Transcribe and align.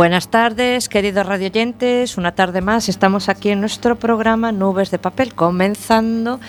Buenas 0.00 0.28
tardes, 0.28 0.88
queridos 0.88 1.26
radioyentes. 1.26 2.16
Una 2.16 2.34
tarde 2.34 2.62
más 2.62 2.88
estamos 2.88 3.28
aquí 3.28 3.50
en 3.50 3.60
nuestro 3.60 3.96
programa 3.96 4.50
Nubes 4.50 4.90
de 4.90 4.98
Papel, 4.98 5.34
comenzando 5.34 6.40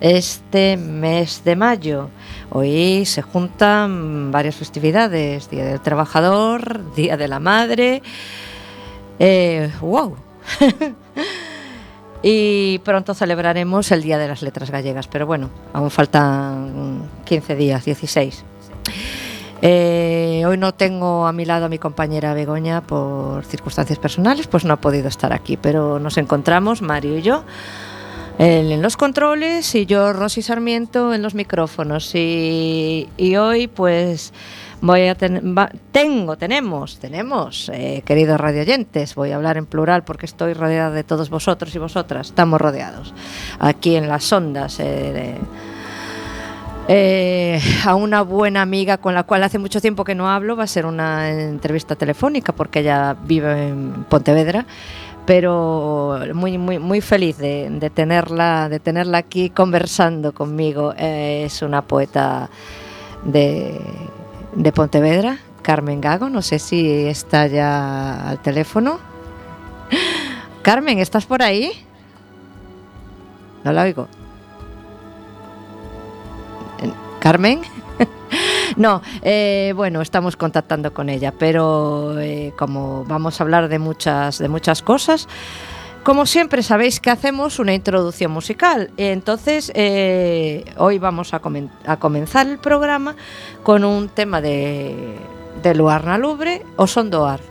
este 0.00 0.76
mes 0.76 1.42
de 1.44 1.56
mayo. 1.56 2.08
Hoy 2.50 3.04
se 3.06 3.22
juntan 3.22 4.30
varias 4.30 4.54
festividades: 4.54 5.50
Día 5.50 5.64
del 5.64 5.80
Trabajador, 5.80 6.94
Día 6.94 7.16
de 7.16 7.26
la 7.26 7.40
Madre. 7.40 8.00
Eh, 9.18 9.72
¡Wow! 9.80 10.14
y 12.22 12.78
pronto 12.84 13.12
celebraremos 13.14 13.90
el 13.90 14.04
Día 14.04 14.18
de 14.18 14.28
las 14.28 14.40
Letras 14.40 14.70
Gallegas, 14.70 15.08
pero 15.08 15.26
bueno, 15.26 15.50
aún 15.72 15.90
faltan 15.90 17.08
15 17.24 17.56
días, 17.56 17.84
16. 17.84 18.44
Eh, 19.62 20.42
hoy 20.46 20.56
no 20.56 20.72
tengo 20.72 21.26
a 21.26 21.32
mi 21.32 21.44
lado 21.44 21.66
a 21.66 21.68
mi 21.68 21.78
compañera 21.78 22.32
Begoña 22.32 22.80
por 22.80 23.44
circunstancias 23.44 23.98
personales, 23.98 24.46
pues 24.46 24.64
no 24.64 24.72
ha 24.72 24.80
podido 24.80 25.08
estar 25.08 25.32
aquí, 25.32 25.58
pero 25.58 25.98
nos 25.98 26.16
encontramos, 26.16 26.80
Mario 26.80 27.18
y 27.18 27.22
yo, 27.22 27.44
él 28.38 28.72
en 28.72 28.80
los 28.80 28.96
controles 28.96 29.74
y 29.74 29.84
yo, 29.84 30.14
Rosy 30.14 30.40
Sarmiento, 30.40 31.12
en 31.12 31.20
los 31.20 31.34
micrófonos. 31.34 32.14
Y, 32.14 33.06
hoy, 33.38 33.66
pues, 33.66 34.32
voy 34.80 35.08
a 35.08 35.14
tener, 35.14 35.42
tengo, 35.92 36.38
tenemos, 36.38 36.98
tenemos, 36.98 37.70
eh, 37.74 38.02
queridos 38.06 38.40
radioyentes, 38.40 39.14
voy 39.14 39.32
a 39.32 39.36
hablar 39.36 39.58
en 39.58 39.66
plural 39.66 40.04
porque 40.04 40.24
estoy 40.24 40.54
rodeada 40.54 40.90
de 40.90 41.04
todos 41.04 41.28
vosotros 41.28 41.74
y 41.74 41.78
vosotras, 41.78 42.28
estamos 42.28 42.58
rodeados 42.58 43.12
aquí 43.58 43.96
en 43.96 44.08
las 44.08 44.32
ondas. 44.32 44.80
Eh, 44.80 45.36
eh, 46.92 47.60
a 47.84 47.94
una 47.94 48.22
buena 48.22 48.62
amiga 48.62 48.98
con 48.98 49.14
la 49.14 49.22
cual 49.22 49.44
hace 49.44 49.60
mucho 49.60 49.80
tiempo 49.80 50.02
que 50.02 50.16
no 50.16 50.28
hablo. 50.28 50.56
Va 50.56 50.64
a 50.64 50.66
ser 50.66 50.86
una 50.86 51.30
entrevista 51.30 51.94
telefónica 51.94 52.52
porque 52.52 52.80
ella 52.80 53.14
vive 53.14 53.68
en 53.68 54.04
Pontevedra, 54.08 54.66
pero 55.24 56.18
muy, 56.34 56.58
muy, 56.58 56.80
muy 56.80 57.00
feliz 57.00 57.38
de, 57.38 57.92
tenerla, 57.94 58.68
de 58.68 58.80
tenerla 58.80 59.18
aquí 59.18 59.50
conversando 59.50 60.34
conmigo. 60.34 60.92
Eh, 60.98 61.44
es 61.46 61.62
una 61.62 61.82
poeta 61.82 62.50
de, 63.24 63.80
de 64.56 64.72
Pontevedra, 64.72 65.38
Carmen 65.62 66.00
Gago. 66.00 66.28
No 66.28 66.42
sé 66.42 66.58
si 66.58 67.06
está 67.06 67.46
ya 67.46 68.30
al 68.30 68.42
teléfono. 68.42 68.98
Carmen, 70.62 70.98
¿estás 70.98 71.24
por 71.24 71.40
ahí? 71.40 71.70
No 73.62 73.72
la 73.72 73.82
oigo. 73.82 74.08
Carmen. 77.20 77.60
no, 78.76 79.02
eh, 79.22 79.72
bueno, 79.76 80.00
estamos 80.00 80.36
contactando 80.36 80.92
con 80.92 81.08
ella, 81.08 81.32
pero 81.38 82.18
eh, 82.18 82.52
como 82.58 83.04
vamos 83.04 83.40
a 83.40 83.44
hablar 83.44 83.68
de 83.68 83.78
muchas, 83.78 84.38
de 84.38 84.48
muchas 84.48 84.82
cosas, 84.82 85.28
como 86.02 86.24
siempre 86.24 86.62
sabéis 86.62 86.98
que 86.98 87.10
hacemos 87.10 87.58
una 87.58 87.74
introducción 87.74 88.32
musical. 88.32 88.90
Entonces, 88.96 89.70
eh, 89.74 90.64
hoy 90.78 90.98
vamos 90.98 91.34
a, 91.34 91.40
comenzar 91.40 92.46
el 92.46 92.58
programa 92.58 93.14
con 93.62 93.84
un 93.84 94.08
tema 94.08 94.40
de, 94.40 95.16
de 95.62 95.74
Luarna 95.74 96.16
Lubre 96.16 96.64
o 96.76 96.86
Sondoar. 96.86 97.49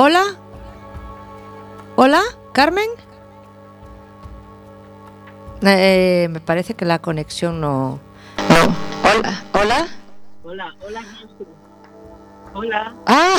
Hola. 0.00 0.22
Hola, 1.96 2.22
Carmen. 2.52 2.88
Eh, 5.62 6.28
me 6.30 6.38
parece 6.38 6.74
que 6.74 6.84
la 6.84 7.00
conexión 7.00 7.60
no. 7.60 7.98
Hola, 9.02 9.42
hola. 9.54 9.88
Hola, 10.44 10.76
hola. 10.86 11.04
Hola. 12.54 12.94
Ah, 13.06 13.38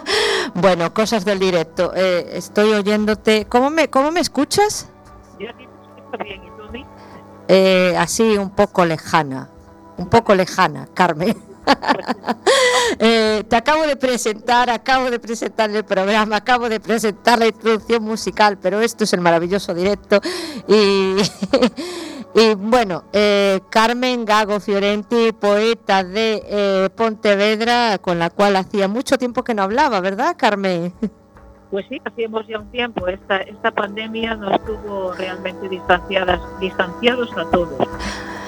bueno, 0.54 0.94
cosas 0.94 1.26
del 1.26 1.38
directo. 1.38 1.92
Eh, 1.94 2.30
estoy 2.32 2.72
oyéndote. 2.72 3.44
¿Cómo 3.44 3.68
me, 3.68 3.90
cómo 3.90 4.10
me 4.10 4.20
escuchas? 4.20 4.88
Eh, 7.46 7.94
así, 7.98 8.38
un 8.38 8.48
poco 8.48 8.86
lejana. 8.86 9.50
Un 9.98 10.08
poco 10.08 10.34
lejana, 10.34 10.88
Carmen. 10.94 11.49
Eh, 12.98 13.44
te 13.48 13.56
acabo 13.56 13.86
de 13.86 13.96
presentar, 13.96 14.68
acabo 14.68 15.10
de 15.10 15.18
presentar 15.18 15.70
el 15.70 15.84
programa, 15.84 16.36
acabo 16.36 16.68
de 16.68 16.80
presentar 16.80 17.38
la 17.38 17.46
introducción 17.46 18.02
musical, 18.02 18.58
pero 18.60 18.80
esto 18.80 19.04
es 19.04 19.12
el 19.12 19.20
maravilloso 19.20 19.72
directo. 19.74 20.20
Y, 22.32 22.54
bueno, 22.54 23.02
eh, 23.12 23.60
Carmen 23.70 24.24
Gago 24.24 24.60
Fiorenti, 24.60 25.32
poeta 25.32 26.04
de 26.04 26.42
eh, 26.46 26.88
Pontevedra, 26.94 27.98
con 27.98 28.20
la 28.20 28.30
cual 28.30 28.54
hacía 28.54 28.86
mucho 28.86 29.18
tiempo 29.18 29.42
que 29.42 29.52
no 29.52 29.62
hablaba, 29.62 30.00
¿verdad, 30.00 30.36
Carmen? 30.38 30.92
Pues 31.72 31.86
sí, 31.88 32.00
hacíamos 32.04 32.46
ya 32.46 32.60
un 32.60 32.70
tiempo. 32.70 33.08
Esta, 33.08 33.38
esta 33.38 33.72
pandemia 33.72 34.36
nos 34.36 34.64
tuvo 34.64 35.12
realmente 35.14 35.68
distanciadas, 35.68 36.40
distanciados 36.60 37.36
a 37.36 37.50
todos 37.50 37.88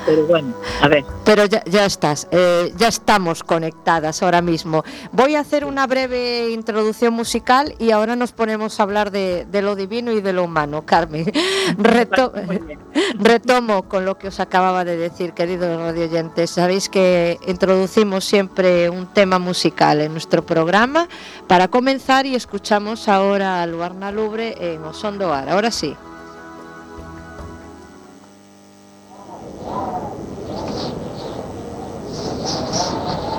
pero 0.05 0.27
bueno, 0.27 0.55
a 0.81 0.89
ver. 0.89 1.05
Pero 1.25 1.45
ya, 1.47 1.63
ya 1.65 1.85
estás, 1.85 2.29
eh, 2.31 2.73
ya 2.77 2.89
estamos 2.89 3.43
conectadas 3.43 4.23
ahora 4.23 4.43
mismo. 4.43 4.85
Voy 5.13 5.35
a 5.35 5.41
hacer 5.41 5.65
una 5.65 5.87
breve 5.87 6.51
introducción 6.51 7.15
musical 7.15 7.75
y 7.79 7.91
ahora 7.91 8.17
nos 8.17 8.33
ponemos 8.33 8.79
a 8.79 8.83
hablar 8.83 9.11
de, 9.11 9.47
lo 9.63 9.77
divino 9.77 10.13
y 10.13 10.21
de 10.21 10.33
lo 10.33 10.45
humano, 10.45 10.85
Carmen. 10.85 11.31
retomo 13.19 13.83
con 13.89 14.05
lo 14.05 14.19
que 14.19 14.29
os 14.29 14.41
acababa 14.41 14.85
de 14.85 14.97
decir, 14.97 15.33
queridos 15.33 15.81
radioyentes. 15.81 16.51
Sabéis 16.51 16.89
que 16.89 17.39
introducimos 17.47 18.25
siempre 18.25 18.91
un 18.91 19.07
tema 19.07 19.39
musical 19.39 20.01
en 20.01 20.13
nuestro 20.13 20.45
programa 20.45 21.09
para 21.47 21.69
comenzar 21.69 22.27
y 22.27 22.35
escuchamos 22.35 23.09
ahora 23.09 23.63
a 23.63 23.67
Luarna 23.67 24.11
Lubre 24.11 24.57
en 24.59 24.83
Osondoar. 24.85 25.49
Ahora 25.49 25.71
sí. 25.71 25.97
Thank 29.73 29.81
you. 33.27 33.32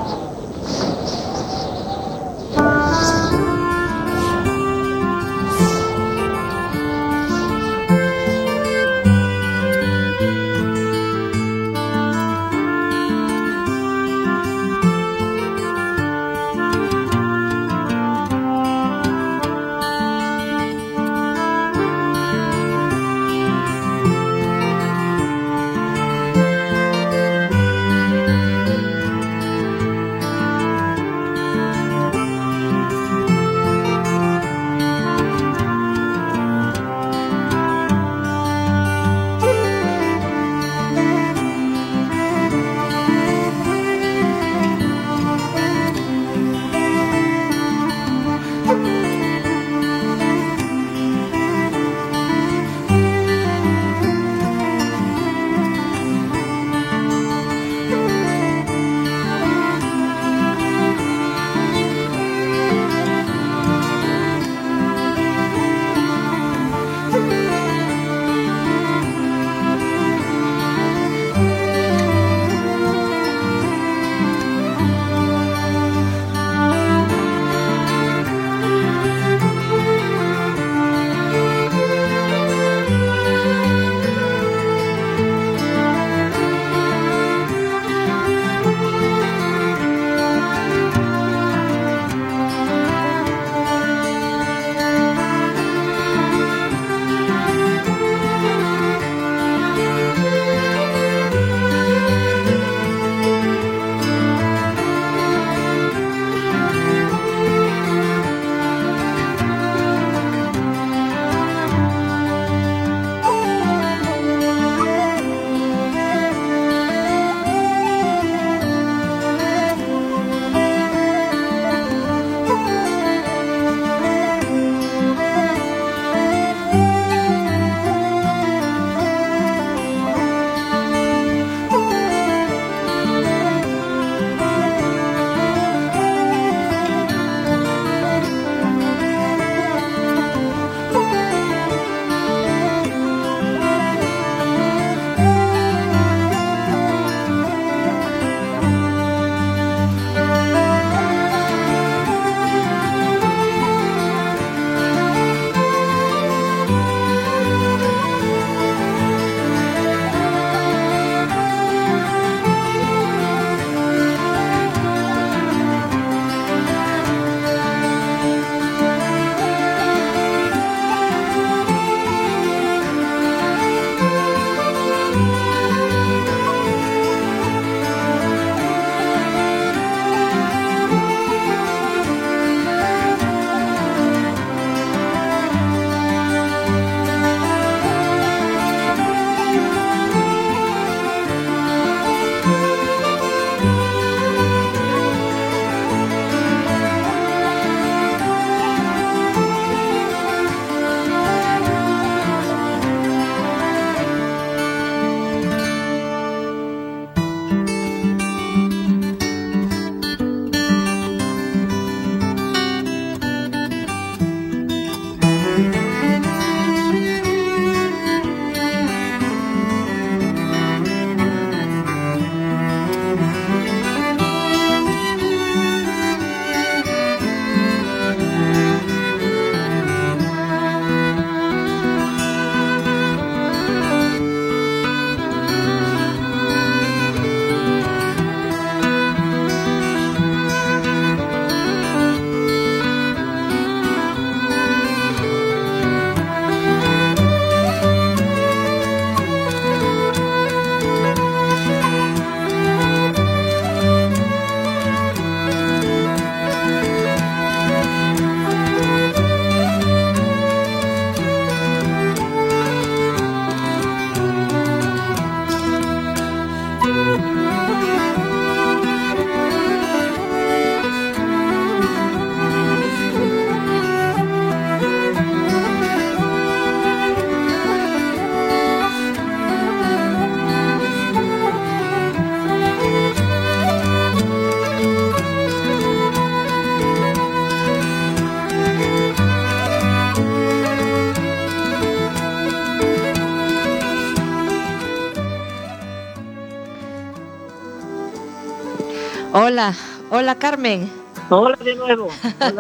Hola, 299.54 299.76
hola 300.10 300.34
Carmen. 300.34 300.90
Hola 301.30 301.56
de 301.64 301.76
nuevo. 301.76 302.08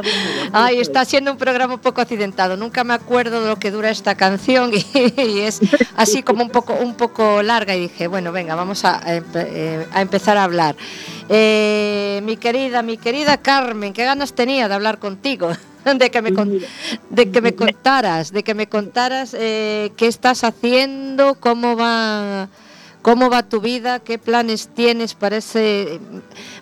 Ay, 0.54 0.80
está 0.80 1.04
siendo 1.06 1.32
un 1.32 1.40
programa 1.40 1.74
un 1.74 1.80
poco 1.80 2.02
accidentado. 2.02 2.56
Nunca 2.56 2.84
me 2.84 2.94
acuerdo 2.94 3.42
de 3.42 3.48
lo 3.48 3.56
que 3.56 3.72
dura 3.72 3.90
esta 3.90 4.14
canción 4.14 4.72
y, 4.94 5.40
es 5.40 5.60
así 5.96 6.22
como 6.22 6.44
un 6.44 6.52
poco, 6.52 6.76
un 6.76 6.94
poco 6.94 7.42
larga. 7.42 7.76
Y 7.76 7.80
dije, 7.80 8.06
bueno, 8.06 8.32
venga, 8.32 8.54
vamos 8.54 8.86
a, 8.86 9.02
eh, 9.08 9.88
empezar 9.96 10.38
a 10.38 10.44
hablar. 10.44 10.76
Eh, 11.30 12.22
mi 12.26 12.38
querida, 12.38 12.84
mi 12.84 12.98
querida 12.98 13.38
Carmen, 13.38 13.92
qué 13.92 14.06
ganas 14.06 14.34
tenía 14.34 14.68
de 14.68 14.76
hablar 14.76 15.00
contigo. 15.00 15.50
De 15.84 16.12
que, 16.12 16.22
me, 16.22 16.32
de 17.10 17.32
que 17.32 17.42
me 17.42 17.56
contaras, 17.56 18.32
de 18.32 18.44
que 18.44 18.54
me 18.54 18.70
contaras 18.70 19.36
eh, 19.38 19.92
qué 19.98 20.08
estás 20.08 20.46
haciendo, 20.46 21.36
cómo 21.36 21.76
va 21.76 22.48
¿Cómo 23.04 23.30
va 23.30 23.44
tu 23.44 23.60
vida? 23.60 24.00
¿Qué 24.00 24.18
planes 24.18 24.70
tienes 24.74 25.14
para 25.14 25.36
ese 25.36 26.00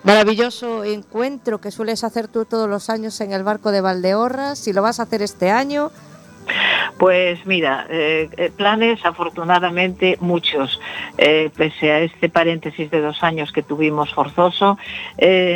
maravilloso 0.02 0.82
encuentro 0.82 1.60
que 1.60 1.70
sueles 1.70 2.02
hacer 2.02 2.26
tú 2.26 2.44
todos 2.44 2.68
los 2.68 2.90
años 2.90 3.20
en 3.20 3.32
el 3.32 3.44
barco 3.44 3.70
de 3.70 3.80
Valdeorras? 3.80 4.58
Si 4.58 4.72
lo 4.72 4.82
vas 4.82 4.98
a 4.98 5.04
hacer 5.04 5.22
este 5.22 5.52
año. 5.52 5.92
Pues 6.98 7.46
mira, 7.46 7.86
eh, 7.88 8.28
eh, 8.36 8.50
planes 8.56 9.06
afortunadamente 9.06 10.16
muchos. 10.20 10.80
Eh, 11.16 11.48
pese 11.56 11.92
a 11.92 12.00
este 12.00 12.28
paréntesis 12.28 12.90
de 12.90 13.00
dos 13.00 13.22
años 13.22 13.52
que 13.52 13.62
tuvimos 13.62 14.12
forzoso, 14.12 14.78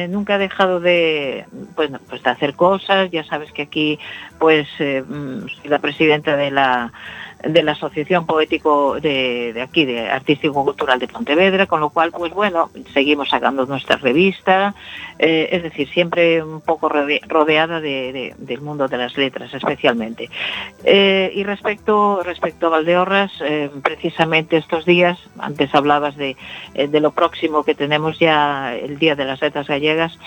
nunca 0.08 0.36
he 0.36 0.38
dejado 0.38 0.78
de, 0.78 1.46
bueno, 1.74 1.98
pues 2.08 2.22
de 2.22 2.30
hacer 2.30 2.54
cosas. 2.54 3.10
Ya 3.10 3.24
sabes 3.24 3.50
que 3.50 3.62
aquí, 3.62 3.98
pues, 4.38 4.68
mm, 4.78 5.48
soy 5.48 5.68
la 5.68 5.80
presidenta 5.80 6.36
de 6.36 6.52
la 6.52 6.92
de 7.42 7.62
la 7.62 7.72
Asociación 7.72 8.26
Poético 8.26 8.98
de, 9.00 9.60
aquí, 9.62 9.84
de 9.84 10.08
Artístico 10.08 10.64
Cultural 10.64 10.98
de 10.98 11.08
Pontevedra, 11.08 11.66
con 11.66 11.80
lo 11.80 11.90
cual, 11.90 12.10
pues 12.10 12.32
bueno, 12.32 12.70
seguimos 12.92 13.28
sacando 13.28 13.66
nuestra 13.66 13.96
revista, 13.96 14.74
eh, 15.18 15.48
es 15.52 15.62
decir, 15.62 15.88
siempre 15.88 16.42
un 16.42 16.60
poco 16.60 16.88
rodeada 16.88 17.80
del 17.80 18.60
mundo 18.60 18.88
de 18.88 18.96
las 18.96 19.16
letras, 19.16 19.52
especialmente. 19.52 20.30
Eh, 20.84 21.30
y 21.34 21.44
respecto, 21.44 22.22
respecto 22.22 22.66
a 22.66 22.70
Valdeorras, 22.70 23.32
eh, 23.42 23.70
precisamente 23.82 24.56
estos 24.56 24.84
días, 24.84 25.18
antes 25.38 25.74
hablabas 25.74 26.16
de, 26.16 26.36
de 26.74 27.00
lo 27.00 27.12
próximo 27.12 27.64
que 27.64 27.74
tenemos 27.74 28.18
ya 28.18 28.74
el 28.74 28.98
Día 28.98 29.14
de 29.14 29.24
las 29.24 29.40
Letras 29.40 29.66
Gallegas, 29.66 30.18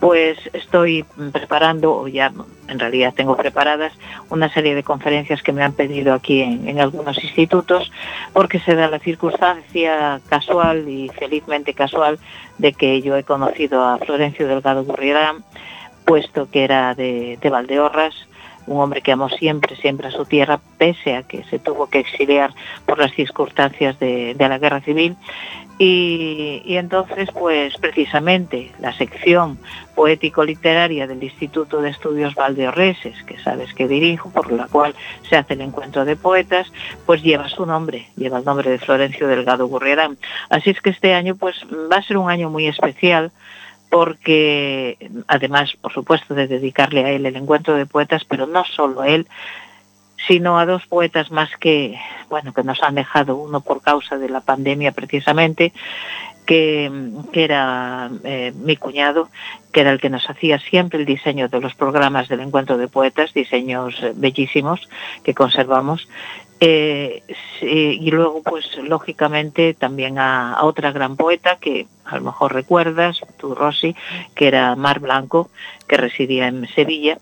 pues 0.00 0.38
estoy 0.52 1.04
preparando, 1.32 1.94
o 1.94 2.08
ya 2.08 2.32
en 2.68 2.78
realidad 2.78 3.14
tengo 3.14 3.36
preparadas, 3.36 3.92
una 4.30 4.52
serie 4.52 4.74
de 4.74 4.82
conferencias 4.82 5.42
que 5.42 5.52
me 5.52 5.62
han 5.62 5.72
pedido 5.72 6.12
aquí 6.12 6.42
en, 6.42 6.55
en, 6.64 6.80
algunos 6.80 7.22
institutos, 7.22 7.90
porque 8.32 8.60
se 8.60 8.74
da 8.74 8.88
la 8.88 8.98
circunstancia 8.98 10.20
casual 10.28 10.88
y 10.88 11.08
felizmente 11.10 11.74
casual 11.74 12.18
de 12.58 12.72
que 12.72 13.02
yo 13.02 13.16
he 13.16 13.24
conocido 13.24 13.84
a 13.84 13.98
Florencio 13.98 14.48
Delgado 14.48 14.84
Gurriarán, 14.84 15.44
puesto 16.04 16.48
que 16.50 16.64
era 16.64 16.94
de, 16.94 17.38
de 17.40 17.50
Valdeorras, 17.50 18.25
un 18.66 18.80
hombre 18.80 19.02
que 19.02 19.12
amó 19.12 19.28
siempre, 19.28 19.76
siempre 19.76 20.08
a 20.08 20.10
su 20.10 20.24
tierra, 20.24 20.60
pese 20.78 21.14
a 21.14 21.22
que 21.22 21.44
se 21.44 21.58
tuvo 21.58 21.88
que 21.88 22.00
exiliar 22.00 22.52
por 22.84 22.98
las 22.98 23.12
circunstancias 23.12 23.98
de, 23.98 24.34
la 24.38 24.58
guerra 24.58 24.80
civil. 24.80 25.16
Y, 25.78 26.62
y, 26.64 26.78
entonces, 26.78 27.28
pues 27.32 27.76
precisamente 27.76 28.72
la 28.80 28.94
sección 28.94 29.58
poético-literaria 29.94 31.06
del 31.06 31.22
Instituto 31.22 31.82
de 31.82 31.90
Estudios 31.90 32.34
Valdeorreses, 32.34 33.22
que 33.24 33.38
sabes 33.40 33.74
que 33.74 33.86
dirijo, 33.86 34.30
por 34.30 34.50
la 34.50 34.68
cual 34.68 34.94
se 35.28 35.36
hace 35.36 35.52
el 35.52 35.60
encuentro 35.60 36.06
de 36.06 36.16
poetas, 36.16 36.72
pues 37.04 37.22
lleva 37.22 37.50
su 37.50 37.66
nombre, 37.66 38.08
lleva 38.16 38.38
el 38.38 38.44
nombre 38.44 38.70
de 38.70 38.78
Florencio 38.78 39.28
Delgado 39.28 39.66
Gurriarán. 39.66 40.16
Así 40.48 40.70
es 40.70 40.80
que 40.80 40.90
este 40.90 41.12
año 41.12 41.36
pues 41.36 41.56
va 41.92 41.96
a 41.96 42.02
ser 42.02 42.16
un 42.16 42.30
año 42.30 42.48
muy 42.48 42.66
especial, 42.66 43.30
porque 43.90 44.98
además, 45.28 45.76
por 45.80 45.92
supuesto, 45.92 46.34
de 46.34 46.46
dedicarle 46.46 47.04
a 47.04 47.10
él 47.10 47.26
el 47.26 47.36
encuentro 47.36 47.74
de 47.74 47.86
poetas, 47.86 48.24
pero 48.24 48.46
no 48.46 48.64
solo 48.64 49.02
a 49.02 49.08
él, 49.08 49.26
sino 50.26 50.58
a 50.58 50.66
dos 50.66 50.86
poetas 50.86 51.30
más 51.30 51.50
que, 51.56 51.98
bueno, 52.28 52.52
que 52.52 52.64
nos 52.64 52.82
han 52.82 52.96
dejado, 52.96 53.36
uno 53.36 53.60
por 53.60 53.82
causa 53.82 54.18
de 54.18 54.28
la 54.28 54.40
pandemia 54.40 54.92
precisamente, 54.92 55.72
que, 56.46 56.90
era 57.32 58.10
eh, 58.24 58.52
mi 58.54 58.76
cuñado, 58.76 59.28
que 59.72 59.80
era 59.80 59.90
el 59.90 60.00
que 60.00 60.08
nos 60.08 60.28
hacía 60.30 60.58
siempre 60.58 61.00
el 61.00 61.04
diseño 61.06 61.48
de 61.48 61.60
los 61.60 61.74
programas 61.74 62.28
del 62.28 62.40
encuentro 62.40 62.78
de 62.78 62.88
poetas, 62.88 63.34
diseños 63.34 64.00
eh, 64.02 64.12
bellísimos 64.14 64.88
que 65.22 65.34
conservamos, 65.34 66.08
eh, 66.60 67.22
y 67.60 68.10
luego, 68.10 68.42
pues 68.42 68.76
lógicamente, 68.78 69.74
también 69.74 70.18
a, 70.18 70.54
a, 70.54 70.64
otra 70.64 70.92
gran 70.92 71.16
poeta 71.16 71.56
que 71.56 71.86
a 72.04 72.16
lo 72.16 72.22
mejor 72.22 72.54
recuerdas, 72.54 73.20
tú 73.36 73.54
Rosy, 73.54 73.94
que 74.34 74.48
era 74.48 74.74
Mar 74.76 75.00
Blanco, 75.00 75.50
que 75.86 75.96
residía 75.96 76.46
en 76.48 76.66
Sevilla 76.68 77.18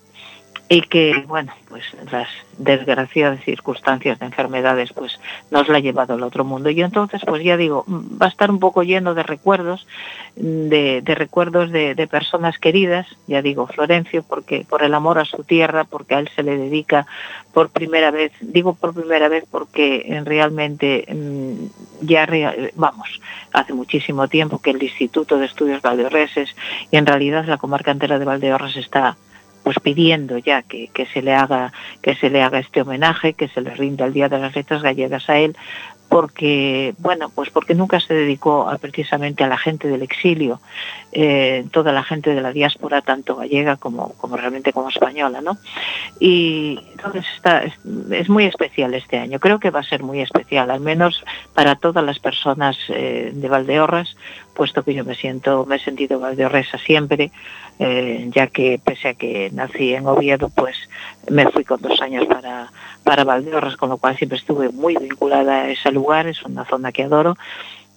y 0.69 0.81
que, 0.83 1.25
bueno, 1.27 1.53
pues 1.69 1.85
las 2.11 2.29
desgraciadas 2.57 3.45
circunstancias 3.45 4.19
de 4.19 4.27
enfermedades 4.27 4.93
pues 4.93 5.21
nos 5.51 5.69
la 5.69 5.77
ha 5.77 5.81
llevado 5.81 6.15
al 6.15 6.23
otro 6.23 6.45
mundo. 6.45 6.71
Y 6.71 6.81
entonces, 6.81 7.21
pues 7.27 7.45
ya 7.45 7.57
digo, 7.59 7.85
va 7.87 8.27
a 8.27 8.29
estar 8.31 8.51
un 8.51 8.59
poco 8.59 8.83
lleno 8.83 9.15
de 9.15 9.23
recuerdos, 9.23 9.87
de, 10.37 11.03
de 11.03 11.15
recuerdos 11.15 11.71
de, 11.71 12.09
personas 12.11 12.59
queridas, 12.59 13.07
ya 13.27 13.43
digo, 13.43 13.67
Florencio, 13.67 14.23
porque 14.23 14.65
por 14.69 14.83
el 14.83 14.95
amor 14.95 15.19
a 15.19 15.25
su 15.25 15.43
tierra, 15.45 15.85
porque 15.85 16.15
a 16.15 16.21
él 16.21 16.31
se 16.35 16.43
le 16.43 16.57
dedica 16.57 17.07
por 17.53 17.71
primera 17.71 18.11
vez, 18.11 18.33
digo 18.41 18.75
por 18.75 18.95
primera 18.95 19.29
vez 19.29 19.45
porque 19.51 20.23
realmente 20.25 21.07
ya, 22.01 22.27
vamos, 22.75 23.21
hace 23.53 23.73
muchísimo 23.73 24.29
tiempo 24.29 24.61
que 24.61 24.71
el 24.71 24.83
Instituto 24.83 25.39
de 25.39 25.47
Estudios 25.47 25.83
Valdeorreses 25.83 26.55
y 26.91 26.97
en 26.97 27.07
realidad 27.07 27.45
la 27.47 27.59
comarca 27.59 27.91
entera 27.91 28.19
de 28.19 28.25
Valdeorras 28.25 28.77
está 28.77 29.17
pues 29.65 29.81
pidiendo 29.81 30.39
ya 30.39 30.63
que, 30.63 30.89
que, 30.89 31.07
se 31.07 31.23
le 31.23 31.35
haga 31.35 31.73
que 32.03 32.15
se 32.15 32.31
le 32.31 32.43
haga 32.43 32.61
este 32.61 32.83
homenaje, 32.83 33.33
que 33.33 33.49
se 33.49 33.63
le 33.63 33.71
rinda 33.71 34.05
el 34.05 34.13
Día 34.13 34.29
de 34.29 34.39
las 34.39 34.55
Letras 34.55 34.83
Gallegas 34.83 35.29
a 35.29 35.39
él, 35.39 35.57
porque 36.15 36.95
bueno 36.99 37.29
pues 37.29 37.51
porque 37.51 37.75
nunca 37.75 37.99
se 37.99 38.15
dedicó 38.15 38.71
precisamente 38.81 39.43
a 39.43 39.49
la 39.49 39.59
gente 39.59 39.89
del 39.89 40.03
exilio. 40.03 40.61
Eh, 41.11 41.65
toda 41.73 41.91
la 41.91 42.05
gente 42.05 42.37
de 42.37 42.41
la 42.41 42.53
diáspora 42.53 43.03
tanto 43.03 43.35
gallega 43.35 43.77
como, 43.77 44.13
como 44.15 44.37
realmente 44.37 44.73
como 44.73 44.91
española 44.91 45.41
no 45.41 45.59
y 46.21 46.79
entonces 46.93 47.25
está 47.35 47.65
es, 47.65 47.73
es, 48.13 48.29
muy 48.29 48.45
especial 48.45 48.95
este 48.95 49.19
año. 49.19 49.41
Creo 49.41 49.59
que 49.59 49.71
va 49.71 49.81
a 49.81 49.83
ser 49.83 50.05
muy 50.05 50.21
especial 50.21 50.71
al 50.71 50.79
menos 50.79 51.25
para 51.53 51.75
todas 51.75 52.05
las 52.05 52.21
personas 52.21 52.77
eh, 52.91 53.33
de 53.35 53.49
Valdeorras 53.49 54.17
puesto 54.55 54.85
que 54.85 54.95
yo 54.95 55.05
me 55.05 55.17
siento 55.17 55.67
me 55.67 55.77
he 55.77 55.81
sentido 55.81 56.21
valdeorresa 56.21 56.79
siempre 56.79 57.33
eh, 57.81 58.31
ya 58.31 58.47
que 58.47 58.79
pese 58.79 59.09
a 59.09 59.15
que 59.15 59.51
nací 59.53 59.95
en 59.95 60.07
Oviedo 60.07 60.49
pues 60.49 60.77
me 61.29 61.51
fui 61.51 61.65
con 61.65 61.83
dos 61.83 62.01
años 62.01 62.25
para 62.27 62.71
para 63.05 63.25
Valdeorras 63.25 63.77
con 63.77 63.91
lo 63.91 63.99
cual 63.99 64.17
siempre 64.17 64.39
estuve 64.39 64.71
muy 64.71 64.97
vinculada 64.97 65.63
a 65.63 65.71
ese 65.71 65.93
lugar 65.93 66.27
es 66.27 66.43
una 66.43 66.65
zona 66.65 66.91
que 66.91 67.05
adoro 67.05 67.37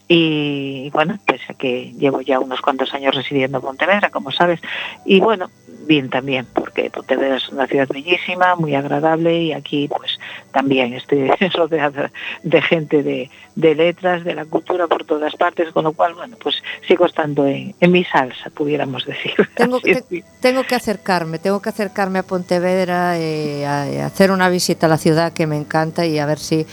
y 0.08 0.90
bueno, 0.92 1.20
pese 1.26 1.52
a 1.52 1.54
que 1.54 1.92
llevo 1.94 2.22
ya 2.22 2.40
unos 2.40 2.62
cuantos 2.62 2.94
años 2.94 3.14
residiendo 3.14 3.58
en 3.58 3.64
Pontevedra, 3.64 4.10
como 4.10 4.32
sabes, 4.32 4.62
y 5.06 5.20
bueno, 5.20 5.50
bien 5.86 6.10
también, 6.10 6.48
porque 6.54 6.90
Pontevedra 6.90 7.36
es 7.38 7.50
una 7.50 7.68
ciudad 7.68 7.88
bellísima, 7.90 8.56
muy 8.56 8.76
agradable 8.76 9.42
y 9.42 9.54
aquí 9.54 9.90
pues 9.90 10.18
también 10.52 10.94
estoy 10.94 11.30
rodeada 11.54 12.12
de 12.44 12.62
gente 12.62 13.04
de, 13.04 13.30
de 13.56 13.76
letras, 13.76 14.24
de 14.24 14.34
la 14.34 14.46
cultura 14.46 14.88
por 14.88 15.04
todas 15.04 15.36
partes, 15.36 15.72
con 15.74 15.84
lo 15.84 15.92
cual, 15.92 16.14
bueno, 16.14 16.38
pues 16.42 16.62
sigo 16.88 17.06
estando 17.06 17.46
en, 17.46 17.76
en 17.80 17.92
mi 17.92 18.06
salsa, 18.06 18.50
pudiéramos 18.52 19.06
decir. 19.06 19.34
Tengo, 19.56 19.82
te, 19.82 20.04
tengo 20.40 20.64
que 20.64 20.76
acercarme, 20.76 21.40
tengo 21.40 21.62
que 21.62 21.70
acercarme 21.70 22.20
a 22.20 22.24
Pontevedra, 22.24 23.18
eh, 23.18 23.66
a, 23.66 24.04
a 24.04 24.06
hacer 24.06 24.32
una 24.32 24.48
visita 24.50 24.86
a 24.86 24.90
la 24.90 24.98
ciudad 24.98 25.34
que 25.34 25.48
me 25.48 25.58
encanta 25.58 26.06
y 26.06 26.20
a 26.20 26.26
ver 26.26 26.40
si 26.40 26.66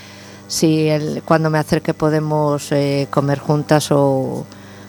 si 0.54 0.88
el, 0.88 1.23
cuando 1.25 1.50
me 1.50 1.58
acerque 1.58 1.94
podemos 1.94 2.70
eh, 2.70 3.08
comer 3.11 3.40
juntas 3.40 3.90
o, 3.90 4.46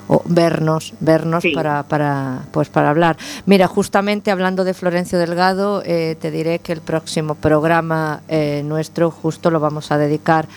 o 0.07 0.21
vernos 0.25 0.93
vernos 0.99 1.41
sí. 1.41 1.53
para, 1.53 1.81
para, 1.83 2.43
pues 2.51 2.69
para 2.69 2.91
hablar. 2.91 3.17
Mira, 3.47 3.67
justamente 3.67 4.29
hablando 4.29 4.63
de 4.63 4.75
Florencio 4.75 5.17
Delgado, 5.17 5.81
eh, 5.83 6.17
te 6.21 6.29
diré 6.29 6.59
que 6.59 6.71
el 6.71 6.81
próximo 6.81 7.33
programa 7.33 8.21
eh, 8.27 8.61
nuestro 8.63 9.09
justo 9.09 9.49
lo 9.49 9.59
vamos 9.59 9.91
a 9.91 9.97
dedicar 9.97 10.47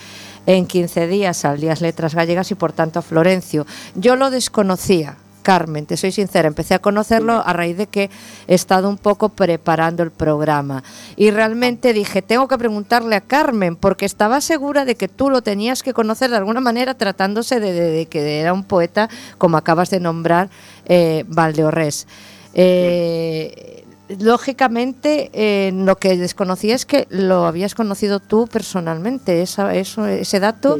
en 0.44 0.66
15 0.66 1.06
días 1.06 1.46
al 1.46 1.58
Días 1.58 1.80
Letras 1.80 2.14
Gallegas 2.14 2.50
y 2.50 2.54
por 2.54 2.72
tanto 2.72 2.98
a 2.98 3.02
Florencio. 3.02 3.66
Yo 3.94 4.14
lo 4.14 4.30
desconocía, 4.30 5.16
Carmen, 5.48 5.86
te 5.86 5.96
soy 5.96 6.12
sincera, 6.12 6.46
empecé 6.46 6.74
a 6.74 6.78
conocerlo 6.78 7.42
a 7.42 7.54
raíz 7.54 7.78
de 7.78 7.86
que 7.86 8.10
he 8.48 8.54
estado 8.54 8.86
un 8.86 8.98
poco 8.98 9.30
preparando 9.30 10.02
el 10.02 10.10
programa 10.10 10.84
y 11.16 11.30
realmente 11.30 11.94
dije, 11.94 12.20
tengo 12.20 12.48
que 12.48 12.58
preguntarle 12.58 13.16
a 13.16 13.22
Carmen 13.22 13.74
porque 13.74 14.04
estaba 14.04 14.42
segura 14.42 14.84
de 14.84 14.94
que 14.96 15.08
tú 15.08 15.30
lo 15.30 15.40
tenías 15.40 15.82
que 15.82 15.94
conocer 15.94 16.28
de 16.28 16.36
alguna 16.36 16.60
manera 16.60 16.92
tratándose 16.98 17.60
de, 17.60 18.04
que 18.10 18.40
era 18.40 18.52
un 18.52 18.62
poeta, 18.62 19.08
como 19.38 19.56
acabas 19.56 19.88
de 19.88 20.00
nombrar, 20.00 20.50
eh, 20.84 21.24
Valdeorres. 21.28 22.06
Eh, 22.52 23.86
lógicamente, 24.20 25.30
eh, 25.32 25.72
lo 25.72 25.96
que 25.96 26.18
desconocía 26.18 26.74
es 26.74 26.84
que 26.84 27.06
lo 27.08 27.46
habías 27.46 27.74
conocido 27.74 28.20
tú 28.20 28.48
personalmente, 28.52 29.40
esa, 29.40 29.74
ese 29.74 30.40
dato. 30.40 30.76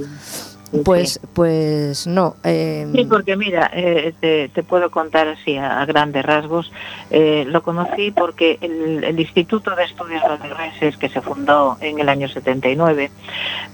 Pues, 0.85 1.19
pues 1.33 2.07
no. 2.07 2.37
Eh... 2.45 2.87
Sí, 2.95 3.05
porque 3.07 3.37
mira, 3.37 3.71
eh, 3.73 4.51
te, 4.53 4.63
puedo 4.63 4.91
contar 4.91 5.29
así 5.29 5.57
a, 5.57 5.85
grandes 5.87 6.25
rasgos. 6.25 6.71
Eh, 7.11 7.45
lo 7.49 7.63
conocí 7.63 8.11
porque 8.11 8.59
el, 8.61 9.19
Instituto 9.19 9.75
de 9.75 9.85
Estudios 9.85 10.23
Valdeorreses, 10.23 10.97
que 10.97 11.09
se 11.09 11.21
fundó 11.21 11.77
en 11.81 11.99
el 11.99 12.09
año 12.09 12.29
79, 12.29 13.11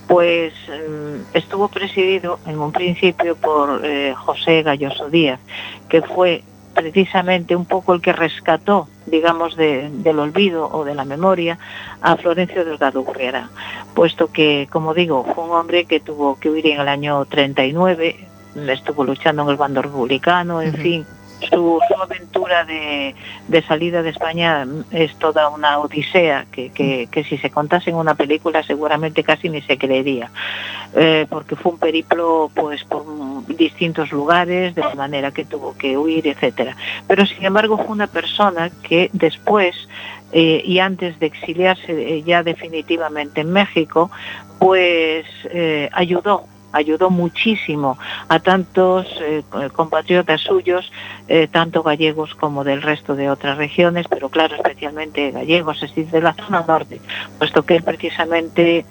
pues 0.06 0.52
mm, 0.68 1.36
estuvo 1.36 1.68
presidido 1.68 2.38
en 2.46 2.58
un 2.58 2.72
principio 2.72 3.36
por 3.36 3.80
eh, 3.84 4.14
José 4.16 4.62
Galloso 4.62 5.10
Díaz, 5.10 5.40
que 5.88 6.00
fue 6.02 6.44
precisamente 6.74 7.56
un 7.56 7.64
poco 7.64 7.94
el 7.94 8.02
que 8.02 8.12
rescató, 8.12 8.88
digamos, 9.06 9.56
del 9.56 10.18
olvido 10.18 10.68
o 10.70 10.84
de 10.84 10.94
la 10.94 11.04
memoria 11.04 11.58
a 12.00 12.16
Florencio 12.16 12.64
Delgado 12.64 13.02
Gurriarán, 13.02 13.48
puesto 13.94 14.30
que, 14.30 14.68
como 14.70 14.94
digo, 14.94 15.24
fue 15.34 15.44
un 15.44 15.52
hombre 15.52 15.84
que 15.84 16.00
tuvo 16.00 16.38
que 16.38 16.50
huir 16.50 16.66
en 16.66 16.80
el 16.80 16.88
año 16.88 17.24
39, 17.24 18.16
estuvo 18.68 19.04
luchando 19.04 19.42
en 19.42 19.48
el 19.48 19.56
bando 19.56 19.82
republicano, 19.82 20.60
en 20.60 20.74
fin, 20.74 21.06
su, 21.48 21.80
aventura 22.00 22.64
de, 22.64 23.14
salida 23.66 24.02
de 24.02 24.10
España 24.10 24.66
es 24.90 25.14
toda 25.18 25.48
una 25.48 25.78
odisea 25.78 26.46
que, 26.50 27.08
si 27.28 27.38
se 27.38 27.50
contase 27.50 27.90
en 27.90 27.96
una 27.96 28.14
película 28.14 28.62
seguramente 28.62 29.22
casi 29.22 29.48
ni 29.48 29.62
se 29.62 29.78
creería, 29.78 30.30
eh, 30.94 31.26
porque 31.28 31.56
fue 31.56 31.72
un 31.72 31.78
periplo 31.78 32.50
pues 32.54 32.84
por 32.84 33.04
distintos 33.56 34.12
lugares, 34.12 34.74
de 34.74 34.82
la 34.82 34.94
manera 34.94 35.30
que 35.30 35.44
tuvo 35.44 35.76
que 35.76 35.96
huir, 35.96 36.26
etcétera. 36.26 36.76
Pero 37.06 37.26
sin 37.26 37.44
embargo 37.44 37.76
fue 37.76 37.88
una 37.88 38.06
persona 38.06 38.70
que 38.82 39.10
después 39.12 39.74
eh, 40.32 40.62
y 40.64 40.78
antes 40.80 41.18
de 41.20 41.26
exiliarse 41.26 41.92
eh, 41.92 42.22
ya 42.22 42.42
definitivamente 42.42 43.42
en 43.42 43.52
México, 43.52 44.10
pues 44.58 45.26
ayudó 45.92 46.46
ayudó 46.74 47.08
muchísimo 47.08 47.96
a 48.28 48.40
tantos 48.40 49.06
eh, 49.22 49.42
compatriotas 49.72 50.40
suyos, 50.40 50.92
eh, 51.28 51.48
tanto 51.50 51.82
gallegos 51.82 52.34
como 52.34 52.64
del 52.64 52.82
resto 52.82 53.14
de 53.14 53.30
otras 53.30 53.56
regiones, 53.56 54.06
pero 54.08 54.28
claro, 54.28 54.56
especialmente 54.56 55.30
gallegos, 55.30 55.82
es 55.82 55.90
decir, 55.94 56.08
de 56.08 56.20
la 56.20 56.34
zona 56.34 56.64
norte, 56.66 57.00
puesto 57.38 57.62
que 57.62 57.76
él 57.76 57.82
precisamente 57.82 58.84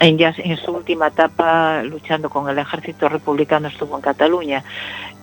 en, 0.00 0.18
ya, 0.18 0.34
en 0.36 0.56
su 0.56 0.72
última 0.72 1.08
etapa 1.08 1.82
luchando 1.82 2.30
con 2.30 2.48
el 2.48 2.58
ejército 2.58 3.08
republicano 3.08 3.68
estuvo 3.68 3.96
en 3.96 4.02
Cataluña. 4.02 4.64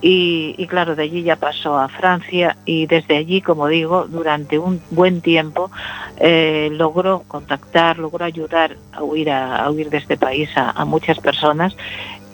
Y, 0.04 0.66
claro, 0.66 0.96
de 0.96 1.04
allí 1.04 1.22
ya 1.22 1.36
pasó 1.36 1.78
a 1.78 1.88
Francia 1.88 2.58
y 2.66 2.88
desde 2.88 3.18
allí, 3.18 3.42
como 3.42 3.68
digo, 3.68 4.08
durante 4.08 4.58
un 4.58 4.82
buen 4.90 5.22
tiempo 5.22 5.70
eh, 6.18 6.70
logró 6.72 7.22
contactar, 7.28 8.00
logró 8.00 8.26
ayudar 8.26 8.78
a 8.94 9.04
huir, 9.04 9.30
a, 9.30 9.70
huir 9.70 9.92
de 9.92 9.98
este 9.98 10.18
país 10.18 10.50
a 10.56 10.86
muchas 10.86 11.20
personas 11.20 11.76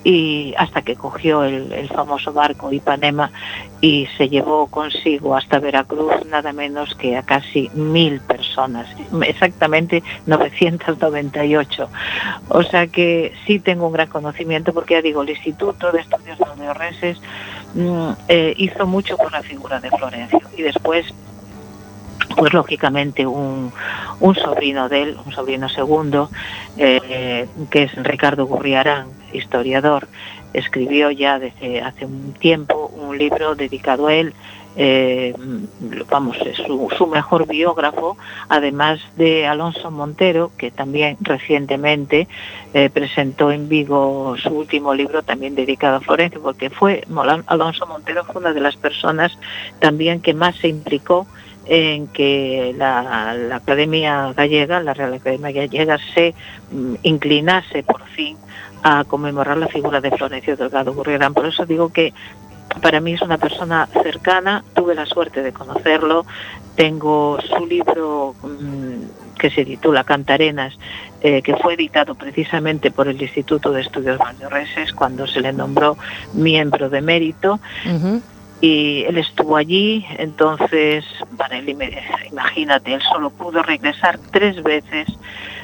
y 0.07 0.53
hasta 0.57 0.83
que 0.83 0.95
cogió 0.95 1.43
el, 1.43 1.89
famoso 1.89 2.31
barco 2.31 2.71
Ipanema 2.71 3.29
y 3.81 4.07
se 4.17 4.29
llevó 4.29 4.67
consigo 4.67 5.35
hasta 5.35 5.59
Veracruz 5.59 6.25
nada 6.25 6.51
menos 6.53 6.95
que 6.95 7.15
a 7.15 7.23
casi 7.23 7.69
mil 7.73 8.19
personas, 8.21 8.87
exactamente 9.25 10.03
998. 10.25 11.89
O 12.49 12.63
sea 12.63 12.87
que 12.87 13.33
sí 13.45 13.59
tengo 13.59 13.87
un 13.87 13.93
gran 13.93 14.09
conocimiento 14.09 14.73
porque 14.73 14.95
ya 14.95 15.01
digo, 15.01 15.21
el 15.21 15.29
Instituto 15.29 15.91
de 15.91 15.99
Estudios 15.99 16.37
de 16.39 17.15
mm, 17.75 18.09
eh, 18.27 18.53
hizo 18.57 18.87
mucho 18.87 19.17
por 19.17 19.31
la 19.31 19.43
figura 19.43 19.79
de 19.79 19.89
Florencio 19.91 20.41
y 20.57 20.63
después 20.63 21.13
pues 22.37 22.53
lógicamente 22.53 23.25
un, 23.25 23.73
sobrino 24.35 24.87
de 24.87 25.01
él, 25.01 25.17
un 25.25 25.31
sobrino 25.33 25.67
segundo, 25.67 26.29
eh, 26.77 27.47
que 27.69 27.83
es 27.83 27.95
Ricardo 27.95 28.45
Gurriarán, 28.45 29.07
historiador, 29.33 30.07
escribió 30.53 31.11
ya 31.11 31.39
desde 31.39 31.81
hace 31.81 32.05
un 32.05 32.33
tiempo 32.33 32.91
un 32.95 33.17
libro 33.17 33.55
dedicado 33.55 34.07
a 34.07 34.13
él, 34.13 34.33
eh, 34.79 35.33
vamos, 36.07 36.37
es 36.45 36.57
su, 36.57 37.07
mejor 37.07 37.47
biógrafo, 37.47 38.15
además 38.47 38.99
de 39.15 39.47
Alonso 39.47 39.89
Montero, 39.89 40.51
que 40.55 40.69
también 40.69 41.17
recientemente 41.19 42.27
eh, 42.75 42.91
presentó 42.91 43.51
en 43.51 43.67
Vigo 43.67 44.35
su 44.37 44.49
último 44.49 44.93
libro 44.93 45.23
también 45.23 45.55
dedicado 45.55 45.97
a 45.97 46.01
Florencia, 46.01 46.39
porque 46.39 46.69
fue 46.69 47.03
Alonso 47.47 47.87
Montero 47.87 48.23
fue 48.25 48.39
una 48.39 48.53
de 48.53 48.61
las 48.61 48.75
personas 48.75 49.35
también 49.79 50.21
que 50.21 50.35
más 50.35 50.55
se 50.57 50.67
implicó 50.67 51.25
en 51.67 52.07
que 52.07 52.73
la, 52.77 53.55
Academia 53.55 54.33
Gallega, 54.33 54.79
la 54.79 54.93
Real 54.93 55.13
Academia 55.13 55.51
Gallega, 55.51 55.97
se 56.13 56.33
mm, 56.71 56.95
inclinase 57.03 57.83
por 57.83 58.03
fin 58.07 58.37
a 58.83 59.03
conmemorar 59.03 59.57
la 59.57 59.67
figura 59.67 60.01
de 60.01 60.11
Florencio 60.11 60.55
Delgado 60.55 60.93
Gurriarán. 60.93 61.33
Por 61.33 61.45
eso 61.45 61.65
digo 61.65 61.89
que 61.89 62.13
para 62.81 62.99
mí 62.99 63.13
es 63.13 63.21
una 63.21 63.37
persona 63.37 63.87
cercana, 64.03 64.63
tuve 64.73 64.93
la 64.93 65.05
suerte 65.05 65.41
de 65.41 65.51
conocerlo, 65.51 66.25
tengo 66.75 67.39
su 67.41 67.65
libro 67.65 68.35
mm, 68.43 69.37
que 69.37 69.49
se 69.49 69.65
titula 69.65 70.03
Cantarenas, 70.03 70.77
eh, 71.21 71.41
que 71.41 71.55
fue 71.55 71.73
editado 71.73 72.15
precisamente 72.15 72.91
por 72.91 73.07
el 73.07 73.21
Instituto 73.21 73.71
de 73.71 73.81
Estudios 73.81 74.17
Valdeorreses 74.17 74.93
cuando 74.93 75.25
se 75.27 75.41
le 75.41 75.53
nombró 75.53 75.97
miembro 76.33 76.89
de 76.89 77.01
mérito 77.01 77.59
y 78.61 79.03
él 79.03 79.17
estuvo 79.17 79.55
allí, 79.55 80.05
entonces, 80.17 81.05
para 81.37 81.57
él, 81.57 81.69
imagínate, 82.31 82.93
él 82.93 83.01
solo 83.01 83.29
pudo 83.29 83.61
regresar 83.61 84.19
tres 84.31 84.63
veces 84.63 85.07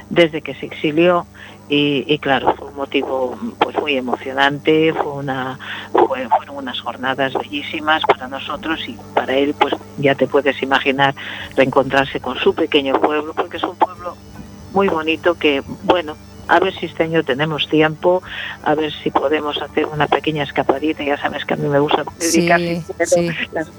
desde 0.10 0.42
que 0.42 0.54
se 0.56 0.68
exilió 0.68 1.26
y, 1.70 2.20
claro, 2.20 2.54
fue 2.56 2.68
un 2.68 2.76
motivo 2.76 3.36
pues 3.58 3.76
muy 3.80 3.98
emocionante, 3.98 4.94
fue 4.94 5.14
una, 5.14 5.58
fueron 5.92 6.58
unas 6.58 6.80
jornadas 6.80 7.34
bellísimas 7.34 8.04
para 8.04 8.28
nosotros 8.28 8.80
y 8.88 8.96
para 9.16 9.34
él, 9.34 9.56
pues 9.58 9.74
ya 9.98 10.14
te 10.14 10.28
puedes 10.28 10.62
imaginar 10.62 11.16
reencontrarse 11.56 12.20
con 12.20 12.38
su 12.38 12.54
pequeño 12.54 13.00
pueblo, 13.02 13.34
porque 13.34 13.58
es 13.58 13.64
un 13.64 13.76
pueblo 13.76 14.16
muy 14.74 14.88
bonito 14.88 15.34
que, 15.34 15.64
bueno, 15.84 16.16
a 16.48 16.60
ver 16.60 16.74
si 16.74 16.86
este 16.88 17.04
año 17.04 17.24
tenemos 17.24 17.68
tiempo, 17.68 18.22
a 18.64 18.76
ver 18.76 18.92
si 18.92 19.12
podemos 19.12 19.62
hacer 19.62 19.86
una 19.86 20.08
pequeña 20.08 20.44
escapadita. 20.44 21.04
Ya 21.04 21.18
sabes 21.18 21.46
que 21.46 21.54
a 21.54 21.58
mí 21.58 21.68
me 21.68 21.80
gusta 21.80 22.04
dedicar 22.20 22.60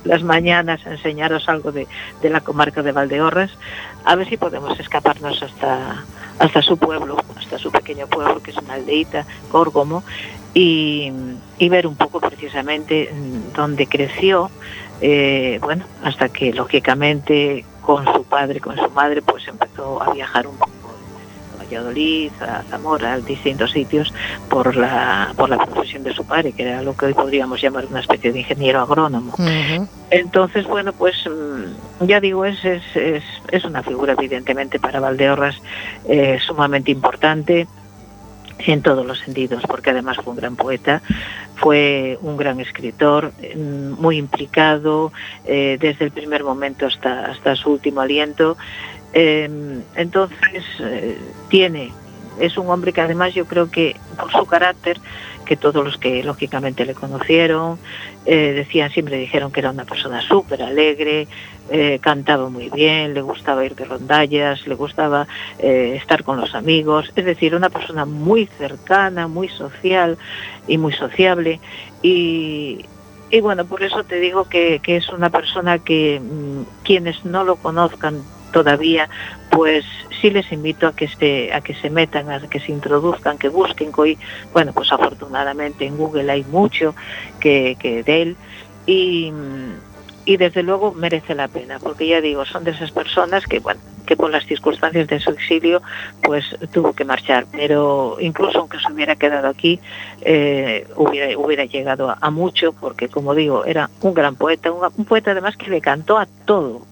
Las, 0.04 0.22
mañanas 0.22 0.86
a 0.86 0.92
enseñaros 0.92 1.48
algo 1.48 1.72
de, 1.72 1.86
la 2.22 2.40
comarca 2.40 2.82
de 2.82 2.92
Valdeorras. 2.92 3.50
A 4.04 4.14
ver 4.16 4.28
si 4.28 4.36
podemos 4.36 4.78
escaparnos 4.80 5.42
hasta, 5.42 6.04
hasta 6.38 6.62
su 6.62 6.76
pueblo, 6.76 7.16
hasta 7.36 7.58
su 7.58 7.70
pequeño 7.70 8.06
pueblo, 8.06 8.42
que 8.42 8.50
es 8.50 8.56
una 8.58 8.74
aldeita, 8.74 9.26
Córgomo, 9.50 10.02
y, 10.52 11.12
ver 11.68 11.86
un 11.86 11.96
poco 11.96 12.20
precisamente 12.20 13.12
dónde 13.54 13.86
creció. 13.86 14.50
Eh, 15.00 15.58
bueno, 15.60 15.84
hasta 16.02 16.28
que 16.28 16.52
lógicamente 16.52 17.64
con 17.82 18.04
su 18.04 18.24
padre, 18.24 18.60
con 18.60 18.76
su 18.76 18.88
madre, 18.90 19.20
pues 19.22 19.46
empezó 19.48 20.02
a 20.02 20.12
viajar 20.12 20.46
un 20.46 20.56
poco 20.56 20.73
Valladolid, 21.64 22.32
a 22.40 22.62
Zamora, 22.62 23.14
a 23.14 23.20
distintos 23.20 23.72
sitios, 23.72 24.12
por 24.48 24.76
la, 24.76 25.32
por 25.36 25.48
la 25.48 25.58
profesión 25.58 26.02
de 26.02 26.12
su 26.12 26.24
padre, 26.24 26.52
que 26.52 26.62
era 26.62 26.82
lo 26.82 26.96
que 26.96 27.06
hoy 27.06 27.14
podríamos 27.14 27.60
llamar 27.60 27.86
una 27.86 28.00
especie 28.00 28.32
de 28.32 28.40
ingeniero 28.40 28.80
agrónomo. 28.80 29.34
Entonces, 30.10 30.66
bueno, 30.66 30.92
pues 30.92 31.16
mm, 31.26 32.06
ya 32.06 32.20
digo, 32.20 32.44
es, 32.44 32.64
es, 32.64 32.82
es, 33.50 33.64
una 33.64 33.82
figura 33.82 34.12
evidentemente 34.12 34.78
para 34.78 35.00
Valdeorras 35.00 35.60
eh, 36.08 36.38
sumamente 36.44 36.90
importante 36.90 37.66
en 38.58 38.82
todos 38.82 39.04
los 39.04 39.18
sentidos, 39.18 39.62
porque 39.66 39.90
además 39.90 40.16
fue 40.22 40.32
un 40.32 40.38
gran 40.38 40.56
poeta, 40.56 41.02
fue 41.56 42.18
un 42.22 42.36
gran 42.36 42.60
escritor, 42.60 43.32
mm, 43.56 44.00
muy 44.00 44.16
implicado 44.18 45.12
eh, 45.44 45.76
desde 45.80 46.06
el 46.06 46.10
primer 46.10 46.44
momento 46.44 46.86
hasta, 46.86 47.26
hasta 47.26 47.56
su 47.56 47.70
último 47.70 48.00
aliento. 48.00 48.56
Em, 49.16 49.80
entonces, 49.94 50.64
eh, 50.80 51.16
tiene, 51.48 51.92
es 52.40 52.58
un 52.58 52.68
hombre 52.68 52.92
que 52.92 53.00
además 53.00 53.32
yo 53.32 53.46
creo 53.46 53.70
que 53.70 53.94
por 54.18 54.32
su 54.32 54.44
carácter, 54.44 54.98
que 55.46 55.56
todos 55.56 55.84
los 55.84 55.98
que 55.98 56.24
lógicamente 56.24 56.84
le 56.84 56.94
conocieron, 56.94 57.78
eh, 58.26 58.52
decían, 58.56 58.90
siempre 58.90 59.16
dijeron 59.16 59.52
que 59.52 59.60
era 59.60 59.70
una 59.70 59.84
persona 59.84 60.20
súper 60.20 60.64
alegre, 60.64 61.28
eh, 61.70 62.00
cantaba 62.02 62.48
muy 62.48 62.70
bien, 62.70 63.14
le 63.14 63.22
gustaba 63.22 63.64
ir 63.64 63.76
de 63.76 63.84
rondallas, 63.84 64.66
le 64.66 64.74
gustaba 64.74 65.28
estar 65.58 66.24
con 66.24 66.40
los 66.40 66.56
amigos, 66.56 67.12
es 67.14 67.24
decir, 67.24 67.54
una 67.54 67.70
persona 67.70 68.04
muy 68.04 68.46
cercana, 68.46 69.28
muy 69.28 69.48
social 69.48 70.18
y 70.66 70.76
muy 70.76 70.92
sociable. 70.92 71.60
Y, 72.02 72.84
y 73.30 73.40
bueno, 73.40 73.64
por 73.64 73.84
eso 73.84 74.02
te 74.02 74.18
digo 74.18 74.48
que, 74.48 74.80
que 74.82 74.96
es 74.96 75.08
una 75.10 75.30
persona 75.30 75.78
que 75.78 76.20
mm, 76.20 76.84
quienes 76.84 77.24
no 77.24 77.44
lo 77.44 77.56
conozcan 77.56 78.22
todavía, 78.54 79.08
pues 79.50 79.84
sí 80.20 80.30
les 80.30 80.50
invito 80.52 80.86
a 80.86 80.94
que 80.94 81.08
se, 81.08 81.52
a 81.52 81.60
que 81.60 81.74
se 81.74 81.90
metan, 81.90 82.30
a 82.30 82.40
que 82.48 82.60
se 82.60 82.70
introduzcan, 82.70 83.36
que 83.36 83.48
busquen, 83.48 83.90
hoy, 83.96 84.16
bueno, 84.52 84.72
pues 84.72 84.92
afortunadamente 84.92 85.84
en 85.84 85.96
Google 85.96 86.30
hay 86.30 86.44
mucho 86.44 86.94
que, 87.40 87.76
que 87.80 88.04
de 88.04 88.22
él 88.22 88.36
y, 88.86 89.32
y 90.24 90.36
desde 90.36 90.62
luego 90.62 90.92
merece 90.92 91.34
la 91.34 91.48
pena, 91.48 91.80
porque 91.80 92.06
ya 92.06 92.20
digo, 92.20 92.44
son 92.44 92.62
de 92.62 92.70
esas 92.70 92.92
personas 92.92 93.44
que, 93.44 93.58
bueno, 93.58 93.80
que 94.04 94.16
por 94.16 94.30
las 94.30 94.44
circunstancias 94.46 95.08
de 95.08 95.18
su 95.18 95.30
exilio 95.30 95.82
pues 96.22 96.44
tuvo 96.72 96.92
que 96.92 97.04
marchar. 97.04 97.46
Pero 97.50 98.16
incluso 98.20 98.60
aunque 98.60 98.78
se 98.78 98.92
hubiera 98.92 99.16
quedado 99.16 99.48
aquí, 99.48 99.80
eh, 100.22 100.86
hubiera, 100.96 101.38
hubiera 101.38 101.64
llegado 101.64 102.14
a, 102.18 102.30
mucho, 102.30 102.72
porque 102.72 103.08
como 103.08 103.34
digo, 103.34 103.64
era 103.64 103.90
un 104.00 104.14
gran 104.14 104.36
poeta, 104.36 104.70
un, 104.70 105.04
poeta 105.04 105.32
además 105.32 105.56
que 105.56 105.70
le 105.70 105.80
cantó 105.80 106.18
a 106.18 106.26
todo. 106.44 106.82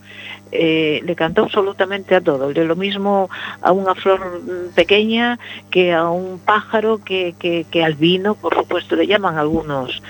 Eh, 0.55 1.01
le 1.05 1.17
cantó 1.17 1.45
absolutamente 1.45 2.15
a 2.15 2.21
todo, 2.21 2.53
de 2.53 2.65
lo 2.67 2.77
mismo 2.77 3.31
a 3.63 3.73
una 3.73 3.95
flor 3.95 4.43
pequeña 4.75 5.39
que 5.71 5.95
a 5.95 6.11
un 6.11 6.39
pájaro, 6.39 7.01
que, 7.03 7.35
que, 7.39 7.83
al 7.83 7.95
vino, 7.95 8.35
por 8.35 8.55
supuesto, 8.55 8.95
le 8.95 9.07
llaman 9.07 9.39
algunos 9.39 10.03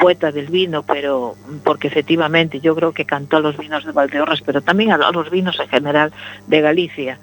poeta 0.00 0.32
del 0.32 0.48
vino, 0.48 0.82
pero 0.82 1.36
porque 1.62 1.86
efectivamente 1.86 2.58
yo 2.58 2.74
creo 2.74 2.90
que 2.90 3.04
cantó 3.04 3.36
a 3.36 3.40
los 3.40 3.56
vinos 3.56 3.84
de 3.84 3.92
Valdeorras, 3.92 4.40
pero 4.40 4.62
también 4.62 4.90
a, 4.90 4.98
los 5.12 5.30
vinos 5.30 5.60
en 5.60 5.68
general 5.68 6.12
de 6.48 6.60
Galicia. 6.60 7.18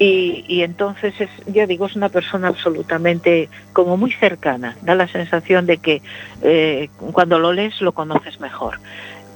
Y, 0.00 0.62
entonces, 0.62 1.14
es, 1.20 1.30
ya 1.46 1.64
digo, 1.68 1.86
es 1.86 1.94
una 1.94 2.08
persona 2.08 2.48
absolutamente 2.48 3.48
como 3.72 3.96
muy 3.96 4.10
cercana, 4.10 4.76
da 4.82 4.96
la 4.96 5.06
sensación 5.06 5.66
de 5.66 5.78
que 5.78 6.02
eh, 6.42 6.88
cuando 7.12 7.38
lo 7.38 7.52
lees 7.52 7.80
lo 7.80 7.92
conoces 7.92 8.40
mejor 8.40 8.80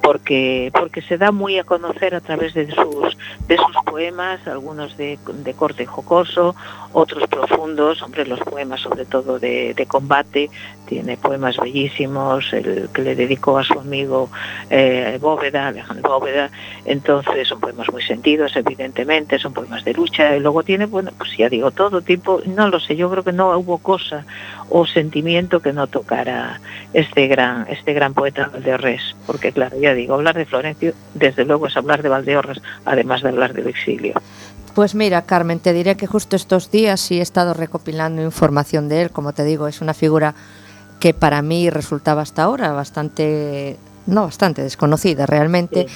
porque 0.06 0.70
porque 0.72 1.02
se 1.02 1.18
da 1.18 1.32
muy 1.32 1.58
a 1.58 1.64
conocer 1.64 2.14
a 2.14 2.20
través 2.20 2.54
de 2.54 2.70
sus 2.70 3.18
de 3.48 3.56
sus 3.56 3.76
poemas, 3.84 4.46
algunos 4.46 4.96
de, 4.96 5.18
de 5.26 5.52
corte 5.52 5.84
jocoso, 5.84 6.54
otros 6.92 7.28
profundos, 7.28 8.02
hombre, 8.02 8.24
los 8.24 8.38
poemas 8.38 8.80
sobre 8.80 9.04
todo 9.04 9.40
de, 9.40 9.74
de 9.74 9.86
combate, 9.86 10.48
tiene 10.86 11.16
poemas 11.16 11.58
bellísimos, 11.58 12.52
el 12.52 12.88
que 12.92 13.02
le 13.02 13.14
dedicó 13.14 13.58
a 13.58 13.64
su 13.64 13.78
amigo 13.78 14.30
eh, 14.70 15.18
Bóveda, 15.20 15.68
Alejandro 15.68 16.18
Bóveda, 16.18 16.50
entonces 16.84 17.48
son 17.48 17.60
poemas 17.60 17.90
muy 17.92 18.02
sentidos, 18.02 18.56
evidentemente, 18.56 19.38
son 19.38 19.52
poemas 19.52 19.84
de 19.84 19.92
lucha, 19.92 20.36
y 20.36 20.40
luego 20.40 20.62
tiene, 20.62 20.86
bueno, 20.86 21.10
pues 21.18 21.36
ya 21.36 21.48
digo, 21.48 21.70
todo 21.70 22.00
tipo, 22.00 22.40
no 22.46 22.68
lo 22.68 22.80
sé, 22.80 22.96
yo 22.96 23.10
creo 23.10 23.24
que 23.24 23.32
no 23.32 23.56
hubo 23.58 23.78
cosa 23.78 24.24
o 24.70 24.86
sentimiento 24.86 25.60
que 25.60 25.72
no 25.72 25.86
tocara 25.86 26.60
este 26.92 27.26
gran, 27.26 27.66
este 27.68 27.92
gran 27.92 28.14
poeta 28.14 28.48
Valdeorres, 28.52 29.16
porque 29.26 29.52
claro, 29.52 29.78
ya 29.78 29.92
digo, 29.96 30.14
hablar 30.14 30.36
de 30.36 30.46
Florencio, 30.46 30.94
desde 31.14 31.44
luego 31.44 31.66
es 31.66 31.76
hablar 31.76 32.02
de 32.02 32.08
Valdeorres, 32.08 32.62
además 32.84 33.22
de 33.22 33.30
hablar 33.30 33.52
del 33.52 33.66
exilio. 33.66 34.14
Pues 34.74 34.94
mira, 34.94 35.22
Carmen, 35.22 35.58
te 35.58 35.72
diré 35.72 35.96
que 35.96 36.06
justo 36.06 36.36
estos 36.36 36.70
días 36.70 37.00
sí 37.00 37.18
he 37.18 37.22
estado 37.22 37.54
recopilando 37.54 38.22
información 38.22 38.88
de 38.88 39.02
él, 39.02 39.10
como 39.10 39.32
te 39.32 39.42
digo, 39.44 39.68
es 39.68 39.80
una 39.80 39.94
figura 39.94 40.34
que 41.00 41.14
para 41.14 41.42
mí 41.42 41.70
resultaba 41.70 42.22
hasta 42.22 42.42
ahora 42.42 42.72
bastante, 42.72 43.76
no 44.06 44.24
bastante 44.24 44.62
desconocida 44.62 45.26
realmente. 45.26 45.86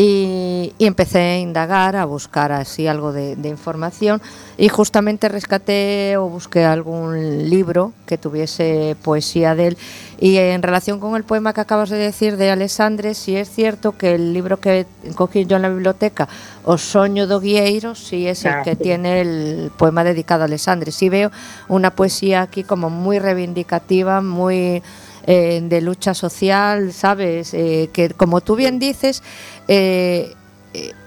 Y, 0.00 0.74
empecé 0.78 1.18
a 1.18 1.38
indagar, 1.40 1.96
a 1.96 2.04
buscar 2.04 2.52
así 2.52 2.86
algo 2.86 3.12
de, 3.12 3.36
información 3.48 4.22
y 4.56 4.68
justamente 4.68 5.28
rescaté 5.28 6.16
o 6.16 6.28
busqué 6.28 6.64
algún 6.64 7.50
libro 7.50 7.92
que 8.06 8.16
tuviese 8.16 8.94
poesía 9.02 9.56
de 9.56 9.68
él 9.68 9.78
y 10.20 10.36
en 10.36 10.62
relación 10.62 11.00
con 11.00 11.16
el 11.16 11.24
poema 11.24 11.52
que 11.52 11.62
acabas 11.62 11.90
de 11.90 11.96
decir 11.96 12.36
de 12.36 12.50
Alessandre, 12.50 13.14
sí 13.14 13.34
es 13.34 13.50
cierto 13.50 13.98
que 13.98 14.14
el 14.14 14.32
libro 14.32 14.60
que 14.60 14.86
cogí 15.16 15.46
yo 15.46 15.56
en 15.56 15.62
la 15.62 15.68
biblioteca, 15.68 16.28
O 16.64 16.78
Soño 16.78 17.26
do 17.26 17.40
Guieiro, 17.40 17.96
sí 17.96 18.28
es 18.28 18.44
el 18.44 18.52
ah, 18.52 18.62
que 18.62 18.76
tiene 18.76 19.20
el 19.20 19.72
poema 19.76 20.04
dedicado 20.04 20.42
a 20.42 20.46
Alessandre. 20.46 20.92
Sí 20.92 21.08
veo 21.08 21.30
una 21.68 21.90
poesía 21.90 22.42
aquí 22.42 22.62
como 22.62 22.90
muy 22.90 23.18
reivindicativa, 23.18 24.20
muy 24.20 24.82
eh, 25.30 25.60
de 25.62 25.80
lucha 25.82 26.14
social, 26.14 26.92
¿sabes? 26.94 27.52
Eh, 27.52 27.90
que 27.92 28.08
como 28.08 28.40
tú 28.40 28.56
bien 28.56 28.78
dices, 28.78 29.22
eh, 29.68 30.34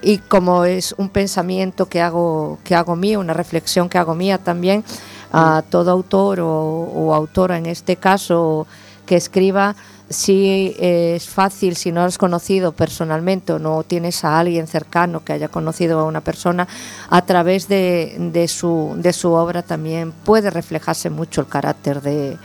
y 0.02 0.18
como 0.20 0.66
es 0.66 0.94
un 0.98 1.10
pensamiento 1.10 1.88
que 1.88 2.02
hago, 2.02 2.60
que 2.64 2.76
hago 2.76 2.96
mío, 2.96 3.20
una 3.20 3.34
reflexión 3.34 3.90
que 3.90 3.98
hago 3.98 4.16
mía 4.16 4.38
también, 4.38 4.84
a 5.32 5.64
todo 5.70 5.92
autor 5.92 6.40
o, 6.42 7.14
autora 7.14 7.58
en 7.58 7.66
este 7.66 7.96
caso 7.96 8.68
que 9.06 9.16
escriba, 9.16 9.76
si 10.10 10.76
es 10.78 11.30
fácil, 11.30 11.76
si 11.78 11.92
no 11.92 12.02
has 12.02 12.18
conocido 12.18 12.74
personalmente 12.74 13.54
o 13.54 13.60
no 13.60 13.84
tienes 13.84 14.26
a 14.26 14.40
alguien 14.40 14.68
cercano 14.68 15.24
que 15.24 15.34
haya 15.34 15.48
conocido 15.48 16.00
a 16.00 16.04
una 16.04 16.22
persona, 16.22 16.68
a 17.10 17.26
través 17.26 17.68
de, 17.70 18.18
de, 18.20 18.48
su, 18.50 18.94
de 18.98 19.14
su 19.14 19.32
obra 19.32 19.64
también 19.64 20.12
puede 20.12 20.50
reflejarse 20.50 21.10
mucho 21.10 21.42
el 21.42 21.48
carácter 21.48 22.02
de, 22.02 22.38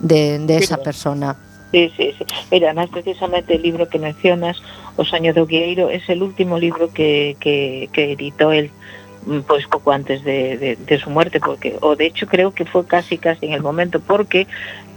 de, 0.00 0.38
de 0.40 0.56
esa 0.56 0.78
persona. 0.78 1.36
Sí, 1.72 1.92
sí, 1.96 2.14
sí. 2.16 2.24
Mira, 2.50 2.68
además 2.68 2.90
precisamente 2.90 3.56
el 3.56 3.62
libro 3.62 3.88
que 3.88 3.98
mencionas, 3.98 4.62
Os 4.96 5.12
años 5.12 5.34
do 5.34 5.46
Guieiro, 5.46 5.90
es 5.90 6.08
el 6.08 6.22
último 6.22 6.58
libro 6.58 6.92
que, 6.92 7.36
que, 7.38 7.90
que 7.92 8.12
editó 8.12 8.52
él 8.52 8.70
mm, 9.26 9.40
pues 9.40 9.66
poco 9.66 9.92
antes 9.92 10.24
de, 10.24 10.56
de, 10.56 10.76
de, 10.76 10.98
su 10.98 11.10
muerte, 11.10 11.38
porque, 11.40 11.76
o 11.82 11.96
de 11.96 12.06
hecho 12.06 12.26
creo 12.26 12.52
que 12.52 12.64
fue 12.64 12.86
casi 12.86 13.18
casi 13.18 13.46
en 13.46 13.52
el 13.52 13.62
momento, 13.62 14.00
porque 14.00 14.46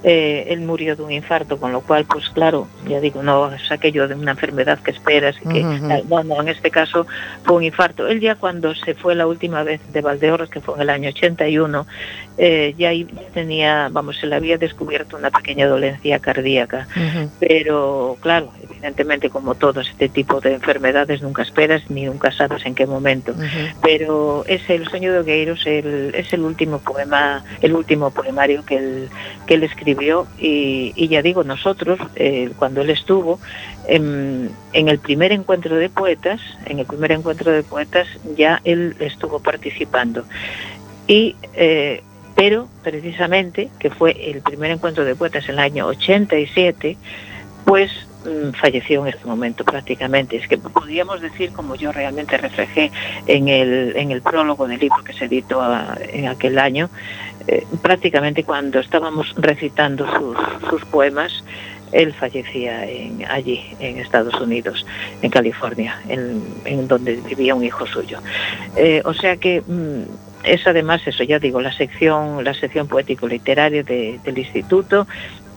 eh, 0.03 0.45
él 0.49 0.61
murió 0.61 0.95
de 0.95 1.03
un 1.03 1.11
infarto, 1.11 1.59
con 1.59 1.71
lo 1.71 1.81
cual, 1.81 2.05
pues 2.05 2.29
claro, 2.29 2.67
ya 2.87 2.99
digo, 3.01 3.21
no 3.21 3.51
es 3.53 3.71
aquello 3.71 4.07
de 4.07 4.15
una 4.15 4.31
enfermedad 4.31 4.79
que 4.79 4.91
esperas, 4.91 5.35
y 5.37 5.49
que, 5.49 5.59
uh 5.59 5.73
-huh. 5.73 6.05
no, 6.07 6.23
no, 6.23 6.41
en 6.41 6.47
este 6.47 6.71
caso 6.71 7.05
fue 7.43 7.57
un 7.57 7.63
infarto. 7.63 8.07
Él 8.07 8.21
ya 8.21 8.35
cuando 8.35 8.73
se 8.75 8.95
fue 8.95 9.13
la 9.15 9.27
última 9.27 9.63
vez 9.63 9.81
de 9.91 10.01
Valdeorras, 10.01 10.49
que 10.49 10.61
fue 10.61 10.75
en 10.75 10.81
el 10.81 10.89
año 10.89 11.09
81, 11.09 11.85
eh, 12.37 12.73
ya 12.77 12.91
tenía, 13.33 13.89
vamos, 13.91 14.17
se 14.17 14.27
le 14.27 14.35
había 14.35 14.57
descubierto 14.57 15.17
una 15.17 15.31
pequeña 15.31 15.67
dolencia 15.67 16.19
cardíaca, 16.19 16.87
uh 16.95 16.99
-huh. 16.99 17.29
pero 17.39 18.17
claro, 18.21 18.53
evidentemente 18.63 19.29
como 19.29 19.55
todo 19.55 19.81
este 19.81 20.07
tipo 20.07 20.39
de 20.39 20.53
enfermedades 20.53 21.21
nunca 21.21 21.41
esperas 21.41 21.89
ni 21.89 22.05
nunca 22.05 22.31
sabes 22.31 22.65
en 22.65 22.73
qué 22.75 22.85
momento, 22.85 23.33
uh 23.33 23.35
-huh. 23.35 23.73
pero 23.81 24.45
es 24.47 24.61
el 24.69 24.87
sueño 24.87 25.11
de 25.11 25.19
Ogueiros, 25.19 25.65
el, 25.65 26.15
es 26.15 26.31
el 26.31 26.41
último 26.41 26.79
poema, 26.79 27.43
el 27.61 27.73
último 27.73 28.11
poemario 28.11 28.63
que 28.63 28.77
él, 28.77 29.09
que 29.45 29.55
él 29.55 29.63
escribió 29.63 29.88
y, 30.39 31.07
ya 31.07 31.21
digo, 31.21 31.43
nosotros, 31.43 31.99
eh, 32.15 32.51
cuando 32.57 32.81
él 32.81 32.89
estuvo, 32.89 33.39
en, 33.87 34.51
el 34.73 34.99
primer 34.99 35.31
encuentro 35.31 35.75
de 35.75 35.89
poetas, 35.89 36.39
en 36.65 36.79
el 36.79 36.85
primer 36.85 37.11
encuentro 37.11 37.51
de 37.51 37.63
poetas 37.63 38.07
ya 38.35 38.61
él 38.63 38.95
estuvo 38.99 39.39
participando. 39.39 40.25
Y, 41.07 41.35
eh, 41.53 42.03
pero 42.35 42.67
precisamente, 42.83 43.69
que 43.79 43.89
fue 43.89 44.31
el 44.31 44.41
primer 44.41 44.71
encuentro 44.71 45.03
de 45.03 45.15
poetas 45.15 45.45
en 45.45 45.51
el 45.51 45.59
año 45.59 45.87
87, 45.87 46.97
pues 47.65 47.91
mm, 48.25 48.51
falleció 48.51 49.05
en 49.05 49.13
este 49.13 49.25
momento 49.25 49.63
prácticamente. 49.63 50.37
Es 50.37 50.47
que 50.47 50.57
podríamos 50.57 51.21
decir, 51.21 51.51
como 51.51 51.75
yo 51.75 51.91
realmente 51.91 52.37
reflejé 52.37 52.91
en 53.27 53.47
el, 53.47 53.95
en 53.95 54.11
el 54.11 54.21
prólogo 54.21 54.67
del 54.67 54.79
libro 54.79 55.03
que 55.03 55.13
se 55.13 55.25
editó 55.25 55.61
a, 55.61 55.97
en 56.11 56.27
aquel 56.27 56.59
año, 56.59 56.89
eh, 57.47 57.65
prácticamente 57.81 58.43
cuando 58.43 58.79
estábamos 58.79 59.33
recitando 59.37 60.05
sus, 60.17 60.69
sus 60.69 60.85
poemas, 60.85 61.43
él 61.91 62.13
fallecía 62.13 62.85
en, 62.85 63.25
allí, 63.29 63.63
en 63.79 63.97
Estados 63.97 64.39
Unidos, 64.39 64.85
en 65.21 65.31
California, 65.31 65.99
en, 66.07 66.87
donde 66.87 67.15
vivía 67.15 67.55
un 67.55 67.63
hijo 67.63 67.85
suyo. 67.87 68.19
Eh, 68.75 69.01
o 69.05 69.13
sea 69.13 69.37
que 69.37 69.61
mmm, 69.65 70.03
es 70.43 70.65
además 70.67 71.01
eso, 71.05 71.23
ya 71.23 71.39
digo, 71.39 71.61
la 71.61 71.73
sección, 71.73 72.43
la 72.43 72.53
sección 72.53 72.87
poético-literaria 72.87 73.83
de, 73.83 74.19
del 74.23 74.37
instituto 74.37 75.07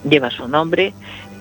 lleva 0.09 0.31
su 0.31 0.49
nombre 0.49 0.92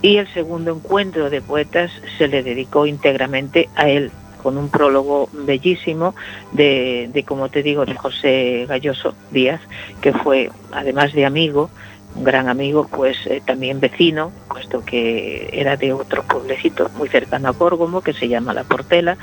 y 0.02 0.18
el 0.18 0.28
segundo 0.34 0.76
encuentro 0.76 1.30
de 1.30 1.42
poetas 1.42 1.92
se 2.18 2.28
le 2.28 2.44
dedicó 2.44 2.86
íntegramente 2.86 3.70
a 3.76 3.90
él 3.90 4.12
con 4.42 4.58
un 4.58 4.70
prólogo 4.70 5.30
bellísimo 5.32 6.16
de, 6.52 7.10
de, 7.14 7.24
como 7.24 7.50
te 7.50 7.64
digo, 7.64 7.86
de 7.86 7.96
José 7.96 8.66
Galloso 8.68 9.14
Díaz, 9.32 9.62
que 10.02 10.14
fue, 10.14 10.50
además 10.72 11.14
de 11.14 11.26
amigo, 11.26 11.70
un 12.16 12.24
gran 12.24 12.50
amigo, 12.50 12.88
pues 12.90 13.18
eh, 13.26 13.42
también 13.46 13.80
vecino, 13.80 14.32
puesto 14.50 14.84
que 14.84 15.50
era 15.54 15.78
de 15.78 15.94
otro 15.94 16.24
pueblecito 16.24 16.90
muy 16.98 17.08
cercano 17.08 17.50
a 17.50 17.54
Córgomo, 17.54 18.02
que 18.02 18.14
se 18.14 18.28
llama 18.28 18.54
La 18.54 18.64
Portela, 18.64 19.18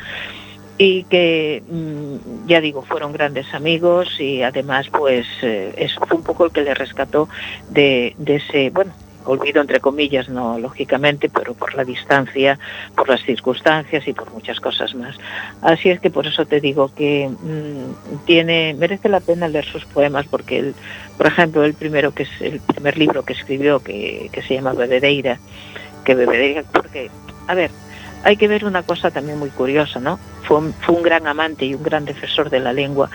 y 0.79 1.05
que, 1.05 1.63
mmm, 1.69 2.47
ya 2.47 2.61
digo, 2.61 2.83
fueron 2.83 3.13
grandes 3.13 3.53
amigos 3.53 4.21
y 4.21 4.43
además, 4.43 4.89
pues, 4.91 5.27
eh, 5.43 5.75
es, 5.77 5.95
fue 5.95 6.17
un 6.17 6.23
poco 6.23 6.47
el 6.47 6.53
que 6.53 6.63
le 6.63 6.75
rescató 6.75 7.29
de, 7.69 8.15
de 8.17 8.37
ese, 8.37 8.71
bueno, 8.71 8.93
olvido 9.25 9.61
entre 9.61 9.81
comillas, 9.81 10.29
no 10.29 10.59
lógicamente, 10.59 11.29
pero 11.29 11.55
por 11.55 11.75
la 11.75 11.85
distancia, 11.85 12.59
por 12.95 13.09
las 13.09 13.23
circunstancias 13.23 14.07
y 14.07 14.13
por 14.13 14.33
muchas 14.33 14.61
cosas 14.61 14.95
más. 14.95 15.17
Así 15.63 15.91
es 15.91 16.01
que 16.01 16.11
por 16.11 16.27
eso 16.27 16.47
te 16.47 16.61
digo 16.61 16.91
que 16.95 17.29
mmm, 17.29 18.25
tiene 18.25 18.75
merece 18.75 19.09
la 19.09 19.21
pena 19.21 19.49
leer 19.49 19.65
sus 19.65 19.85
poemas 19.85 20.27
porque 20.27 20.59
él, 20.59 20.75
por 21.17 21.27
ejemplo, 21.27 21.65
el 21.65 21.75
primero 21.75 22.13
que 22.13 22.25
es 22.25 22.41
el 22.41 22.61
primer 22.61 22.97
libro 22.99 23.25
que 23.25 23.33
escribió 23.33 23.81
que, 23.81 24.29
que 24.33 24.43
se 24.43 24.55
llama 24.55 24.73
Bebedeira, 24.73 25.39
que 26.05 26.15
Bebedeira 26.15 26.63
porque 26.73 27.11
a 27.47 27.55
ver, 27.55 27.71
hay 28.25 28.37
que 28.37 28.49
ver 28.49 28.65
una 28.65 28.83
cosa 28.83 29.11
también 29.11 29.39
muy 29.39 29.51
curiosa, 29.51 30.01
¿no? 30.01 30.19
Fue 30.43 30.61
fue 30.81 30.95
un 30.95 31.03
gran 31.03 31.27
amante 31.27 31.67
y 31.67 31.75
un 31.75 31.83
gran 31.83 32.05
defensor 32.05 32.51
de 32.51 32.61
la 32.61 32.73
lengua 32.73 33.11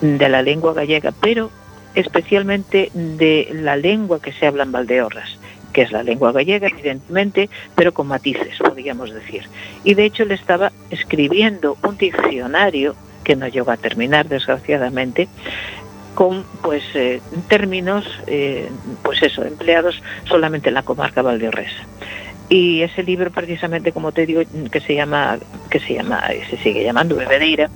de 0.00 0.28
la 0.28 0.42
lengua 0.42 0.74
gallega, 0.74 1.12
pero 1.20 1.50
especialmente 1.94 2.90
de 2.94 3.48
la 3.52 3.76
lengua 3.76 4.20
que 4.20 4.32
se 4.32 4.46
habla 4.46 4.64
en 4.64 4.72
Valdeorras 4.72 5.38
que 5.72 5.80
es 5.80 5.90
la 5.90 6.02
lengua 6.02 6.32
gallega, 6.32 6.68
evidentemente, 6.68 7.48
pero 7.74 7.94
con 7.94 8.06
matices, 8.06 8.58
podríamos 8.58 9.10
decir. 9.10 9.44
Y 9.84 9.94
de 9.94 10.04
hecho 10.04 10.26
le 10.26 10.34
estaba 10.34 10.70
escribiendo 10.90 11.78
un 11.82 11.96
diccionario 11.96 12.94
que 13.24 13.36
no 13.36 13.48
llegó 13.48 13.70
a 13.70 13.78
terminar 13.78 14.28
desgraciadamente, 14.28 15.28
con 16.14 16.44
pues 16.62 16.82
eh, 16.94 17.20
términos 17.48 18.04
eh, 18.26 18.68
pues 19.02 19.22
eso 19.22 19.44
empleados 19.44 20.02
solamente 20.24 20.68
en 20.68 20.74
la 20.74 20.82
comarca 20.82 21.22
Valdeorresa 21.22 21.86
y 22.48 22.82
ese 22.82 23.02
libro 23.02 23.30
precisamente 23.30 23.92
como 23.92 24.12
te 24.12 24.26
digo 24.26 24.42
que 24.70 24.80
se 24.80 24.94
llama 24.94 25.38
que 25.70 25.80
se 25.80 25.94
llama 25.94 26.22
se 26.50 26.58
sigue 26.58 26.84
llamando 26.84 27.16
Bebedeira 27.16 27.70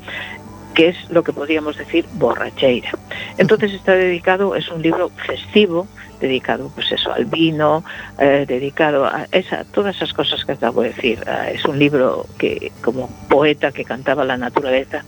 que 0.77 0.89
es 0.89 1.11
lo 1.11 1.25
que 1.25 1.33
podríamos 1.33 1.77
decir 1.79 2.05
borracheira. 2.13 2.91
Entonces 3.39 3.73
está 3.73 3.93
dedicado 3.93 4.55
es 4.55 4.69
un 4.69 4.83
libro 4.83 5.11
festivo 5.27 5.89
dedicado 6.21 6.71
pues 6.75 6.93
eso 6.93 7.13
al 7.13 7.25
vino 7.25 7.83
eh, 8.19 8.45
dedicado 8.47 9.07
a 9.07 9.27
todas 9.73 9.97
esas 9.97 10.13
cosas 10.13 10.45
que 10.45 10.53
acabo 10.53 10.83
de 10.83 10.91
decir. 10.91 11.19
Uh, 11.27 11.55
es 11.55 11.65
un 11.65 11.79
libro 11.79 12.27
que 12.39 12.71
como 12.85 13.09
poeta 13.29 13.73
que 13.73 13.85
cantaba 13.85 14.25
la 14.25 14.37
naturaleza 14.37 15.03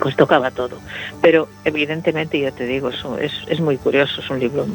pues 0.00 0.16
tocaba 0.16 0.50
todo. 0.50 0.78
Pero 1.22 1.48
evidentemente, 1.64 2.38
ya 2.40 2.50
te 2.50 2.66
digo, 2.66 2.90
es, 2.90 3.32
es 3.48 3.60
muy 3.60 3.76
curioso, 3.76 4.20
es 4.20 4.28
un 4.28 4.40
libro, 4.40 4.66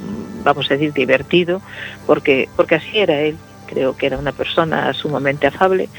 vamos 0.44 0.70
a 0.70 0.76
decir, 0.76 0.94
divertido, 0.94 1.62
porque, 2.06 2.48
porque 2.56 2.76
así 2.76 3.00
era 3.00 3.20
él, 3.20 3.36
creo 3.68 3.98
que 3.98 4.06
era 4.06 4.18
una 4.18 4.32
persona 4.32 4.94
sumamente 4.94 5.48
afable 5.48 5.90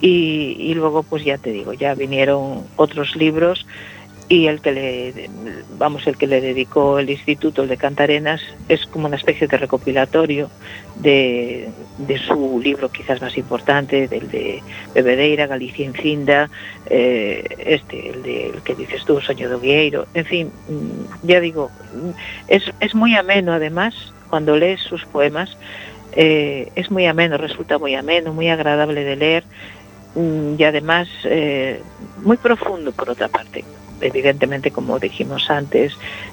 y, 0.00 0.56
y 0.58 0.74
luego 0.74 1.02
pues 1.02 1.24
ya 1.24 1.38
te 1.38 1.50
digo, 1.50 1.72
ya 1.72 1.94
vinieron 1.94 2.64
otros 2.76 3.16
libros 3.16 3.66
y 4.28 4.46
el 4.46 4.60
que 4.60 4.72
le 4.72 5.30
vamos 5.78 6.06
el 6.06 6.18
que 6.18 6.26
le 6.26 6.40
dedicó 6.40 6.98
el 6.98 7.08
instituto 7.08 7.62
el 7.62 7.68
de 7.68 7.78
Cantarenas 7.78 8.42
es 8.68 8.84
como 8.86 9.06
una 9.06 9.16
especie 9.16 9.46
de 9.46 9.56
recopilatorio 9.56 10.50
de, 10.96 11.70
de 11.96 12.18
su 12.18 12.60
libro 12.62 12.90
quizás 12.90 13.22
más 13.22 13.38
importante 13.38 14.06
del 14.06 14.30
de 14.30 14.62
Bebedeira 14.94 15.46
Galicia 15.46 15.86
Incinda 15.86 16.50
eh, 16.90 17.42
este 17.58 18.10
el 18.10 18.22
de 18.22 18.46
el 18.48 18.62
que 18.62 18.74
dices 18.74 19.04
tú 19.06 19.18
Soño 19.20 19.48
de 19.48 19.54
Ovieiro 19.54 20.06
en 20.12 20.24
fin 20.26 20.52
mm, 20.68 21.26
ya 21.26 21.40
digo 21.40 21.70
mm, 21.94 22.10
es, 22.48 22.64
es 22.80 22.94
muy 22.94 23.14
ameno 23.14 23.52
además 23.54 24.12
cuando 24.28 24.56
lees 24.56 24.80
sus 24.82 25.06
poemas 25.06 25.56
eh, 26.12 26.70
es 26.74 26.90
muy 26.90 27.06
ameno 27.06 27.38
resulta 27.38 27.78
muy 27.78 27.94
ameno 27.94 28.34
muy 28.34 28.50
agradable 28.50 29.04
de 29.04 29.16
leer 29.16 29.44
y 30.58 30.64
además 30.64 31.08
eh, 31.24 31.82
muy 32.22 32.36
profundo 32.36 32.92
por 32.92 33.10
otra 33.10 33.28
parte. 33.28 33.64
Evidentemente, 34.00 34.70
como 34.70 34.98
dijimos 34.98 35.50
antes, 35.50 35.92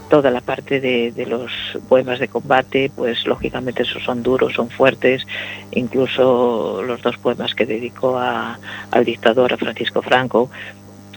toda 0.09 0.29
la 0.29 0.41
parte 0.41 0.79
de, 0.79 1.25
los 1.25 1.51
poemas 1.89 2.19
de 2.19 2.27
combate, 2.27 2.91
pues 2.95 3.25
lógicamente 3.25 3.83
esos 3.83 4.03
son 4.03 4.21
duros, 4.21 4.53
son 4.53 4.69
fuertes, 4.69 5.25
incluso 5.71 6.83
los 6.85 7.01
dos 7.01 7.17
poemas 7.17 7.55
que 7.55 7.65
dedicó 7.65 8.19
a, 8.19 8.59
al 8.91 9.05
dictador, 9.05 9.53
a 9.53 9.57
Francisco 9.57 10.03
Franco, 10.03 10.51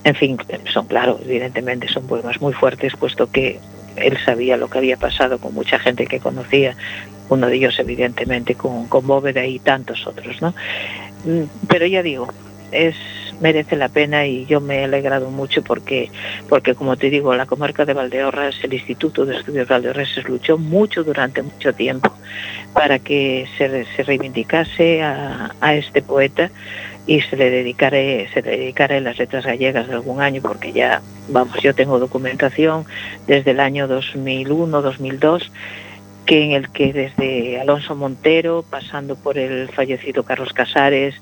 en 0.05 0.15
fin, 0.15 0.39
son 0.73 0.87
claro, 0.87 1.21
evidentemente 1.23 1.87
son 1.89 2.07
poemas 2.07 2.41
muy 2.41 2.55
fuertes, 2.55 2.97
puesto 2.97 3.31
que 3.31 3.61
él 3.97 4.17
sabía 4.25 4.57
lo 4.57 4.71
que 4.71 4.79
había 4.79 4.97
pasado 4.97 5.39
con 5.39 5.53
mucha 5.53 5.79
gente 5.79 6.07
que 6.07 6.19
conocía, 6.19 6.77
uno 7.29 7.47
de 7.47 7.57
ellos 7.57 7.79
evidentemente 7.79 8.55
con, 8.55 8.87
con 8.89 9.07
Bóveda 9.07 9.45
y 9.45 9.59
tantos 9.59 10.07
otros, 10.07 10.41
¿no? 10.41 10.55
Pero 11.69 11.85
ya 11.85 12.03
digo, 12.03 12.29
es 12.73 12.95
merece 13.41 13.77
la 13.77 13.89
pena 13.89 14.27
y 14.27 14.47
yo 14.47 14.61
me 14.61 14.81
he 14.81 14.85
alegrado 14.85 15.31
mucho 15.31 15.63
porque, 15.63 16.11
porque 16.49 16.75
como 16.75 16.97
te 16.97 17.11
digo, 17.11 17.35
la 17.35 17.47
comarca 17.47 17.85
de 17.85 17.95
Valdeorras, 17.95 18.57
el 18.63 18.75
Instituto 18.75 19.25
de 19.25 19.37
Estudios 19.37 19.69
Valdeorras 19.69 20.09
luchó 20.29 20.59
mucho 20.59 21.05
durante 21.05 21.43
mucho 21.43 21.73
tiempo 21.73 22.13
para 22.73 22.99
que 22.99 23.47
se, 23.57 23.85
se 23.85 24.03
reivindicase 24.03 25.03
a, 25.03 25.55
a 25.61 25.75
este 25.75 26.03
poeta 26.03 26.51
y 27.07 27.23
se 27.23 27.37
le 27.37 27.51
dedicaré 27.51 28.29
se 28.35 28.43
le 28.43 28.51
dedicaré 28.51 29.01
las 29.01 29.19
letras 29.19 29.47
gallegas 29.47 29.89
de 29.89 29.95
algún 29.95 30.21
año 30.21 30.43
porque 30.43 30.73
ya 30.73 31.01
vamos 31.29 31.57
yo 31.63 31.75
tengo 31.75 31.99
documentación 31.99 32.85
desde 33.27 33.53
el 33.53 33.61
año 33.61 33.89
2001 33.89 34.83
2002 34.83 35.51
que 36.27 36.45
en 36.45 36.53
el 36.53 36.69
que 36.69 36.93
desde 36.93 37.59
Alonso 37.59 37.97
Montero 37.97 38.63
pasando 38.69 39.17
por 39.17 39.39
el 39.39 39.71
fallecido 39.71 40.23
Carlos 40.23 40.53
Casares 40.53 41.15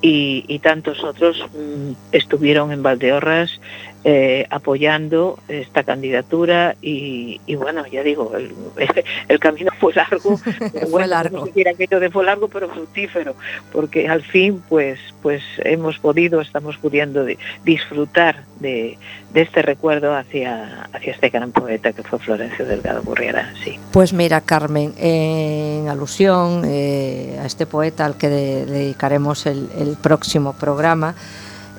y, 0.00 0.44
y 0.46 0.58
tantos 0.60 1.02
otros 1.02 1.44
mmm, 1.52 1.92
estuvieron 2.12 2.72
en 2.72 2.82
Valdeorras 2.82 3.60
eh, 4.10 4.46
apoyando 4.48 5.38
esta 5.48 5.82
candidatura 5.82 6.76
y, 6.80 7.42
y, 7.44 7.56
bueno, 7.56 7.86
ya 7.86 8.02
digo, 8.02 8.32
el, 8.34 8.54
el 9.28 9.38
camino 9.38 9.70
fue 9.78 9.92
largo, 9.92 10.38
fue 10.38 10.84
bueno, 10.90 11.08
largo. 11.08 11.40
no 11.40 11.44
sé 11.44 11.52
si 11.52 11.68
aquello 11.68 12.00
de 12.00 12.08
fue 12.08 12.24
largo, 12.24 12.48
pero 12.48 12.70
fructífero, 12.70 13.34
porque 13.70 14.08
al 14.08 14.22
fin 14.22 14.62
pues, 14.66 14.98
pues 15.20 15.42
hemos 15.58 15.98
podido, 15.98 16.40
estamos 16.40 16.78
pudiendo 16.78 17.22
de, 17.26 17.36
disfrutar 17.66 18.44
de, 18.60 18.96
de, 19.34 19.42
este 19.42 19.60
recuerdo 19.60 20.16
hacia, 20.16 20.84
hacia 20.90 21.12
este 21.12 21.28
gran 21.28 21.52
poeta 21.52 21.92
que 21.92 22.02
fue 22.02 22.18
Florencio 22.18 22.64
Delgado 22.64 23.02
Burriera. 23.02 23.52
Sí. 23.62 23.78
Pues 23.92 24.14
mira, 24.14 24.40
Carmen, 24.40 24.94
en 24.96 25.86
alusión 25.86 26.62
eh, 26.64 27.38
a 27.42 27.44
este 27.44 27.66
poeta 27.66 28.06
al 28.06 28.16
que 28.16 28.30
de, 28.30 28.64
dedicaremos 28.64 29.44
el, 29.44 29.68
el 29.78 29.98
próximo 29.98 30.54
programa, 30.54 31.14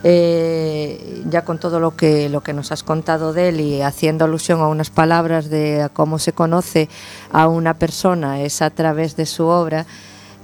eh, 0.04 1.24
ya 1.30 1.44
con 1.44 1.60
todo 1.60 1.80
lo 1.80 1.96
que, 1.96 2.30
lo 2.30 2.42
que 2.42 2.54
nos 2.54 2.72
has 2.72 2.84
contado 2.84 3.34
de 3.34 3.50
él 3.50 3.60
y 3.60 3.82
haciendo 3.82 4.26
alusión 4.26 4.62
a 4.62 4.68
unas 4.68 4.90
palabras 4.90 5.50
de 5.50 5.90
cómo 5.94 6.20
se 6.20 6.32
conoce 6.32 6.90
a 7.32 7.48
una 7.48 7.74
persona 7.74 8.42
es 8.42 8.62
a 8.62 8.70
través 8.70 9.16
de 9.16 9.26
su 9.26 9.46
obra, 9.46 9.86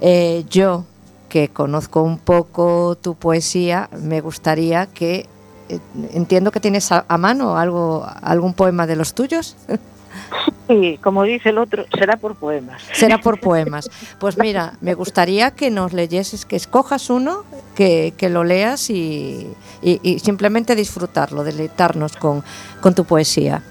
eh, 0.00 0.44
yo 0.50 0.84
que 1.28 1.48
conozco 1.48 2.02
un 2.02 2.18
poco 2.18 2.96
tu 3.00 3.14
poesía, 3.14 3.88
me 3.98 4.20
gustaría 4.20 4.86
que, 4.86 5.26
eh, 5.68 5.80
entiendo 6.12 6.52
que 6.52 6.60
tienes 6.60 6.92
a, 6.92 7.04
a 7.08 7.18
mano 7.18 7.56
algo, 7.56 8.06
algún 8.22 8.54
poema 8.54 8.86
de 8.86 8.96
los 8.96 9.14
tuyos. 9.14 9.56
Sí, 10.66 10.98
como 11.00 11.22
dice 11.22 11.50
el 11.50 11.58
otro, 11.58 11.84
será 11.96 12.16
por 12.16 12.34
poemas. 12.34 12.82
Será 12.92 13.18
por 13.18 13.38
poemas. 13.38 13.88
Pues 14.18 14.36
mira, 14.36 14.72
me 14.80 14.94
gustaría 14.94 15.52
que 15.52 15.70
nos 15.70 15.92
leyeses, 15.92 16.44
que 16.44 16.56
escojas 16.56 17.08
uno, 17.08 17.44
que, 17.76 18.14
que 18.16 18.28
lo 18.28 18.42
leas 18.42 18.90
y, 18.90 19.46
y, 19.80 20.00
y, 20.02 20.18
simplemente 20.18 20.74
disfrutarlo, 20.74 21.44
deleitarnos 21.44 22.16
con, 22.16 22.42
con 22.80 22.96
tu 22.96 23.04
poesía. 23.04 23.62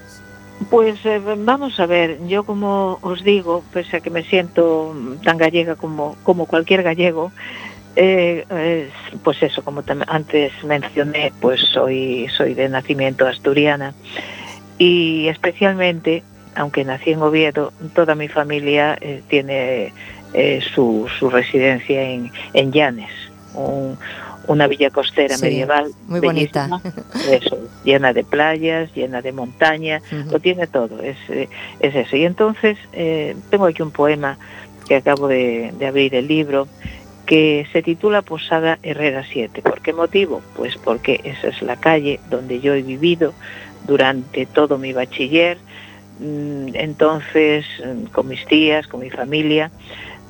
Pues 0.70 1.04
eh, 1.04 1.20
vamos 1.20 1.78
a 1.78 1.84
ver, 1.84 2.26
yo 2.28 2.44
como 2.44 2.98
os 3.02 3.22
digo, 3.22 3.62
pese 3.74 3.98
a 3.98 4.00
que 4.00 4.08
me 4.08 4.22
siento 4.22 4.96
tan 5.22 5.36
gallega 5.36 5.74
como, 5.74 6.16
como 6.22 6.46
cualquier 6.46 6.82
gallego, 6.82 7.30
eh, 7.94 8.46
eh, 8.48 8.90
pues 9.22 9.42
eso, 9.42 9.62
como 9.62 9.82
antes 10.06 10.52
mencioné, 10.64 11.32
pues 11.40 11.60
soy, 11.60 12.28
soy 12.34 12.54
de 12.54 12.70
nacimiento 12.70 13.26
asturiana 13.26 13.94
y 14.78 15.28
especialmente 15.28 16.22
aunque 16.56 16.84
nací 16.84 17.12
en 17.12 17.22
Oviedo, 17.22 17.72
toda 17.94 18.14
mi 18.14 18.28
familia 18.28 18.96
eh, 19.00 19.22
tiene 19.28 19.92
eh, 20.32 20.60
su, 20.74 21.06
su, 21.18 21.30
residencia 21.30 22.02
en, 22.02 22.32
en 22.54 22.72
Llanes, 22.72 23.10
un, 23.54 23.96
una 24.46 24.66
villa 24.66 24.90
costera 24.90 25.36
sí, 25.36 25.44
medieval. 25.44 25.90
Muy 26.06 26.20
bonita. 26.20 26.68
Eso, 27.30 27.58
llena 27.84 28.12
de 28.12 28.24
playas, 28.24 28.92
llena 28.94 29.22
de 29.22 29.32
montaña, 29.32 30.00
uh 30.10 30.14
-huh. 30.14 30.32
lo 30.32 30.40
tiene 30.40 30.66
todo, 30.66 31.02
es, 31.02 31.18
eh, 31.28 31.48
es 31.80 31.94
eso. 31.94 32.16
Y 32.16 32.24
entonces 32.24 32.78
eh, 32.92 33.36
tengo 33.50 33.66
aquí 33.66 33.82
un 33.82 33.90
poema 33.90 34.38
que 34.88 34.96
acabo 34.96 35.28
de, 35.28 35.72
de 35.78 35.86
abrir 35.86 36.14
el 36.14 36.26
libro, 36.26 36.68
que 37.26 37.66
se 37.72 37.82
titula 37.82 38.22
Posada 38.22 38.78
Herrera 38.82 39.24
7. 39.30 39.60
¿Por 39.62 39.80
qué 39.82 39.92
motivo? 39.92 40.42
Pues 40.56 40.76
porque 40.76 41.20
esa 41.24 41.48
es 41.48 41.60
la 41.60 41.76
calle 41.76 42.20
donde 42.30 42.60
yo 42.60 42.72
he 42.74 42.82
vivido 42.82 43.34
durante 43.86 44.46
todo 44.46 44.78
mi 44.78 44.92
bachiller, 44.92 45.58
entonces 46.20 47.66
mm, 47.84 48.06
con 48.06 48.28
mis 48.28 48.44
tías, 48.46 48.86
con 48.86 49.00
mi 49.00 49.10
familia, 49.10 49.70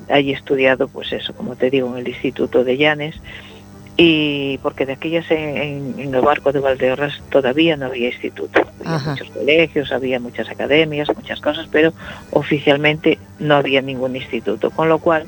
allí 0.09 0.31
he 0.31 0.35
estudiado, 0.35 0.87
pues 0.87 1.11
eso, 1.11 1.33
como 1.33 1.55
te 1.55 1.69
digo, 1.69 1.89
en 1.89 1.97
el 1.97 2.07
Instituto 2.07 2.63
de 2.63 2.77
Llanes, 2.77 3.15
y 3.99 4.59
porque 4.59 4.85
de 4.85 4.93
aquellas 4.93 5.29
en, 5.31 5.95
en, 5.97 6.13
el 6.13 6.21
barco 6.21 6.51
de 6.51 6.59
Valdeorras 6.59 7.19
todavía 7.31 7.75
no 7.75 7.87
había 7.87 8.09
instituto, 8.09 8.61
había 8.79 8.95
Ajá. 8.95 9.11
muchos 9.11 9.29
colegios, 9.31 9.91
había 9.91 10.19
muchas 10.19 10.47
academias, 10.49 11.09
muchas 11.15 11.41
cosas, 11.41 11.67
pero 11.71 11.93
oficialmente 12.29 13.17
no 13.39 13.55
había 13.55 13.81
ningún 13.81 14.15
instituto, 14.15 14.69
con 14.69 14.87
lo 14.87 14.99
cual, 14.99 15.25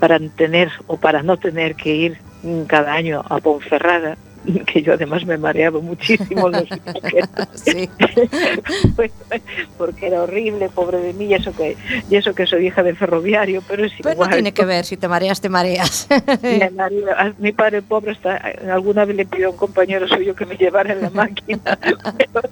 para 0.00 0.18
tener 0.18 0.70
o 0.86 0.96
para 0.96 1.22
no 1.22 1.36
tener 1.36 1.74
que 1.74 1.94
ir 1.94 2.18
mm, 2.42 2.62
cada 2.62 2.94
año 2.94 3.22
a 3.28 3.38
Ponferrada, 3.40 4.16
que 4.66 4.82
yo 4.82 4.94
además 4.94 5.24
me 5.26 5.38
mareaba 5.38 5.80
muchísimo 5.80 6.48
los 6.48 6.64
sí. 7.54 7.88
porque 9.78 10.06
era 10.06 10.22
horrible, 10.22 10.68
pobre 10.68 10.98
de 10.98 11.12
mí, 11.12 11.26
y 11.26 11.34
eso 11.34 11.52
que, 11.52 11.76
y 12.08 12.16
eso 12.16 12.34
que 12.34 12.46
soy 12.46 12.66
hija 12.66 12.82
de 12.82 12.94
ferroviario, 12.94 13.62
pero 13.66 13.84
es 13.84 13.92
pero 13.98 14.12
igual. 14.12 14.30
no 14.30 14.34
tiene 14.34 14.52
que 14.52 14.64
ver, 14.64 14.84
si 14.84 14.96
te 14.96 15.08
mareas, 15.08 15.40
te 15.40 15.48
mareas. 15.48 16.08
Mi 17.38 17.52
padre 17.52 17.82
pobre 17.82 18.12
está, 18.12 18.36
alguna 18.72 19.04
vez 19.04 19.16
le 19.16 19.26
pidió 19.26 19.48
a 19.48 19.50
un 19.50 19.56
compañero 19.56 20.08
suyo 20.08 20.34
que 20.34 20.46
me 20.46 20.56
llevara 20.56 20.92
en 20.92 21.02
la 21.02 21.10
máquina, 21.10 21.78
pero, 22.32 22.48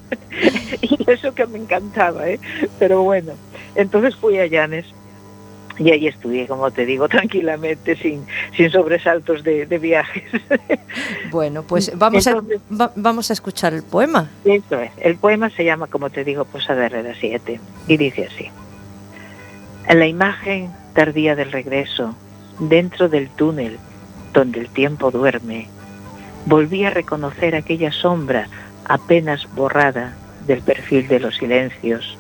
y 0.81 1.11
eso 1.11 1.35
que 1.35 1.47
me 1.47 1.59
encantaba, 1.59 2.29
¿eh? 2.29 2.41
pero 2.79 3.03
bueno, 3.03 3.33
entonces 3.75 4.15
fui 4.17 4.39
a 4.39 4.47
Llanes 4.47 4.87
y 5.79 5.91
ahí 5.91 6.07
estudié, 6.07 6.47
como 6.47 6.71
te 6.71 6.87
digo, 6.87 7.09
tranquilamente, 7.09 7.97
sin, 7.97 8.25
sin 8.57 8.71
sobresaltos 8.71 9.43
de, 9.43 9.65
viajes. 9.79 10.25
Bueno, 11.31 11.65
pues 11.65 11.97
vamos, 11.97 12.27
a, 12.27 12.43
vamos 12.95 13.31
a 13.31 13.33
escuchar 13.33 13.75
el 13.75 13.83
poema. 13.83 14.31
Esto 14.45 14.79
es. 14.81 14.93
El 14.99 15.17
poema 15.17 15.51
se 15.51 15.65
llama, 15.65 15.89
como 15.89 16.11
te 16.11 16.25
digo, 16.25 16.45
Posada 16.45 16.81
de 16.81 16.87
Herrera 16.87 17.15
7 17.19 17.61
y 17.89 17.97
dice 17.97 18.27
así. 18.27 18.51
En 19.89 19.99
la 19.99 20.07
imagen 20.07 20.71
tardía 20.95 21.35
del 21.35 21.51
regreso, 21.51 22.15
dentro 22.61 23.09
del 23.09 23.29
túnel 23.31 23.79
donde 24.33 24.61
el 24.61 24.69
tiempo 24.69 25.11
duerme, 25.11 25.69
volví 26.47 26.85
a 26.85 26.91
reconocer 26.91 27.55
aquella 27.55 27.93
sombra 27.93 28.49
apenas 28.85 29.49
borrada 29.55 30.15
del 30.47 30.61
perfil 30.63 31.09
de 31.09 31.21
los 31.21 31.37
silencios, 31.37 32.19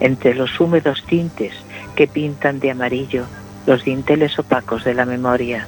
entre 0.00 0.34
los 0.34 0.60
húmedos 0.60 1.04
tintes 1.04 1.54
que 1.96 2.06
pintan 2.06 2.60
de 2.60 2.70
amarillo 2.70 3.26
los 3.66 3.84
dinteles 3.84 4.38
opacos 4.38 4.84
de 4.84 4.94
la 4.94 5.04
memoria. 5.04 5.66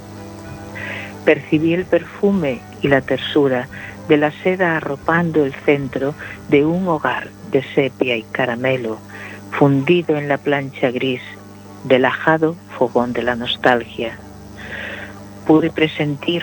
Percibí 1.25 1.75
el 1.75 1.85
perfume 1.85 2.61
y 2.81 2.89
la 2.89 3.01
tersura 3.01 3.67
de 4.09 4.17
la 4.17 4.31
seda 4.31 4.77
arropando 4.77 5.45
el 5.45 5.53
centro 5.53 6.15
de 6.49 6.65
un 6.65 6.87
hogar 6.87 7.29
de 7.51 7.63
sepia 7.75 8.17
y 8.17 8.23
caramelo, 8.23 8.99
fundido 9.51 10.17
en 10.17 10.29
la 10.29 10.39
plancha 10.39 10.91
gris 10.91 11.23
del 11.85 12.05
ajado 12.05 12.55
fogón 12.79 13.13
de 13.13 13.23
la 13.23 13.35
nostalgia. 13.35 14.17
Pude 15.47 15.71
presentir 15.71 16.43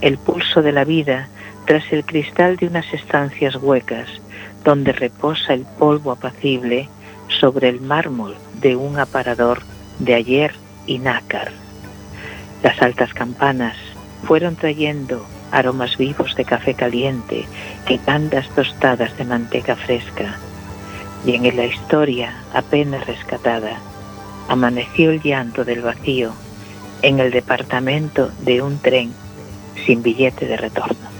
el 0.00 0.18
pulso 0.18 0.60
de 0.60 0.72
la 0.72 0.84
vida 0.84 1.28
tras 1.66 1.92
el 1.92 2.04
cristal 2.04 2.56
de 2.56 2.66
unas 2.66 2.92
estancias 2.92 3.56
huecas, 3.56 4.08
donde 4.64 4.92
reposa 4.92 5.54
el 5.54 5.64
polvo 5.78 6.12
apacible 6.12 6.88
sobre 7.28 7.68
el 7.68 7.80
mármol 7.80 8.36
de 8.60 8.76
un 8.76 8.98
aparador 8.98 9.62
de 9.98 10.14
ayer 10.14 10.54
y 10.86 10.98
nácar. 10.98 11.52
Las 12.62 12.80
altas 12.82 13.14
campanas 13.14 13.76
fueron 14.24 14.56
trayendo 14.56 15.24
aromas 15.50 15.96
vivos 15.96 16.34
de 16.36 16.44
café 16.44 16.74
caliente 16.74 17.46
y 17.88 17.98
tandas 17.98 18.48
tostadas 18.50 19.16
de 19.16 19.24
manteca 19.24 19.76
fresca. 19.76 20.38
Y 21.24 21.34
en 21.34 21.56
la 21.56 21.66
historia 21.66 22.34
apenas 22.54 23.06
rescatada, 23.06 23.78
amaneció 24.48 25.10
el 25.10 25.22
llanto 25.22 25.64
del 25.64 25.82
vacío 25.82 26.32
en 27.02 27.20
el 27.20 27.30
departamento 27.30 28.30
de 28.40 28.62
un 28.62 28.78
tren 28.78 29.12
sin 29.86 30.02
billete 30.02 30.46
de 30.46 30.56
retorno. 30.56 31.10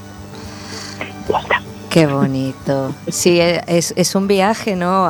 Qué 1.90 2.07
bonito. 2.07 2.94
Sí, 3.09 3.40
es, 3.40 3.92
es 3.96 4.14
un 4.14 4.29
viaje, 4.29 4.76
¿no? 4.76 5.09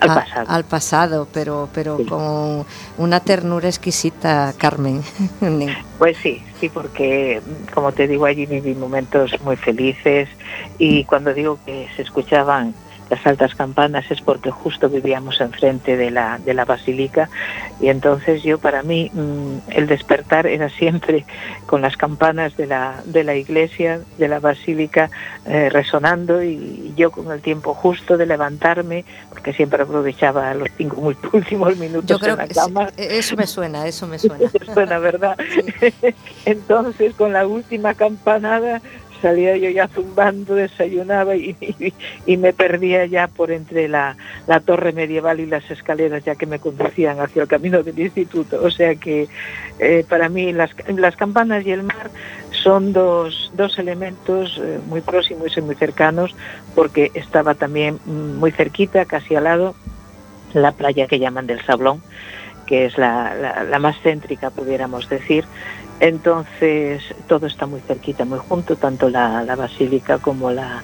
Al 0.00 0.14
pasado. 0.14 0.46
al 0.48 0.64
pasado, 0.64 1.28
pero, 1.32 1.68
pero 1.74 1.98
con 2.08 2.64
una 2.98 3.20
ternura 3.20 3.68
exquisita, 3.68 4.52
Carmen. 4.56 5.02
pues 5.98 6.16
sí, 6.18 6.42
sí, 6.58 6.68
porque 6.68 7.40
como 7.74 7.92
te 7.92 8.08
digo, 8.08 8.26
allí 8.26 8.46
viví 8.46 8.74
momentos 8.74 9.32
muy 9.42 9.56
felices 9.56 10.28
y 10.78 11.04
cuando 11.04 11.34
digo 11.34 11.58
que 11.64 11.88
se 11.96 12.02
escuchaban 12.02 12.74
las 13.10 13.26
altas 13.26 13.54
campanas 13.56 14.08
es 14.10 14.20
porque 14.20 14.50
justo 14.50 14.88
vivíamos 14.88 15.40
enfrente 15.40 15.96
de 15.96 16.12
la, 16.12 16.38
de 16.38 16.54
la 16.54 16.64
basílica 16.64 17.28
y 17.80 17.88
entonces 17.88 18.42
yo 18.44 18.58
para 18.58 18.82
mí 18.82 19.10
mm, 19.12 19.70
el 19.70 19.88
despertar 19.88 20.46
era 20.46 20.68
siempre 20.68 21.26
con 21.66 21.82
las 21.82 21.96
campanas 21.96 22.56
de 22.56 22.68
la, 22.68 23.02
de 23.04 23.24
la 23.24 23.34
iglesia, 23.34 24.00
de 24.16 24.28
la 24.28 24.38
basílica 24.38 25.10
eh, 25.44 25.68
resonando 25.70 26.42
y 26.42 26.94
yo 26.96 27.10
con 27.10 27.30
el 27.32 27.40
tiempo 27.40 27.74
justo 27.74 28.16
de 28.16 28.26
levantarme 28.26 29.04
porque 29.28 29.52
siempre 29.52 29.82
aprovechaba 29.82 30.54
los 30.54 30.68
cinco 30.76 31.00
últimos 31.32 31.76
minutos 31.76 32.22
en 32.22 32.36
la 32.36 32.46
cama. 32.46 32.90
E-, 32.96 33.18
eso 33.18 33.36
me 33.36 33.46
suena, 33.48 33.88
eso 33.88 34.06
me 34.06 34.18
suena. 34.20 34.48
suena, 34.72 34.98
¿verdad? 35.00 35.36
entonces 36.44 37.14
con 37.14 37.32
la 37.32 37.44
última 37.44 37.94
campanada 37.94 38.80
salía 39.20 39.56
yo 39.56 39.70
ya 39.70 39.88
zumbando, 39.88 40.54
desayunaba 40.54 41.36
y, 41.36 41.56
y, 42.26 42.36
me 42.36 42.52
perdía 42.52 43.06
ya 43.06 43.28
por 43.28 43.50
entre 43.50 43.88
la, 43.88 44.16
la, 44.46 44.60
torre 44.60 44.92
medieval 44.92 45.40
y 45.40 45.46
las 45.46 45.70
escaleras 45.70 46.24
ya 46.24 46.34
que 46.34 46.46
me 46.46 46.58
conducían 46.58 47.20
hacia 47.20 47.42
el 47.42 47.48
camino 47.48 47.82
del 47.82 47.98
instituto. 47.98 48.60
O 48.62 48.70
sea 48.70 48.94
que 48.94 49.28
eh, 49.78 50.04
para 50.08 50.28
mí 50.28 50.52
las, 50.52 50.70
las 50.88 51.16
campanas 51.16 51.66
y 51.66 51.72
el 51.72 51.82
mar 51.82 52.10
son 52.50 52.92
dos, 52.92 53.50
dos 53.54 53.78
elementos 53.78 54.60
eh, 54.62 54.78
muy 54.86 55.00
próximos 55.00 55.56
y 55.56 55.60
muy 55.60 55.74
cercanos 55.74 56.34
porque 56.74 57.10
estaba 57.14 57.54
también 57.54 57.98
muy 58.04 58.50
cerquita, 58.52 59.04
casi 59.04 59.34
al 59.34 59.44
lado, 59.44 59.74
la 60.52 60.72
playa 60.72 61.06
que 61.06 61.18
llaman 61.18 61.46
del 61.46 61.64
Sablón, 61.64 62.02
que 62.66 62.86
es 62.86 62.98
la, 62.98 63.34
la, 63.34 63.64
la 63.64 63.78
más 63.78 63.96
céntrica, 64.02 64.50
pudiéramos 64.50 65.08
decir, 65.08 65.44
entonces 66.00 67.02
todo 67.28 67.46
está 67.46 67.66
muy 67.66 67.80
cerquita, 67.80 68.24
muy 68.24 68.38
junto, 68.38 68.76
tanto 68.76 69.10
la, 69.10 69.44
basílica 69.54 70.18
como 70.18 70.50
la 70.50 70.82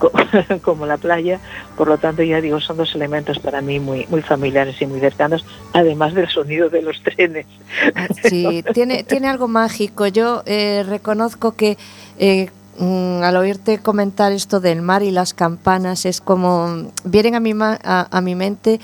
como 0.62 0.84
la 0.84 0.98
playa, 0.98 1.40
por 1.76 1.88
lo 1.88 1.96
tanto 1.96 2.22
ya 2.22 2.40
digo, 2.40 2.60
son 2.60 2.76
dos 2.76 2.94
elementos 2.94 3.38
para 3.38 3.62
mí 3.62 3.80
muy, 3.80 4.06
muy 4.08 4.20
familiares 4.20 4.80
y 4.80 4.86
muy 4.86 5.00
cercanos, 5.00 5.44
además 5.72 6.14
del 6.14 6.28
sonido 6.28 6.68
de 6.68 6.82
los 6.82 7.02
trenes. 7.02 7.46
Ah, 7.94 8.08
sí, 8.24 8.62
tiene, 8.74 9.04
tiene 9.04 9.28
algo 9.28 9.48
mágico. 9.48 10.06
Yo 10.06 10.42
eh, 10.44 10.84
reconozco 10.86 11.52
que 11.52 11.78
eh, 12.18 12.50
mm, 12.78 13.22
al 13.22 13.36
oírte 13.38 13.78
comentar 13.78 14.32
esto 14.32 14.60
del 14.60 14.82
mar 14.82 15.02
y 15.02 15.10
las 15.10 15.32
campanas, 15.32 16.04
es 16.04 16.20
como 16.20 16.90
vienen 17.04 17.34
a 17.34 17.40
mi, 17.40 17.54
a 17.58 18.20
mi 18.22 18.34
mente 18.34 18.80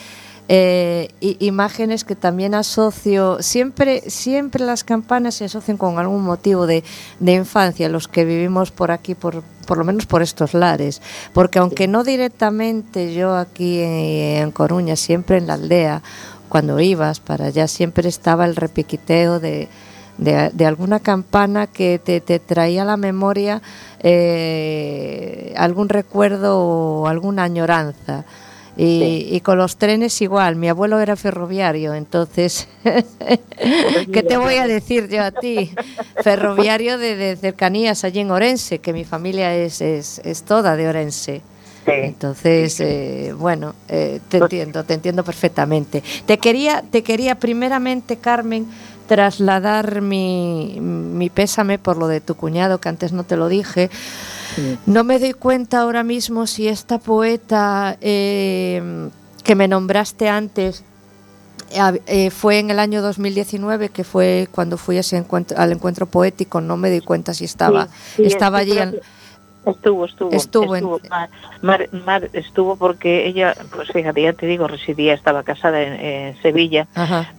eh, 0.48 1.09
imágenes 1.20 2.05
que 2.05 2.16
también 2.16 2.55
asocio, 2.55 3.38
siempre, 3.40 4.02
siempre 4.11 4.64
las 4.64 4.85
campanas 4.85 5.37
se 5.37 5.44
asocian 5.44 5.76
con 5.76 5.98
algún 5.98 6.22
motivo 6.22 6.66
de, 6.66 6.83
infancia, 7.20 7.88
los 7.88 8.09
que 8.09 8.24
vivimos 8.24 8.70
por 8.70 8.90
aquí, 8.90 9.14
por, 9.14 9.37
lo 9.37 9.85
menos 9.85 10.07
por 10.07 10.20
estos 10.20 10.52
lares, 10.52 11.00
porque 11.33 11.59
aunque 11.59 11.87
no 11.87 12.05
directamente 12.05 13.14
yo 13.14 13.37
aquí 13.37 13.81
en, 13.81 14.50
Coruña, 14.50 14.96
siempre 14.96 15.38
en 15.38 15.46
la 15.46 15.55
aldea, 15.55 16.02
cuando 16.48 16.81
ibas 16.81 17.20
para 17.20 17.46
allá, 17.46 17.68
siempre 17.68 18.09
estaba 18.09 18.44
el 18.44 18.57
repiquiteo 18.57 19.40
de, 19.40 19.68
de, 20.18 20.66
alguna 20.66 21.00
campana 21.00 21.66
que 21.66 21.98
te, 21.98 22.20
traía 22.40 22.83
a 22.83 22.85
la 22.85 22.96
memoria 22.96 23.62
eh, 24.00 25.55
algún 25.57 25.88
recuerdo 25.88 26.59
o 26.59 27.07
alguna 27.07 27.44
añoranza. 27.44 28.24
Y, 28.76 29.40
con 29.40 29.58
los 29.58 29.76
trenes 29.76 30.20
igual, 30.22 30.56
mi 30.56 30.68
abuelo 30.68 30.98
era 30.98 31.14
ferroviario, 31.14 31.92
entonces, 31.94 32.68
¿qué 34.12 34.22
te 34.22 34.37
voy 34.38 34.54
a 34.54 34.66
decir 34.66 35.08
yo 35.08 35.22
a 35.22 35.30
ti? 35.30 35.70
Ferroviario 36.22 36.96
de, 36.96 37.37
cercanías 37.38 38.04
allí 38.04 38.20
en 38.20 38.30
Orense, 38.30 38.78
que 38.78 38.94
mi 38.94 39.04
familia 39.04 39.54
es, 39.54 39.82
es, 39.82 40.42
toda 40.44 40.76
de 40.76 40.88
Orense. 40.88 41.42
Entonces, 41.85 42.78
eh, 42.80 43.35
bueno, 43.37 43.74
eh, 43.88 44.20
te 44.28 44.38
pues 44.38 44.52
entiendo, 44.52 44.85
te 44.85 44.94
entiendo 44.94 45.24
perfectamente. 45.24 46.02
Te 46.24 46.38
quería, 46.38 46.82
te 46.90 47.02
quería 47.02 47.35
primeramente, 47.35 48.16
Carmen, 48.16 48.66
trasladar 49.06 50.00
mi, 50.00 50.78
mi 50.80 51.28
pésame 51.28 51.78
por 51.78 51.98
lo 51.98 52.08
de 52.08 52.20
tu 52.20 52.37
cuñado, 52.37 52.78
que 52.78 52.88
antes 52.88 53.12
no 53.12 53.24
te 53.24 53.37
lo 53.37 53.48
dije. 53.48 53.90
No 54.86 55.04
me 55.04 55.18
doy 55.18 55.32
cuenta 55.32 55.80
ahora 55.80 56.02
mismo 56.02 56.46
si 56.46 56.68
esta 56.68 56.98
poeta 56.98 57.96
eh, 58.00 59.08
que 59.44 59.54
me 59.54 59.68
nombraste 59.68 60.28
antes 60.28 60.84
eh, 62.06 62.30
fue 62.30 62.58
en 62.58 62.70
el 62.70 62.78
año 62.78 63.02
2019, 63.02 63.88
que 63.88 64.04
fue 64.04 64.48
cuando 64.50 64.76
fui 64.76 64.98
al 64.98 65.72
encuentro 65.72 66.06
poético, 66.06 66.60
no 66.60 66.76
me 66.76 66.90
doy 66.90 67.00
cuenta 67.00 67.34
si 67.34 67.44
estaba, 67.44 67.88
estaba 68.18 68.58
allí. 68.58 68.78
Estuvo, 69.64 70.05
estuvo. 70.07 70.33
Estuvo, 70.33 70.77
estuvo, 72.33 72.77
porque 72.77 73.27
ella, 73.27 73.55
pues 73.75 73.92
fíjate, 73.92 74.22
ya 74.22 74.33
te 74.33 74.46
digo, 74.46 74.66
residía, 74.66 75.14
estaba 75.14 75.44
casada 75.44 75.81
en, 75.83 76.37
Sevilla, 76.42 76.87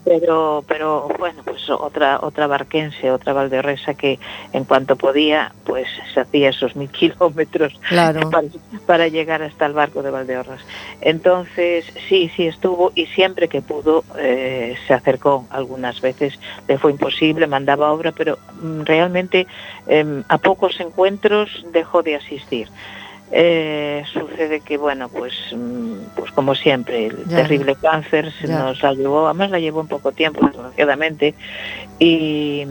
pero 0.06 0.64
pero 0.68 1.10
bueno, 1.20 1.42
pues 1.44 1.70
otra 1.70 2.20
otra 2.22 2.48
barquense, 2.48 3.12
otra 3.12 3.34
valderresa 3.34 3.94
que 3.94 4.20
en 4.54 4.64
cuanto 4.64 4.96
podía, 4.96 5.52
pues 5.66 5.88
se 6.14 6.22
hacía 6.22 6.50
esos 6.50 6.76
mil 6.76 6.90
kilómetros 6.92 7.80
para, 8.86 9.08
llegar 9.08 9.42
hasta 9.42 9.66
el 9.66 9.74
barco 9.74 10.02
de 10.02 10.12
Valdeorras. 10.12 10.62
Entonces, 11.02 11.86
sí, 12.08 12.32
sí 12.36 12.48
estuvo 12.48 12.92
y 12.96 13.08
siempre 13.08 13.48
que 13.48 13.62
pudo 13.62 14.04
eh, 14.18 14.76
se 14.88 14.94
acercó 14.94 15.46
algunas 15.50 16.00
veces, 16.00 16.40
le 16.68 16.78
fue 16.78 16.92
imposible, 16.92 17.48
mandaba 17.48 17.92
obra, 17.92 18.12
pero 18.12 18.38
mm, 18.62 18.82
realmente 18.84 19.48
em, 19.88 20.24
a 20.30 20.38
pocos 20.38 20.80
encuentros 20.80 21.66
dejó 21.72 22.02
de 22.02 22.12
asistir. 22.17 22.69
Eh, 23.32 24.04
sucede 24.13 24.60
que, 24.60 24.78
bueno, 24.78 25.10
pues, 25.10 25.34
mm, 25.56 26.15
pues 26.15 26.32
como 26.32 26.54
siempre, 26.54 27.08
el 27.08 27.23
terrible 27.23 27.76
cáncer 27.76 28.32
se 28.39 28.47
nos 28.47 28.82
la 28.84 28.93
llevó, 28.93 29.26
además 29.26 29.49
la 29.49 29.60
llevó 29.60 29.80
un 29.80 29.88
poco 29.88 30.12
tiempo, 30.12 30.45
desgraciadamente, 30.45 31.34
y, 31.97 32.63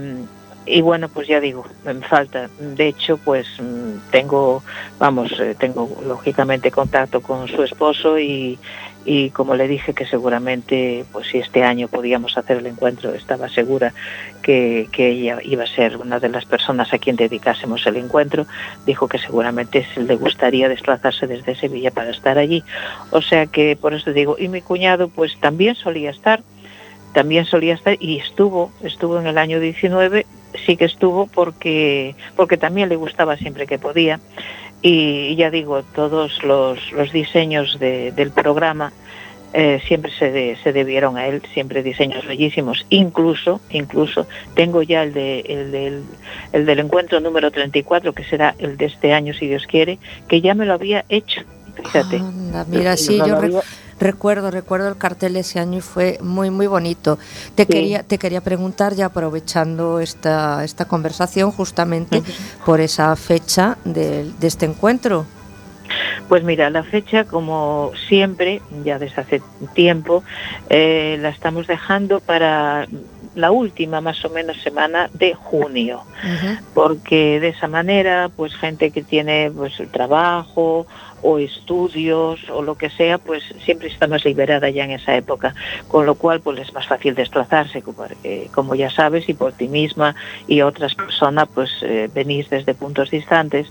y 0.64 0.81
bueno, 0.81 1.09
pues 1.09 1.27
ya 1.27 1.40
digo, 1.40 1.64
me 1.85 1.94
falta. 1.94 2.48
De 2.59 2.88
hecho, 2.88 3.16
pues 3.16 3.46
mm, 3.61 4.11
tengo, 4.11 4.62
vamos, 4.98 5.33
eh, 5.40 5.57
tengo 5.59 5.88
lógicamente 6.07 6.70
contacto 6.70 7.20
con 7.20 7.48
su 7.48 7.64
esposo 7.64 8.18
y, 8.18 8.59
y 9.05 9.31
como 9.31 9.57
le 9.57 9.66
dije 9.66 9.92
que 9.92 10.07
seguramente, 10.07 11.05
pues 11.11 11.27
si 11.27 11.38
este 11.38 11.64
año 11.64 11.88
podíamos 11.88 12.38
hacer 12.38 12.59
el 12.59 12.66
encuentro, 12.66 13.12
estaba 13.12 13.48
segura 13.48 13.92
que, 14.42 14.88
que, 14.92 15.09
ella 15.09 15.38
iba 15.42 15.64
a 15.64 15.66
ser 15.66 15.96
una 15.96 16.20
de 16.20 16.29
las 16.29 16.44
personas 16.44 16.92
a 16.92 16.98
quien 16.98 17.16
dedicásemos 17.16 17.85
el 17.87 17.96
encuentro, 17.96 18.46
dijo 18.87 19.09
que 19.09 19.18
seguramente 19.18 19.85
le 19.96 20.14
gustaría 20.14 20.68
desplazarse 20.68 21.27
desde 21.27 21.57
Sevilla 21.57 21.90
para 21.90 22.11
estar 22.11 22.38
allí. 22.38 22.62
O 23.11 23.20
sea 23.20 23.46
que 23.46 23.77
por 23.77 23.94
eso 23.94 24.12
digo, 24.12 24.37
y 24.38 24.46
mi 24.46 24.62
cuñado 24.62 25.09
pues 25.09 25.37
también 25.40 25.75
solía 25.75 26.10
estar, 26.10 26.42
también 27.13 27.46
solía 27.46 27.75
estar 27.75 27.96
y 27.98 28.19
estuvo, 28.19 28.71
estuvo 28.85 29.19
en 29.19 29.27
el 29.27 29.38
año 29.38 29.58
19 29.58 30.25
sí 30.67 30.77
que 30.77 30.85
estuvo 30.85 31.27
porque, 31.27 32.15
porque 32.37 32.57
también 32.57 32.88
le 32.88 32.96
gustaba 32.96 33.37
siempre 33.37 33.67
que 33.67 33.79
podía. 33.79 34.21
Y 34.81 35.37
ya 35.37 35.50
digo, 35.50 35.83
todos 35.94 36.42
los, 36.42 36.92
los 36.92 37.13
diseños 37.13 37.79
de, 37.79 38.11
del 38.13 38.33
programa 38.33 38.92
eh, 39.55 39.81
siempre 39.87 40.11
se, 40.19 40.33
de, 40.33 40.57
se 40.63 40.73
debieron 40.73 41.19
a 41.19 41.27
él, 41.27 41.42
siempre 41.53 41.83
diseños 41.83 42.27
bellísimos. 42.27 42.87
Incluso, 42.88 43.61
incluso 43.71 44.27
tengo 44.55 44.83
ya 44.83 45.03
el, 45.03 45.13
de, 45.13 45.40
el, 45.40 45.71
del, 45.71 46.03
el 46.53 46.67
del 46.67 46.79
encuentro 46.81 47.21
número 47.21 47.50
34, 47.50 48.13
que 48.13 48.25
será 48.25 48.55
el 48.59 48.77
de 48.77 48.87
este 48.87 49.13
año, 49.13 49.35
si 49.35 49.46
Dios 49.46 49.67
quiere, 49.67 49.98
que 50.27 50.40
ya 50.40 50.55
me 50.55 50.65
lo 50.65 50.75
había 50.75 51.05
hecho. 51.09 51.42
Fíjate. 51.77 52.17
Anda, 52.17 52.65
mira, 52.69 52.96
sí, 52.96 53.19
yo 53.19 53.37
había... 53.37 53.61
Recuerdo, 54.03 54.50
recuerdo 54.50 54.88
el 54.88 54.96
cartel 54.96 55.37
ese 55.37 55.61
año 55.61 55.79
y 55.79 55.81
fue 55.81 56.19
muy, 56.21 56.50
muy 56.50 56.67
bonito. 56.67 57.19
Te, 57.55 57.63
sí. 57.63 57.69
quería, 57.69 58.03
te 58.03 58.19
quería 58.19 58.40
preguntar, 58.40 58.94
ya 58.94 59.07
aprovechando 59.07 60.00
esta, 60.00 60.65
esta 60.65 60.87
conversación, 60.87 61.53
justamente 61.53 62.19
uh 62.19 62.23
-huh. 62.23 62.65
por 62.65 62.81
esa 62.81 63.15
fecha 63.15 63.77
de, 63.85 64.25
de 64.40 64.46
este 64.46 64.67
encuentro. 64.67 65.25
Pues 66.29 66.42
mira, 66.42 66.69
la 66.71 66.83
fecha, 66.83 67.25
como 67.25 67.92
siempre, 68.09 68.61
ya 68.85 68.98
desde 68.98 69.21
hace 69.21 69.42
tiempo, 69.75 70.25
eh, 70.69 71.17
la 71.21 71.29
estamos 71.29 71.67
dejando 71.67 72.19
para 72.21 72.88
la 73.35 73.50
última 73.50 74.00
más 74.00 74.24
o 74.24 74.30
menos 74.30 74.60
semana 74.62 75.10
de 75.14 75.35
junio, 75.35 76.02
uh 76.24 76.26
-huh. 76.26 76.60
porque 76.74 77.40
de 77.40 77.48
esa 77.48 77.68
manera, 77.68 78.30
pues 78.35 78.54
gente 78.54 78.90
que 78.90 79.02
tiene 79.02 79.50
pues 79.50 79.78
el 79.80 79.88
trabajo 79.88 80.87
o 81.22 81.38
estudios 81.38 82.40
o 82.50 82.62
lo 82.62 82.74
que 82.74 82.90
sea, 82.90 83.18
pues 83.18 83.42
siempre 83.64 83.88
está 83.88 84.06
más 84.08 84.24
liberada 84.24 84.68
ya 84.70 84.85
en 84.85 84.90
esa 84.90 85.14
época, 85.16 85.54
con 85.88 86.04
lo 86.04 86.16
cual 86.16 86.40
pues 86.40 86.58
es 86.58 86.74
más 86.74 86.87
fácil 86.87 87.14
desplazarse, 87.14 87.80
porque, 87.80 88.48
como 88.52 88.74
ya 88.74 88.90
sabes, 88.90 89.28
y 89.28 89.35
por 89.35 89.52
ti 89.52 89.68
misma 89.68 90.14
y 90.48 90.62
otras 90.62 90.94
personas, 90.94 91.48
pues 91.54 91.70
eh, 91.83 92.10
venís 92.12 92.50
desde 92.50 92.74
puntos 92.74 93.10
distantes 93.10 93.68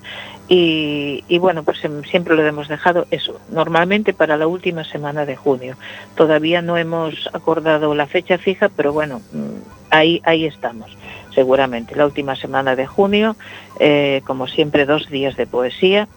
y, 0.54 1.38
bueno, 1.38 1.64
pues 1.64 1.80
siempre 2.10 2.36
lo 2.36 2.46
hemos 2.46 2.68
dejado 2.68 3.08
eso, 3.10 3.40
normalmente 3.52 4.14
para 4.14 4.36
la 4.36 4.48
última 4.48 4.84
semana 4.84 5.26
de 5.26 5.38
junio. 5.38 5.78
Todavía 6.16 6.62
no 6.62 6.76
hemos 6.76 7.30
acordado 7.32 7.96
la 7.96 8.06
fecha 8.06 8.38
fija, 8.38 8.68
pero 8.68 8.92
bueno, 8.92 9.22
mm, 9.32 9.92
ahí, 9.92 10.22
ahí 10.26 10.46
estamos 10.46 10.98
seguramente, 11.34 11.96
la 11.96 12.06
última 12.06 12.36
semana 12.36 12.76
de 12.76 12.86
junio, 12.86 13.38
eh, 13.80 14.22
como 14.28 14.46
siempre, 14.48 14.86
dos 14.86 15.10
días 15.10 15.38
de 15.38 15.48
poesía 15.48 16.10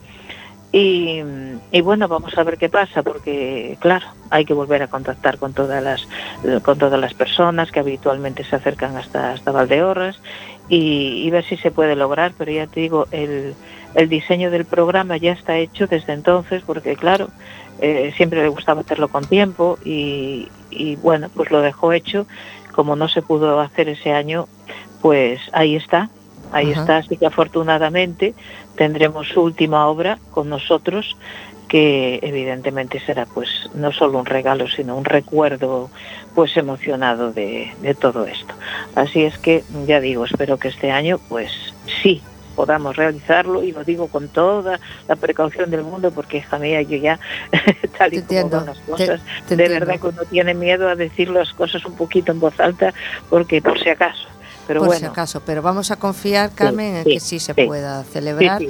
y, 0.73 1.23
y, 1.71 1.81
bueno, 1.83 2.09
vamos 2.09 2.37
a 2.37 2.43
ver 2.43 2.59
qué 2.59 2.69
pasa, 2.69 3.05
porque 3.05 3.77
claro, 3.79 4.09
hay 4.31 4.45
que 4.45 4.55
volver 4.55 4.83
a 4.83 4.89
contactar 4.89 5.39
con 5.39 5.53
todas 5.53 5.81
las, 5.81 6.09
con 6.65 6.77
todas 6.77 7.01
las 7.01 7.15
personas 7.15 7.71
que 7.71 7.79
habitualmente 7.79 8.43
se 8.43 8.57
acercan 8.57 8.97
hasta, 8.97 9.31
hasta 9.31 9.53
Valdeorras 9.53 10.21
y, 10.69 11.23
y 11.25 11.31
ver 11.31 11.45
si 11.45 11.57
se 11.57 11.71
puede 11.71 11.95
lograr, 11.95 12.33
pero 12.37 12.51
ya 12.51 12.67
te 12.67 12.81
digo, 12.81 13.07
el, 13.13 13.55
el 13.95 14.09
diseño 14.09 14.51
del 14.51 14.65
programa 14.65 15.17
ya 15.17 15.33
está 15.33 15.57
hecho 15.57 15.87
desde 15.87 16.13
entonces, 16.13 16.63
porque 16.67 16.97
claro, 16.97 17.29
eh, 17.81 18.13
siempre 18.17 18.43
le 18.43 18.49
gustaba 18.49 18.81
hacerlo 18.81 19.09
con 19.09 19.25
tiempo 19.25 19.79
y, 19.85 20.49
y 20.71 20.97
bueno, 20.97 21.29
pues 21.35 21.51
lo 21.51 21.61
dejó 21.61 21.93
hecho. 21.93 22.27
Como 22.73 22.97
no 22.97 23.09
se 23.09 23.23
pudo 23.23 23.61
hacer 23.61 23.89
ese 23.89 24.11
año, 24.13 24.49
pues 25.01 25.41
ahí 25.53 25.77
está, 25.77 26.11
ahí 26.51 26.73
Ajá. 26.73 26.81
está, 26.81 26.97
así 26.99 27.17
que 27.17 27.27
afortunadamente 27.27 28.35
tendremos 28.75 29.29
su 29.29 29.43
última 29.43 29.87
obra 29.87 30.19
con 30.33 30.49
nosotros, 30.49 31.17
que 31.69 32.19
evidentemente 32.23 32.99
será 33.01 33.27
pues 33.27 33.49
no 33.75 33.93
solo 33.93 34.19
un 34.19 34.27
regalo, 34.27 34.67
sino 34.69 34.97
un 34.97 35.05
recuerdo 35.05 35.89
pues 36.35 36.57
emocionado 36.57 37.33
de, 37.33 37.73
de 37.81 37.95
todo 37.95 38.27
esto. 38.27 38.55
Así 38.97 39.23
es 39.23 39.39
que 39.39 39.63
ya 39.87 40.01
digo, 40.01 40.25
espero 40.25 40.59
que 40.59 40.69
este 40.69 40.91
año 40.91 41.21
pues 41.29 41.53
sí 42.03 42.23
podamos 42.55 42.97
realizarlo 42.97 43.63
y 43.63 43.73
lo 43.73 43.85
digo 43.85 44.09
con 44.09 44.29
toda 44.29 44.81
la 45.09 45.17
precaución 45.17 45.71
del 45.71 45.83
mundo 45.83 46.11
porque 46.11 46.39
hija 46.39 46.59
mía 46.59 46.83
yo 46.83 46.97
ya 46.97 47.19
tal 47.99 48.15
y 48.15 48.23
te 48.23 48.43
como 48.43 48.65
las 48.65 48.79
cosas 48.81 49.21
te, 49.49 49.57
te 49.57 49.63
de 49.63 49.69
verdad 49.69 50.01
que 50.01 50.07
uno 50.09 50.23
tiene 50.31 50.55
miedo 50.55 50.89
a 50.89 50.97
decir 50.97 51.29
las 51.29 51.53
cosas 51.53 51.85
un 51.85 51.97
poquito 51.97 52.33
en 52.33 52.41
voz 52.41 52.59
alta 52.61 52.93
porque 53.31 53.61
por 53.61 53.79
si 53.79 53.89
acaso 53.89 54.34
pero 54.67 54.81
por 54.81 54.89
bueno. 54.89 55.01
si 55.01 55.07
acaso, 55.07 55.43
pero 55.45 55.63
vamos 55.63 55.91
a 55.91 55.97
confiar, 55.97 56.51
Carmen, 56.53 56.93
sí, 56.93 56.99
en 56.99 57.05
que 57.05 57.21
sí 57.21 57.39
se 57.41 57.55
sí, 57.55 57.65
pueda 57.65 58.05
celebrar 58.05 58.63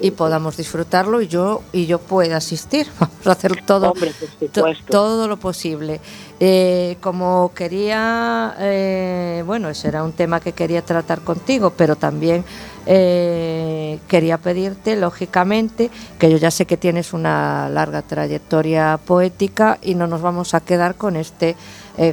y 0.00 0.10
podamos 0.12 0.56
disfrutarlo 0.56 1.20
y 1.20 1.28
yo 1.28 1.62
y 1.72 1.86
yo 1.86 1.98
pueda 1.98 2.36
asistir. 2.36 2.86
Vamos 3.00 3.26
a 3.26 3.32
hacer 3.32 3.64
todo, 3.64 3.90
Hombre, 3.90 4.12
to, 4.52 4.64
todo 4.88 5.28
lo 5.28 5.36
posible. 5.36 6.00
Eh, 6.44 6.96
como 7.00 7.52
quería, 7.54 8.56
eh, 8.58 9.44
bueno, 9.46 9.68
ese 9.68 9.86
era 9.86 10.02
un 10.02 10.10
tema 10.10 10.40
que 10.40 10.50
quería 10.50 10.82
tratar 10.82 11.20
contigo, 11.20 11.72
pero 11.76 11.94
también 11.94 12.44
eh, 12.84 14.00
quería 14.08 14.38
pedirte, 14.38 14.96
lógicamente, 14.96 15.88
que 16.18 16.30
yo 16.30 16.38
ya 16.38 16.50
sé 16.50 16.66
que 16.66 16.76
tienes 16.76 17.12
una 17.12 17.68
larga 17.68 18.02
trayectoria 18.02 18.98
poética 19.04 19.78
y 19.82 19.94
no 19.94 20.08
nos 20.08 20.20
vamos 20.20 20.54
a 20.54 20.60
quedar 20.60 20.96
con 20.96 21.14
este 21.14 21.54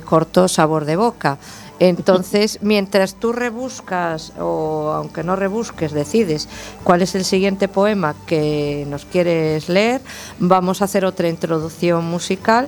corto 0.05 0.47
sabor 0.47 0.85
de 0.85 0.95
boca. 0.95 1.39
Entonces, 1.79 2.59
mientras 2.61 3.15
tú 3.15 3.31
rebuscas, 3.31 4.33
o 4.39 4.91
aunque 4.93 5.23
no 5.23 5.35
rebusques, 5.35 5.93
decides 5.93 6.49
cuál 6.83 7.01
es 7.01 7.15
el 7.15 7.23
siguiente 7.23 7.67
poema 7.67 8.15
que 8.27 8.85
nos 8.89 9.05
quieres 9.05 9.69
leer, 9.69 10.01
vamos 10.39 10.81
a 10.81 10.85
hacer 10.85 11.05
otra 11.05 11.29
introducción 11.29 12.03
musical 12.05 12.67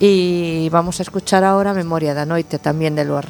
y 0.00 0.68
vamos 0.70 0.98
a 0.98 1.02
escuchar 1.02 1.44
ahora 1.44 1.72
Memoria 1.72 2.14
da 2.14 2.26
Noite, 2.26 2.58
también 2.58 2.94
de 2.96 3.04
Luar 3.04 3.28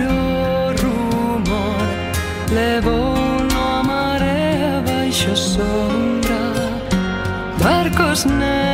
primeiro 0.00 0.82
rumor 0.82 1.86
levou 2.50 3.14
unha 3.40 3.82
marea 3.82 4.82
baixo 4.86 5.36
sombra 5.36 6.40
barcos 7.58 8.24
negros 8.24 8.69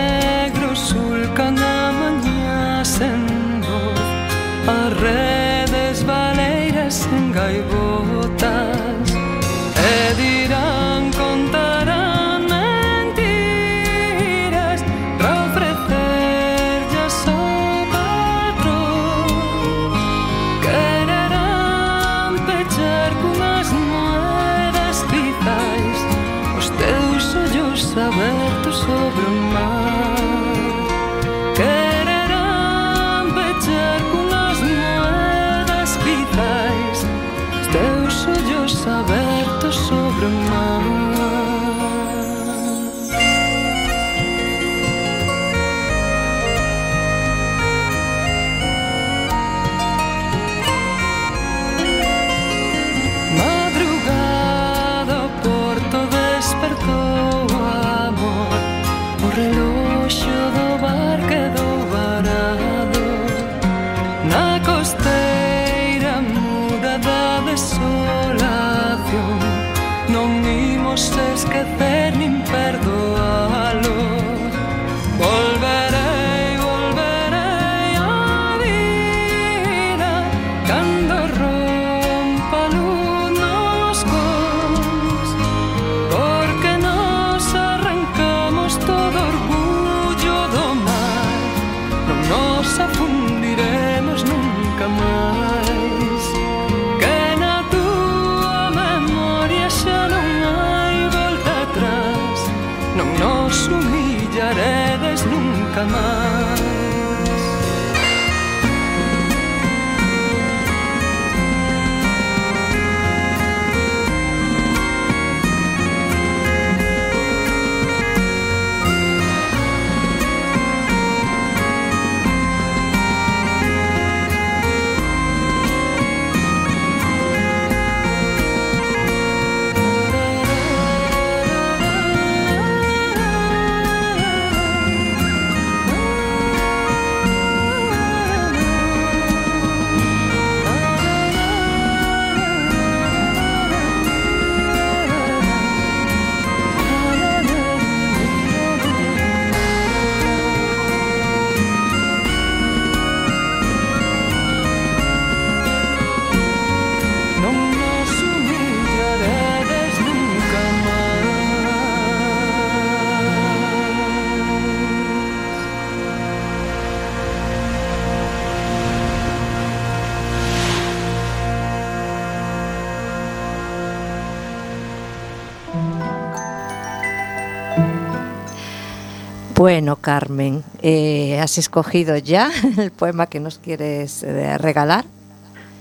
Bueno, 179.67 179.97
Carmen, 179.97 180.63
eh, 180.81 181.41
¿has 181.41 181.59
escogido 181.59 182.17
ya 182.17 182.53
el 182.79 182.93
poema 182.93 183.27
que 183.27 183.41
nos 183.41 183.59
quieres 183.59 184.23
eh, 184.23 184.57
regalar? 184.59 185.05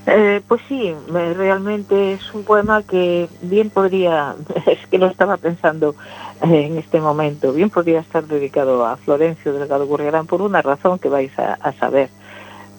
Eh, 0.08 0.42
pues 0.48 0.60
sí, 0.68 0.92
realmente 1.08 2.14
es 2.14 2.34
un 2.34 2.44
poema 2.46 2.82
que 2.82 3.30
bien 3.44 3.70
podría, 3.70 4.34
es 4.66 4.88
que 4.88 4.98
lo 4.98 5.06
estaba 5.06 5.38
pensando 5.38 5.94
en 6.42 6.80
este 6.80 7.00
momento, 7.00 7.54
bien 7.54 7.70
podría 7.70 8.00
estar 8.00 8.26
dedicado 8.26 8.88
a 8.88 8.98
Florencio 8.98 9.54
Delgado 9.54 9.86
Gurriarán 9.86 10.26
por 10.26 10.42
una 10.42 10.64
razón 10.64 10.98
que 10.98 11.08
vais 11.10 11.38
a, 11.38 11.72
saber. 11.74 12.10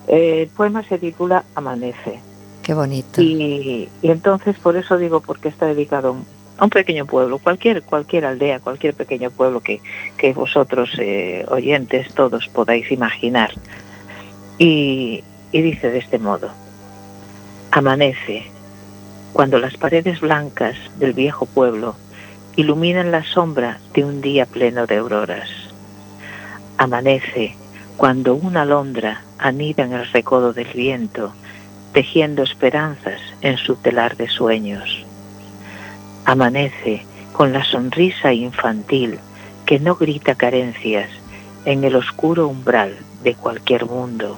el 0.09 0.49
poema 0.49 0.83
se 0.83 0.99
titula 0.99 1.45
Amanece. 1.55 2.19
Qué 2.65 2.75
bonito. 2.75 3.23
Y, 3.23 3.89
y, 4.03 4.11
entonces 4.11 4.57
por 4.59 4.75
eso 4.75 4.99
digo 4.99 5.21
porque 5.21 5.51
está 5.51 5.67
dedicado 5.67 6.17
a 6.59 6.65
un 6.65 6.71
pequeño 6.71 7.07
pueblo, 7.07 7.39
cualquier, 7.39 7.83
cualquier 7.83 8.25
aldea, 8.25 8.61
cualquier 8.61 8.95
pequeño 8.95 9.31
pueblo 9.31 9.61
que, 9.61 9.81
que 10.17 10.33
vosotros, 10.33 10.91
eh, 10.99 11.45
oyentes, 11.49 12.13
todos 12.15 12.49
podáis 12.49 12.91
imaginar. 12.91 13.51
Y, 14.59 15.23
y 15.53 15.61
dice 15.63 15.91
de 15.91 15.99
este 15.99 16.19
modo, 16.19 16.51
amanece 17.71 18.45
cuando 19.33 19.59
las 19.59 19.77
paredes 19.77 20.21
blancas 20.21 20.77
del 20.99 21.13
viejo 21.13 21.45
pueblo 21.45 21.95
iluminan 22.57 23.13
la 23.13 23.23
sombra 23.23 23.79
de 23.93 24.05
un 24.05 24.23
día 24.23 24.47
pleno 24.47 24.87
de 24.87 24.97
auroras. 24.97 25.51
Amanece 26.79 27.55
cuando 27.99 28.35
una 28.35 28.63
alondra 28.63 29.23
anida 29.39 29.85
en 29.85 29.93
el 29.93 30.07
recodo 30.11 30.55
del 30.55 30.69
viento, 30.69 31.35
tejiendo 31.93 32.43
esperanzas 32.43 33.21
en 33.43 33.59
su 33.59 33.77
telar 33.77 34.17
de 34.17 34.29
sueños 34.29 35.06
Amanece 36.27 37.07
con 37.33 37.53
la 37.53 37.63
sonrisa 37.63 38.33
infantil 38.33 39.21
que 39.65 39.79
no 39.79 39.95
grita 39.95 40.35
carencias 40.35 41.09
en 41.65 41.85
el 41.85 41.95
oscuro 41.95 42.49
umbral 42.49 42.97
de 43.23 43.37
cualquier 43.37 43.87
mundo. 43.87 44.37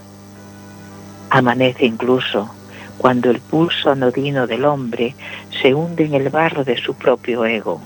Amanece 1.31 1.87
incluso 1.87 2.51
cuando 2.99 3.31
el 3.31 3.41
pulso 3.41 3.91
anodino 3.91 4.47
del 4.47 4.67
hombre 4.67 5.15
se 5.63 5.73
hunde 5.73 6.05
en 6.05 6.13
el 6.13 6.29
barro 6.29 6.63
de 6.63 6.77
su 6.77 6.93
propio 6.93 7.47
ego. 7.47 7.81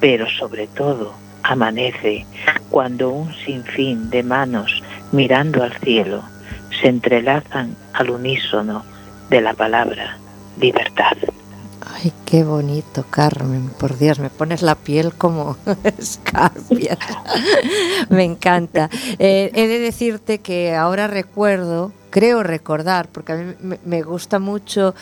Pero 0.00 0.28
sobre 0.28 0.66
todo 0.66 1.14
amanece 1.44 2.26
cuando 2.70 3.10
un 3.10 3.32
sinfín 3.34 4.10
de 4.10 4.24
manos 4.24 4.82
mirando 5.12 5.62
al 5.62 5.74
cielo 5.74 6.24
se 6.80 6.88
entrelazan 6.88 7.76
al 7.92 8.10
unísono 8.10 8.84
de 9.28 9.40
la 9.42 9.54
palabra 9.54 10.16
libertad. 10.60 11.16
Ay, 11.94 12.12
qué 12.24 12.44
bonito, 12.44 13.04
Carmen. 13.10 13.70
Por 13.70 13.98
Dios, 13.98 14.18
me 14.18 14.30
pones 14.30 14.62
la 14.62 14.74
piel 14.74 15.12
como 15.14 15.56
escarpia. 15.98 16.96
me 18.08 18.24
encanta. 18.24 18.88
Eh, 19.18 19.50
he 19.54 19.66
de 19.66 19.78
decirte 19.78 20.38
que 20.38 20.74
ahora 20.74 21.06
recuerdo, 21.06 21.92
creo 22.10 22.42
recordar, 22.42 23.08
porque 23.08 23.32
a 23.32 23.36
mí 23.36 23.54
me, 23.84 24.02
gusta 24.02 24.38
mucho, 24.38 24.94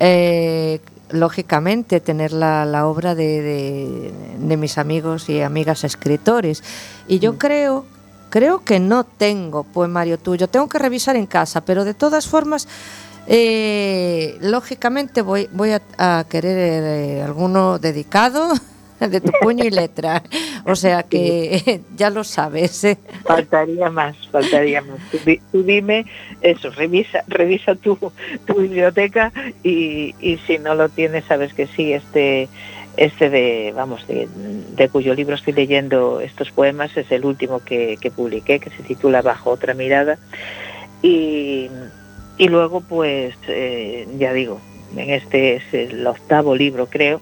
eh, 0.00 0.80
lógicamente, 1.10 2.00
tener 2.00 2.32
la, 2.32 2.86
obra 2.86 3.14
de, 3.14 4.12
de, 4.38 4.56
mis 4.56 4.78
amigos 4.78 5.28
y 5.28 5.40
amigas 5.40 5.84
escritores. 5.84 6.62
Y 7.08 7.18
yo 7.20 7.34
mm. 7.34 7.36
creo 7.36 7.84
creo 8.34 8.64
que 8.64 8.80
no 8.80 9.04
tengo 9.04 9.62
poemario 9.62 10.18
tuyo. 10.18 10.48
Tengo 10.48 10.68
que 10.68 10.80
revisar 10.80 11.14
en 11.14 11.26
casa, 11.26 11.60
pero 11.60 11.84
de 11.84 11.94
todas 11.94 12.26
formas 12.26 12.66
eh, 13.26 14.36
lógicamente 14.40 15.22
voy, 15.22 15.48
voy 15.52 15.70
a, 15.98 16.24
querer 16.28 16.84
eh, 16.84 17.22
alguno 17.22 17.78
dedicado 17.78 18.52
de 19.00 19.20
tu 19.20 19.32
puño 19.40 19.64
y 19.64 19.70
letra. 19.70 20.22
O 20.64 20.76
sea 20.76 21.02
que 21.02 21.80
ya 21.96 22.10
lo 22.10 22.24
sabes. 22.24 22.84
¿eh? 22.84 22.98
Faltaría 23.24 23.90
más, 23.90 24.16
faltaría 24.30 24.82
más. 24.82 24.98
Tú, 25.10 25.62
dime 25.62 26.06
eso, 26.40 26.70
revisa, 26.70 27.24
revisa 27.26 27.74
tu, 27.74 27.96
tu 28.46 28.54
biblioteca 28.54 29.32
y, 29.62 30.14
y, 30.20 30.38
si 30.46 30.58
no 30.58 30.74
lo 30.74 30.88
tienes, 30.88 31.24
sabes 31.24 31.54
que 31.54 31.66
sí, 31.66 31.92
este, 31.92 32.48
este 32.96 33.30
de, 33.30 33.72
vamos, 33.74 34.06
de, 34.06 34.28
de, 34.76 34.88
cuyo 34.88 35.14
libro 35.14 35.34
estoy 35.34 35.54
leyendo 35.54 36.20
estos 36.20 36.50
poemas 36.50 36.96
es 36.96 37.10
el 37.10 37.24
último 37.24 37.60
que, 37.64 37.96
que 38.00 38.10
publiqué, 38.10 38.60
que 38.60 38.70
se 38.70 38.82
titula 38.82 39.22
Bajo 39.22 39.50
otra 39.50 39.74
mirada. 39.74 40.18
Y, 41.02 41.68
y 42.36 42.48
luego, 42.48 42.80
pues, 42.80 43.34
eh, 43.48 44.08
ya 44.18 44.32
digo, 44.32 44.60
en 44.96 45.10
este 45.10 45.56
es 45.56 45.62
el 45.72 46.06
octavo 46.06 46.54
libro, 46.54 46.86
creo, 46.86 47.20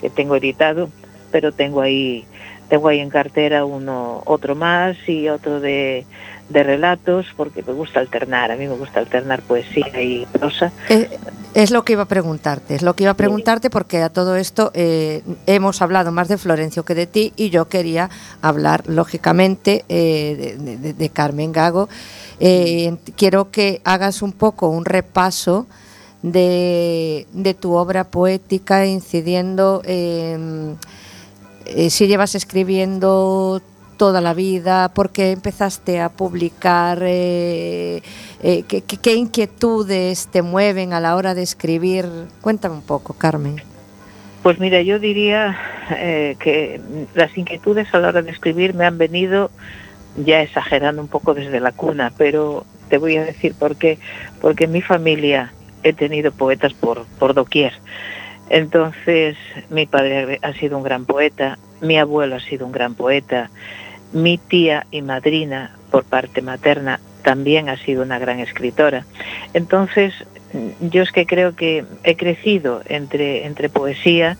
que 0.00 0.10
tengo 0.10 0.36
editado, 0.36 0.90
pero 1.30 1.52
tengo 1.52 1.80
ahí, 1.80 2.24
tengo 2.68 2.88
ahí 2.88 3.00
en 3.00 3.10
cartera 3.10 3.64
uno, 3.64 4.22
otro 4.26 4.54
más 4.54 4.96
y 5.06 5.28
otro 5.28 5.60
de, 5.60 6.04
de 6.50 6.62
relatos, 6.62 7.26
porque 7.36 7.62
me 7.62 7.72
gusta 7.72 8.00
alternar, 8.00 8.50
a 8.50 8.56
mí 8.56 8.66
me 8.66 8.76
gusta 8.76 9.00
alternar 9.00 9.40
poesía 9.42 10.02
y 10.02 10.26
prosa. 10.26 10.72
Eh, 10.90 11.08
es 11.54 11.70
lo 11.70 11.82
que 11.84 11.94
iba 11.94 12.02
a 12.02 12.08
preguntarte, 12.08 12.74
es 12.74 12.82
lo 12.82 12.94
que 12.94 13.04
iba 13.04 13.12
a 13.12 13.16
preguntarte 13.16 13.70
porque 13.70 14.02
a 14.02 14.10
todo 14.10 14.36
esto 14.36 14.70
eh, 14.74 15.22
hemos 15.46 15.80
hablado 15.80 16.12
más 16.12 16.28
de 16.28 16.36
Florencio 16.36 16.84
que 16.84 16.94
de 16.94 17.06
ti 17.06 17.32
y 17.36 17.48
yo 17.48 17.68
quería 17.68 18.10
hablar, 18.42 18.84
lógicamente, 18.86 19.84
de, 19.88 20.94
de 20.96 21.08
Carmen 21.08 21.52
Gago. 21.52 21.88
Eh, 22.40 22.96
quiero 23.16 23.50
que 23.50 23.82
hagas 23.84 24.22
un 24.22 24.32
poco 24.32 24.70
un 24.70 24.86
repaso 24.86 25.66
de, 26.22 27.26
tu 27.60 27.74
obra 27.74 28.04
poética, 28.04 28.86
incidiendo 28.86 29.82
en 29.84 30.78
eh, 31.66 31.90
si 31.90 32.06
llevas 32.06 32.34
escribiendo 32.34 33.60
toda 33.98 34.22
la 34.22 34.32
vida, 34.32 34.88
por 34.88 35.10
qué 35.10 35.32
empezaste 35.32 36.00
a 36.00 36.08
publicar, 36.08 37.00
eh, 37.02 38.02
qué, 38.40 39.14
inquietudes 39.14 40.28
te 40.28 40.40
mueven 40.40 40.94
a 40.94 41.00
la 41.00 41.16
hora 41.16 41.34
de 41.34 41.42
escribir. 41.42 42.06
Cuéntame 42.40 42.76
un 42.76 42.82
poco, 42.82 43.12
Carmen. 43.12 43.56
Pues 44.42 44.58
mira, 44.58 44.80
yo 44.80 44.98
diría 44.98 45.58
que 45.90 46.80
las 47.14 47.36
inquietudes 47.36 47.92
a 47.92 47.98
la 47.98 48.08
hora 48.08 48.22
de 48.22 48.30
escribir 48.30 48.72
me 48.72 48.86
han 48.86 48.96
venido 48.96 49.50
ya 50.24 50.42
exagerando 50.42 51.02
un 51.02 51.08
poco 51.08 51.34
desde 51.34 51.60
la 51.60 51.72
cuna, 51.72 52.12
pero 52.16 52.64
te 52.88 52.98
voy 52.98 53.16
a 53.16 53.24
decir 53.24 53.54
por 53.54 53.76
qué. 53.76 53.98
Porque 54.40 54.64
en 54.64 54.72
mi 54.72 54.82
familia 54.82 55.52
he 55.82 55.92
tenido 55.92 56.32
poetas 56.32 56.74
por, 56.74 57.06
por 57.18 57.34
doquier. 57.34 57.72
Entonces, 58.48 59.36
mi 59.70 59.86
padre 59.86 60.38
ha 60.42 60.52
sido 60.54 60.76
un 60.76 60.82
gran 60.82 61.04
poeta, 61.06 61.58
mi 61.80 61.98
abuelo 61.98 62.36
ha 62.36 62.40
sido 62.40 62.66
un 62.66 62.72
gran 62.72 62.94
poeta, 62.94 63.48
mi 64.12 64.38
tía 64.38 64.86
y 64.90 65.02
madrina, 65.02 65.76
por 65.90 66.04
parte 66.04 66.42
materna, 66.42 67.00
también 67.22 67.68
ha 67.68 67.76
sido 67.76 68.02
una 68.02 68.18
gran 68.18 68.40
escritora. 68.40 69.04
Entonces, 69.54 70.14
yo 70.80 71.02
es 71.02 71.12
que 71.12 71.26
creo 71.26 71.54
que 71.54 71.84
he 72.02 72.16
crecido 72.16 72.82
entre, 72.86 73.46
entre 73.46 73.68
poesía 73.68 74.36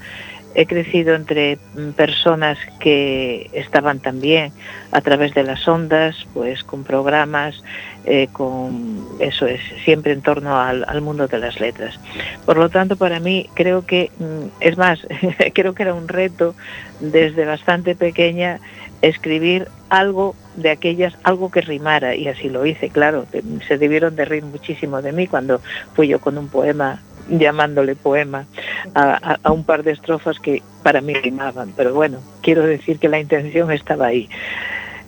he 0.54 0.66
crecido 0.66 1.14
entre 1.14 1.58
mm, 1.74 1.90
personas 1.90 2.58
que 2.80 3.50
estaban 3.52 4.00
también 4.00 4.52
a 4.92 5.00
través 5.00 5.34
de 5.34 5.44
las 5.44 5.66
ondas, 5.68 6.26
pues 6.34 6.64
con 6.64 6.84
programas, 6.84 7.62
eh, 8.04 8.28
con 8.32 9.06
eso 9.20 9.46
es, 9.46 9.60
siempre 9.84 10.12
en 10.12 10.22
torno 10.22 10.58
al, 10.58 11.00
mundo 11.00 11.28
de 11.28 11.38
las 11.38 11.60
letras. 11.60 11.98
Por 12.44 12.58
lo 12.58 12.68
tanto, 12.68 12.96
para 12.96 13.20
mí 13.20 13.48
creo 13.54 13.86
que, 13.86 14.10
mm, 14.18 14.46
es 14.60 14.76
más, 14.76 15.00
creo 15.54 15.74
que 15.74 15.82
era 15.82 15.94
un 15.94 16.08
reto 16.08 16.54
desde 17.00 17.44
bastante 17.44 17.94
pequeña 17.94 18.58
escribir 19.02 19.68
algo 19.88 20.34
de 20.56 20.70
aquellas, 20.70 21.16
algo 21.22 21.50
que 21.50 21.60
rimara, 21.62 22.14
y 22.14 22.28
así 22.28 22.48
lo 22.48 22.66
hice, 22.66 22.90
claro, 22.90 23.26
se 23.66 23.78
debieron 23.78 24.14
de 24.14 24.24
reír 24.24 24.44
muchísimo 24.44 25.00
de 25.00 25.12
mí 25.12 25.26
cuando 25.26 25.60
fui 25.94 26.08
yo 26.08 26.20
con 26.20 26.36
un 26.36 26.48
poema 26.48 27.00
llamándole 27.28 27.96
poema 27.96 28.46
a, 28.94 29.38
un 29.50 29.64
par 29.64 29.82
de 29.82 29.92
estrofas 29.92 30.38
que 30.38 30.62
para 30.82 31.00
mí 31.00 31.14
rimaban, 31.14 31.72
pero 31.76 31.94
bueno, 31.94 32.18
quiero 32.42 32.64
decir 32.64 32.98
que 32.98 33.08
la 33.08 33.20
intención 33.20 33.70
estaba 33.70 34.06
ahí. 34.06 34.28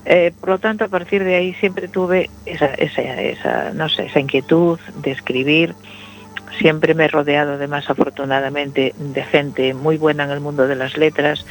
Eh, 0.05 0.33
por 0.41 0.51
lo 0.51 0.59
tanto, 0.59 0.85
a 0.85 0.89
partir 0.89 1.23
de 1.23 1.37
ahí 1.37 1.55
siempre 1.55 1.89
tuve 1.89 2.29
esa, 2.45 2.67
esa, 2.67 3.03
esa, 3.03 3.71
no 3.73 3.89
sé, 3.89 4.07
esa 4.07 4.21
inquietud 4.21 4.79
de 5.03 5.13
escribir. 5.13 5.75
Siempre 6.59 6.95
me 6.95 7.05
he 7.05 7.09
rodeado, 7.09 7.55
además, 7.55 7.89
afortunadamente, 7.89 8.95
de 8.99 9.23
gente 9.23 9.75
muy 9.75 9.97
buena 9.97 10.25
en 10.25 10.31
el 10.31 10.41
mundo 10.41 10.67
de 10.67 10.75
las 10.75 10.97
letras, 10.97 11.47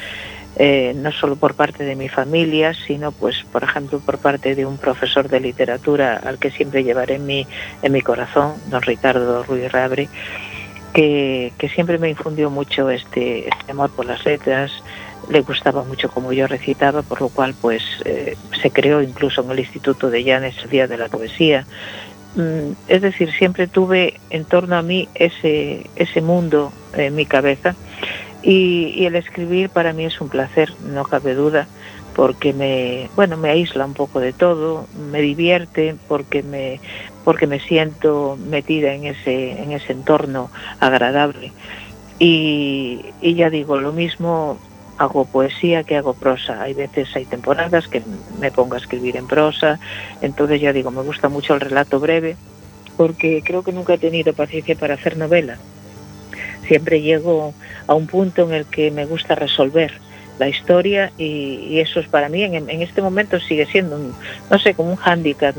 eh, 0.57 0.93
no 0.95 1.12
solo 1.12 1.38
por 1.38 1.55
parte 1.55 1.86
de 1.86 1.95
mi 1.95 2.09
familia, 2.09 2.74
sino, 2.74 3.12
pues, 3.12 3.43
por 3.51 3.64
ejemplo, 3.64 3.99
por 3.99 4.18
parte 4.18 4.53
de 4.53 4.66
un 4.66 4.78
profesor 4.78 5.30
de 5.30 5.39
literatura 5.39 6.18
al 6.18 6.39
que 6.39 6.51
siempre 6.51 6.84
llevaré 6.84 7.16
en 7.16 7.26
mi, 7.26 7.47
en 7.82 7.91
mi 7.91 8.01
corazón, 8.01 8.53
don 8.70 8.82
Ricardo 8.82 9.43
Ruiz 9.43 9.72
Rabre, 9.72 10.09
que, 10.93 11.51
siempre 11.73 11.97
me 11.97 12.09
infundió 12.09 12.49
mucho 12.49 12.89
este, 12.89 13.47
este, 13.47 13.71
amor 13.71 13.89
por 13.91 14.05
las 14.05 14.25
letras, 14.25 14.71
le 15.29 15.41
gustaba 15.41 15.83
mucho 15.83 16.09
como 16.09 16.33
yo 16.33 16.47
recitaba, 16.47 17.01
por 17.01 17.21
lo 17.21 17.29
cual 17.29 17.53
pues 17.59 17.83
eh, 18.05 18.35
se 18.61 18.71
creó 18.71 19.01
incluso 19.01 19.41
en 19.41 19.51
el 19.51 19.59
Instituto 19.59 20.09
de 20.09 20.23
Llanes 20.23 20.55
el 20.63 20.69
Día 20.69 20.87
de 20.87 20.97
la 20.97 21.07
Poesía. 21.07 21.65
Mm, 22.35 22.73
es 22.87 23.01
decir, 23.01 23.31
siempre 23.31 23.67
tuve 23.67 24.19
en 24.29 24.45
torno 24.45 24.75
a 24.77 24.81
mí 24.81 25.07
ese, 25.15 25.89
ese 25.95 26.21
mundo 26.21 26.71
en 26.93 27.15
mi 27.15 27.25
cabeza 27.25 27.75
y, 28.41 28.93
y 28.95 29.05
el 29.05 29.15
escribir 29.15 29.69
para 29.69 29.93
mí 29.93 30.05
es 30.05 30.19
un 30.21 30.29
placer, 30.29 30.73
no 30.81 31.03
cabe 31.03 31.35
duda 31.35 31.67
porque 32.15 32.53
me 32.53 33.09
bueno 33.15 33.37
me 33.37 33.49
aísla 33.49 33.85
un 33.85 33.93
poco 33.93 34.19
de 34.19 34.33
todo 34.33 34.85
me 35.11 35.21
divierte 35.21 35.95
porque 36.07 36.43
me 36.43 36.79
porque 37.24 37.47
me 37.47 37.59
siento 37.59 38.38
metida 38.38 38.93
en 38.93 39.05
ese, 39.05 39.61
en 39.61 39.72
ese 39.72 39.93
entorno 39.93 40.49
agradable. 40.80 41.51
Y, 42.19 43.01
ya 43.22 43.49
digo, 43.49 43.78
lo 43.78 43.91
mismo 43.91 44.59
hago 44.97 45.26
poesía 45.26 45.84
que 45.84 45.97
hago 45.97 46.13
prosa. 46.13 46.61
Hay 46.61 46.74
veces, 46.74 47.09
hay 47.15 47.26
temporadas 47.26 47.88
que 47.88 48.03
me 48.39 48.51
pongo 48.51 48.76
a 48.76 48.78
escribir 48.78 49.17
en 49.17 49.28
prosa, 49.28 49.80
entonces 50.22 50.61
ya 50.61 50.74
digo, 50.74 50.91
me 50.91 51.01
gusta 51.01 51.30
mucho 51.30 51.55
el 51.55 51.61
relato 51.61 51.99
breve, 51.99 52.36
porque 52.97 53.41
creo 53.43 53.63
que 53.63 53.72
nunca 53.72 53.95
he 53.95 53.97
tenido 53.97 54.34
paciencia 54.34 54.76
para 54.76 54.93
hacer 54.93 55.17
novela. 55.17 55.57
Siempre 56.67 57.01
llego 57.01 57.53
a 57.88 57.95
un 57.95 58.05
punto 58.05 58.43
en 58.43 58.53
el 58.53 58.65
que 58.65 58.91
me 58.91 59.05
gusta 59.05 59.34
resolver 59.34 59.91
la 60.41 60.49
historia 60.49 61.11
y, 61.19 61.79
eso 61.79 61.99
es 61.99 62.07
para 62.07 62.29
mí 62.29 62.43
en, 62.43 62.69
este 62.81 63.01
momento 63.01 63.39
sigue 63.39 63.67
siendo, 63.67 63.97
no 64.49 64.59
sé, 64.59 64.73
como 64.73 64.89
un 64.89 64.95
hándicap, 64.95 65.55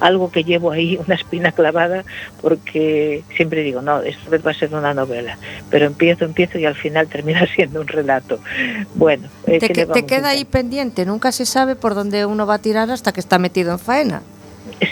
algo 0.00 0.30
que 0.30 0.44
llevo 0.44 0.72
ahí, 0.72 0.98
una 1.06 1.14
espina 1.14 1.52
clavada, 1.52 2.04
porque 2.40 3.22
siempre 3.36 3.62
digo, 3.62 3.82
no, 3.82 4.00
esto 4.00 4.30
va 4.44 4.50
a 4.50 4.54
ser 4.54 4.74
una 4.74 4.94
novela, 4.94 5.36
pero 5.70 5.84
empiezo, 5.84 6.24
empiezo 6.24 6.58
y 6.58 6.64
al 6.64 6.74
final 6.74 7.06
termina 7.14 7.46
siendo 7.54 7.82
un 7.82 7.86
relato. 7.86 8.40
Bueno, 8.94 9.28
eh, 9.46 9.58
te, 9.58 9.86
te 9.86 10.06
queda 10.06 10.30
ahí 10.30 10.46
pendiente, 10.46 11.04
nunca 11.04 11.30
se 11.30 11.44
sabe 11.44 11.76
por 11.76 11.94
dónde 11.94 12.24
uno 12.24 12.46
va 12.46 12.54
a 12.54 12.58
tirar 12.58 12.90
hasta 12.90 13.12
que 13.12 13.20
está 13.20 13.38
metido 13.38 13.72
en 13.72 13.78
faena. 13.78 14.22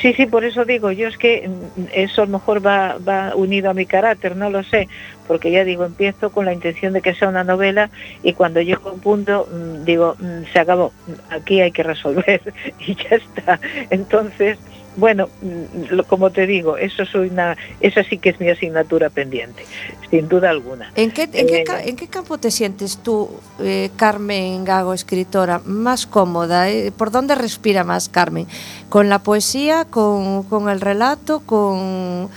Sí, 0.03 0.15
sí, 0.15 0.27
por 0.27 0.45
eso 0.45 0.65
digo, 0.65 0.91
yo 0.93 1.09
es 1.09 1.17
que 1.17 1.49
mm, 1.49 1.83
eso 1.93 2.23
a 2.23 2.27
lo 2.27 2.33
mejor 2.33 2.65
va, 2.65 2.99
va 2.99 3.35
unido 3.35 3.71
a 3.71 3.75
mi 3.75 3.87
carácter, 3.87 4.37
no 4.37 4.51
lo 4.51 4.63
sé, 4.65 4.89
porque 5.27 5.51
ya 5.51 5.65
digo, 5.65 5.85
empiezo 5.85 6.31
con 6.31 6.45
la 6.45 6.53
intención 6.53 6.93
de 6.93 7.03
que 7.03 7.15
sea 7.15 7.29
una 7.29 7.45
novela 7.45 7.91
y 8.23 8.33
cuando 8.33 8.61
llego 8.61 8.89
a 8.89 8.93
un 8.93 9.01
punto 9.01 9.49
mm, 9.51 9.85
digo, 9.85 10.17
mm, 10.19 10.45
se 10.53 10.59
acabó, 10.59 10.93
aquí 11.31 11.61
hay 11.61 11.73
que 11.73 11.83
resolver 11.83 12.41
y 12.79 12.95
ya 12.95 13.17
está. 13.17 13.61
Entonces, 13.91 14.59
bueno, 14.97 15.29
mm, 15.43 16.01
como 16.09 16.31
te 16.31 16.47
digo, 16.47 16.77
eso 16.77 17.05
soy 17.05 17.29
una, 17.29 17.57
esa 17.81 18.03
sí 18.03 18.19
que 18.19 18.31
es 18.31 18.41
mi 18.41 18.49
asignatura 18.49 19.11
pendiente, 19.11 19.65
sin 20.11 20.29
duda 20.29 20.51
alguna. 20.51 20.91
¿En 20.97 21.11
qué, 21.11 21.25
en 21.25 21.47
qué, 21.47 21.61
eh, 21.61 21.65
en 21.85 21.97
qué 21.97 22.09
campo 22.09 22.39
te 22.39 22.51
sientes 22.51 22.99
tú, 22.99 23.31
eh, 23.61 23.91
Carmen 23.97 24.65
Gago, 24.65 24.95
escritora, 24.95 25.61
más 25.65 26.07
cómoda? 26.07 26.71
Eh? 26.71 26.93
¿Por 26.97 27.11
dónde 27.11 27.35
respira 27.35 27.85
más 27.85 28.09
Carmen? 28.09 28.47
¿Con 28.89 29.09
la 29.09 29.21
poesía, 29.21 29.85
con, 29.85 30.43
con 30.45 30.69
el 30.69 30.81
relato, 30.81 31.41
con... 31.41 32.29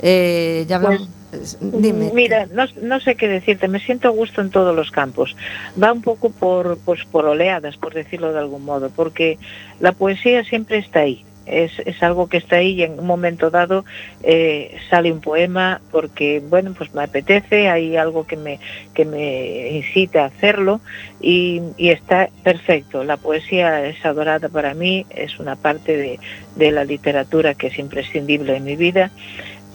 Eh, 0.00 0.64
ya 0.68 0.76
hablamos, 0.76 1.08
pues, 1.30 1.58
Dime. 1.60 2.10
Mira, 2.14 2.46
no, 2.52 2.64
no, 2.82 3.00
sé 3.00 3.14
qué 3.14 3.28
decirte, 3.28 3.68
me 3.68 3.80
siento 3.80 4.08
a 4.08 4.12
gusto 4.12 4.40
en 4.40 4.50
todos 4.50 4.74
los 4.74 4.90
campos. 4.90 5.36
Va 5.80 5.92
un 5.92 6.00
poco 6.00 6.30
por, 6.30 6.78
pues, 6.78 7.04
por 7.04 7.26
oleadas, 7.26 7.76
por 7.76 7.92
decirlo 7.92 8.32
de 8.32 8.38
algún 8.38 8.64
modo, 8.64 8.90
porque 8.90 9.38
la 9.78 9.92
poesía 9.92 10.42
siempre 10.44 10.78
está 10.78 11.00
ahí. 11.00 11.24
Es, 11.50 11.72
es 11.84 12.02
algo 12.02 12.28
que 12.28 12.36
está 12.36 12.56
ahí 12.56 12.72
y 12.72 12.82
en 12.82 12.98
un 12.98 13.06
momento 13.06 13.50
dado 13.50 13.84
eh, 14.22 14.76
sale 14.90 15.12
un 15.12 15.20
poema 15.20 15.80
porque, 15.90 16.40
bueno, 16.46 16.74
pues 16.76 16.94
me 16.94 17.02
apetece, 17.02 17.68
hay 17.68 17.96
algo 17.96 18.26
que 18.26 18.36
me, 18.36 18.60
que 18.94 19.04
me 19.04 19.70
incita 19.70 20.24
a 20.24 20.26
hacerlo 20.26 20.80
y, 21.20 21.62
y 21.76 21.90
está 21.90 22.28
perfecto. 22.42 23.04
La 23.04 23.16
poesía 23.16 23.86
es 23.86 24.04
adorada 24.04 24.48
para 24.48 24.74
mí, 24.74 25.06
es 25.10 25.38
una 25.38 25.56
parte 25.56 25.96
de, 25.96 26.20
de 26.56 26.70
la 26.70 26.84
literatura 26.84 27.54
que 27.54 27.68
es 27.68 27.78
imprescindible 27.78 28.56
en 28.56 28.64
mi 28.64 28.76
vida 28.76 29.10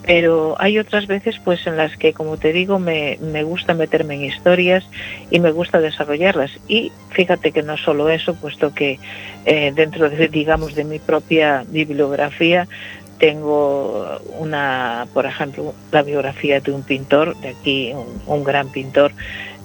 pero 0.06 0.56
hay 0.58 0.78
otras 0.78 1.06
veces 1.06 1.40
pues 1.42 1.66
en 1.66 1.76
las 1.76 1.96
que 1.96 2.12
como 2.12 2.36
te 2.36 2.52
digo 2.52 2.78
me, 2.78 3.18
me, 3.20 3.42
gusta 3.42 3.74
meterme 3.74 4.14
en 4.14 4.24
historias 4.24 4.84
y 5.30 5.40
me 5.40 5.50
gusta 5.50 5.80
desarrollarlas. 5.80 6.52
Y 6.68 6.92
fíjate 7.10 7.52
que 7.52 7.62
no 7.62 7.76
solo 7.76 8.10
eso 8.10 8.34
puesto 8.34 8.74
que 8.74 8.98
eh, 9.46 9.72
dentro 9.74 10.10
de 10.10 10.28
digamos 10.28 10.74
de 10.74 10.84
mi 10.84 10.98
propia 10.98 11.64
bibliografía 11.68 12.68
tengo 13.18 14.18
una 14.38 15.06
por 15.14 15.24
ejemplo 15.24 15.74
la 15.92 16.02
biografía 16.02 16.60
de 16.60 16.72
un 16.72 16.82
pintor 16.82 17.36
de 17.40 17.48
aquí 17.50 17.92
un, 18.26 18.44
gran 18.44 18.70
pintor 18.70 19.12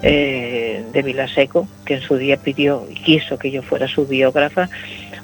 eh, 0.03 0.83
de 0.93 1.01
Vilaseco 1.01 1.67
que 1.83 1.95
en 1.95 2.01
su 2.01 2.15
día 2.17 2.37
pidió 2.37 2.85
y 2.89 2.93
quiso 2.93 3.37
que 3.37 3.51
yo 3.51 3.61
fuera 3.61 3.87
su 3.87 4.05
biógrafa 4.05 4.69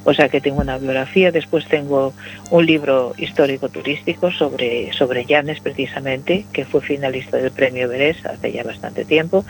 o 0.06 0.14
sea 0.14 0.28
que 0.28 0.40
tengo 0.40 0.60
una 0.60 0.78
biografía, 0.78 1.32
después 1.32 1.66
tengo 1.66 2.14
un 2.50 2.64
libro 2.64 3.12
histórico 3.18 3.68
turístico 3.68 4.30
sobre, 4.30 4.92
sobre 4.92 5.24
Llanes 5.24 5.58
precisamente, 5.58 6.46
que 6.52 6.64
fue 6.64 6.80
finalista 6.80 7.38
del 7.38 7.50
premio 7.50 7.88
Beres 7.88 8.24
hace 8.24 8.52
ya 8.52 8.62
bastante 8.62 9.04
tiempo. 9.04 9.44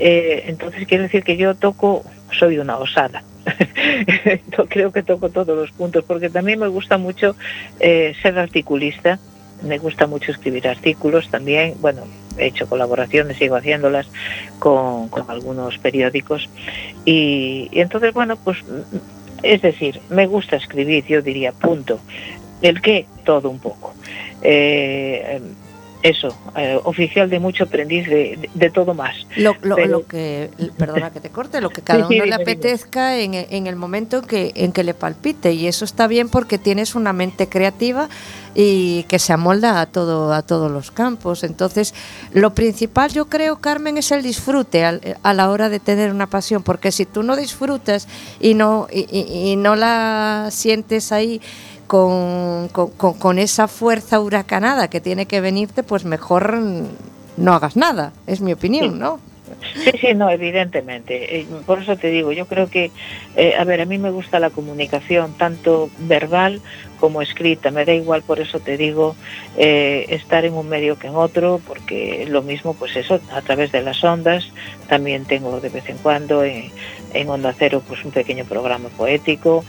Eh, 0.00 0.46
entonces 0.48 0.84
quiero 0.88 1.04
decir 1.04 1.22
que 1.22 1.36
yo 1.36 1.54
toco, 1.54 2.04
soy 2.36 2.58
una 2.58 2.76
osada. 2.76 3.22
Creo 4.68 4.90
que 4.90 5.04
toco 5.04 5.28
todos 5.28 5.56
los 5.56 5.70
puntos, 5.70 6.02
porque 6.02 6.28
también 6.28 6.58
me 6.58 6.66
gusta 6.66 6.98
mucho 6.98 7.36
eh, 7.78 8.16
ser 8.20 8.36
articulista, 8.36 9.20
me 9.62 9.78
gusta 9.78 10.08
mucho 10.08 10.32
escribir 10.32 10.66
artículos 10.66 11.28
también, 11.28 11.74
bueno, 11.80 12.02
he 12.36 12.46
hecho 12.46 12.66
colaboraciones, 12.66 13.36
sigo 13.36 13.54
haciéndolas 13.54 14.08
con, 14.58 15.08
con 15.08 15.30
algunos 15.30 15.78
periódicos 15.78 16.50
y 17.04 17.68
entonces, 17.72 18.12
bueno, 18.12 18.36
pues 18.36 18.58
es 19.44 19.62
decir, 19.62 20.00
me 20.10 20.26
gusta 20.26 20.56
escribir, 20.56 21.04
yo 21.06 21.22
diría, 21.22 21.52
punto. 21.52 22.00
El 22.62 22.80
qué, 22.80 23.06
todo 23.24 23.50
un 23.50 23.58
poco. 23.58 23.94
Eh, 24.42 25.40
eso, 26.04 26.36
eh, 26.54 26.78
oficial 26.84 27.30
de 27.30 27.40
mucho 27.40 27.64
aprendiz 27.64 28.06
de, 28.06 28.50
de, 28.52 28.70
todo 28.70 28.92
más. 28.92 29.16
Lo, 29.36 29.56
lo, 29.62 29.74
Pero, 29.76 29.88
lo, 29.88 30.06
que, 30.06 30.50
perdona 30.76 31.10
que 31.10 31.18
te 31.18 31.30
corte, 31.30 31.62
lo 31.62 31.70
que 31.70 31.80
cada 31.80 32.06
sí, 32.06 32.16
uno 32.16 32.24
sí, 32.24 32.28
le 32.28 32.34
apetezca 32.34 33.18
en, 33.18 33.32
en, 33.32 33.66
el 33.66 33.74
momento 33.74 34.18
en 34.18 34.24
que, 34.26 34.52
en 34.54 34.72
que 34.72 34.84
le 34.84 34.92
palpite 34.92 35.54
y 35.54 35.66
eso 35.66 35.86
está 35.86 36.06
bien 36.06 36.28
porque 36.28 36.58
tienes 36.58 36.94
una 36.94 37.14
mente 37.14 37.48
creativa 37.48 38.10
y 38.54 39.04
que 39.04 39.18
se 39.18 39.32
amolda 39.32 39.80
a 39.80 39.86
todo 39.86 40.34
a 40.34 40.42
todos 40.42 40.70
los 40.70 40.90
campos. 40.90 41.42
Entonces, 41.42 41.94
lo 42.34 42.54
principal 42.54 43.10
yo 43.10 43.30
creo, 43.30 43.56
Carmen, 43.56 43.96
es 43.96 44.12
el 44.12 44.22
disfrute 44.22 44.84
a, 44.84 45.00
a 45.22 45.32
la 45.32 45.48
hora 45.48 45.70
de 45.70 45.80
tener 45.80 46.10
una 46.10 46.26
pasión, 46.26 46.62
porque 46.62 46.92
si 46.92 47.06
tú 47.06 47.22
no 47.22 47.34
disfrutas 47.34 48.08
y 48.40 48.52
no 48.52 48.88
y, 48.92 49.06
y, 49.10 49.52
y 49.52 49.56
no 49.56 49.74
la 49.74 50.48
sientes 50.50 51.12
ahí 51.12 51.40
con, 51.86 52.68
con, 52.68 52.90
con, 52.90 53.38
esa 53.38 53.68
fuerza 53.68 54.20
huracanada 54.20 54.88
que 54.88 55.00
tiene 55.00 55.26
que 55.26 55.40
venirte, 55.40 55.82
pues 55.82 56.04
mejor 56.04 56.58
no 57.36 57.52
hagas 57.52 57.76
nada, 57.76 58.12
es 58.26 58.40
mi 58.40 58.52
opinión, 58.52 58.98
¿no? 58.98 59.20
Sí, 59.74 59.90
sí, 60.00 60.14
no, 60.14 60.30
evidentemente. 60.30 61.40
Eh, 61.40 61.46
por 61.66 61.80
eso 61.80 61.96
te 61.96 62.08
digo, 62.10 62.32
yo 62.32 62.46
creo 62.46 62.68
que, 62.68 62.90
eh, 63.36 63.54
a 63.58 63.64
ver, 63.64 63.80
a 63.80 63.84
mí 63.84 63.98
me 63.98 64.10
gusta 64.10 64.38
la 64.38 64.50
comunicación, 64.50 65.34
tanto 65.34 65.90
verbal 65.98 66.60
como 67.00 67.22
escrita. 67.22 67.70
Me 67.70 67.84
da 67.84 67.92
igual, 67.92 68.22
por 68.22 68.40
eso 68.40 68.60
te 68.60 68.76
digo, 68.76 69.16
eh, 69.56 70.06
estar 70.08 70.44
en 70.44 70.54
un 70.54 70.68
medio 70.68 70.98
que 70.98 71.08
en 71.08 71.16
otro, 71.16 71.60
porque 71.66 72.26
lo 72.28 72.42
mismo, 72.42 72.74
pues 72.74 72.96
eso, 72.96 73.20
a 73.32 73.42
través 73.42 73.72
de 73.72 73.82
las 73.82 74.02
ondas. 74.04 74.48
También 74.88 75.24
tengo 75.24 75.60
de 75.60 75.68
vez 75.68 75.88
en 75.88 75.98
cuando 75.98 76.44
en, 76.44 76.70
en 77.12 77.28
Onda 77.28 77.54
Cero, 77.56 77.82
pues 77.86 78.04
un 78.04 78.12
pequeño 78.12 78.44
programa 78.44 78.88
poético. 78.90 79.64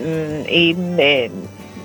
Mm, 0.00 0.52
y 0.52 0.74
me 0.74 1.30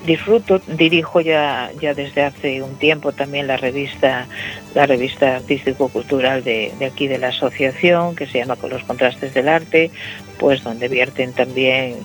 disfruto, 0.06 0.60
dirijo 0.68 1.22
ya, 1.22 1.72
ya 1.80 1.94
desde 1.94 2.24
hace 2.24 2.62
un 2.62 2.76
tiempo 2.78 3.12
también 3.12 3.48
la 3.48 3.58
revista, 3.58 4.28
la 4.74 4.86
revista 4.86 5.38
artístico-cultural 5.38 6.44
de, 6.44 6.72
aquí 6.86 7.08
de 7.08 7.18
la 7.18 7.30
asociación, 7.30 8.16
que 8.16 8.26
se 8.26 8.40
llama 8.40 8.56
Con 8.56 8.72
los 8.72 8.84
contrastes 8.84 9.34
del 9.34 9.48
arte, 9.48 9.92
pues 10.40 10.64
donde 10.64 10.88
vierten 10.88 11.34
también 11.34 11.98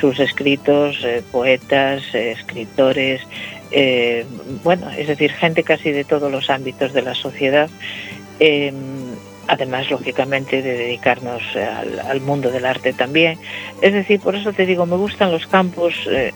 sus 0.00 0.18
escritos, 0.18 1.04
eh, 1.04 1.22
poetas, 1.30 2.02
eh, 2.14 2.32
escritores, 2.32 3.20
eh, 3.70 4.26
bueno, 4.62 4.90
es 4.90 5.08
decir, 5.08 5.32
gente 5.32 5.62
casi 5.62 5.92
de 5.92 6.04
todos 6.04 6.30
los 6.30 6.50
ámbitos 6.50 6.92
de 6.92 7.02
la 7.02 7.14
sociedad. 7.14 7.70
Eh, 9.42 9.52
además 9.52 9.90
lógicamente 9.90 10.62
de 10.62 10.76
dedicarnos 10.76 11.42
al, 11.56 12.00
al, 12.00 12.20
mundo 12.20 12.50
del 12.50 12.64
arte 12.64 12.92
también. 12.92 13.38
Es 13.80 13.92
decir, 13.92 14.20
por 14.20 14.34
eso 14.34 14.52
te 14.52 14.66
digo, 14.66 14.86
me 14.86 14.96
gustan 14.96 15.32
los 15.32 15.46
campos, 15.46 15.94
eh, 16.10 16.32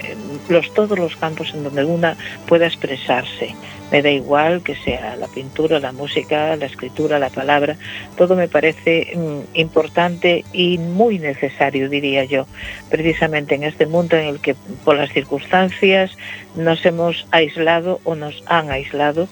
los 0.49 0.73
todos 0.75 0.99
los 0.99 1.17
campos 1.17 1.53
en 1.55 1.65
donde 1.65 1.85
una 1.85 2.17
pueda 2.47 2.67
expresarse. 2.67 3.55
Me 3.91 4.03
da 4.03 4.11
igual 4.11 4.63
que 4.63 4.75
sea 4.75 5.15
la 5.17 5.29
pintura, 5.29 5.79
la 5.79 5.93
música, 5.93 6.57
la 6.57 6.67
escritura, 6.67 7.21
la 7.21 7.31
palabra, 7.31 7.77
todo 8.17 8.35
me 8.35 8.49
parece 8.49 9.13
mm, 9.15 9.57
importante 9.59 10.45
y 10.53 10.79
muy 10.79 11.21
necesario, 11.21 11.89
diría 11.89 12.25
yo, 12.25 12.47
precisamente 12.91 13.55
en 13.55 13.63
este 13.63 13.87
mundo 13.87 14.17
en 14.17 14.27
el 14.27 14.41
que 14.41 14.57
por 14.85 14.97
las 14.97 15.13
circunstancias 15.13 16.11
nos 16.57 16.85
hemos 16.85 17.29
aislado 17.31 18.01
o 18.03 18.17
nos 18.17 18.43
han 18.47 18.71
aislado 18.71 19.29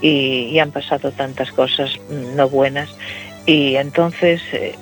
y, 0.00 0.48
y 0.50 0.58
han 0.58 0.70
pasado 0.70 1.10
tantas 1.12 1.52
cosas 1.52 1.90
mm, 2.10 2.36
no 2.36 2.48
buenas. 2.48 2.90
Y 3.46 3.76
entonces 3.76 4.42
eh, 4.52 4.74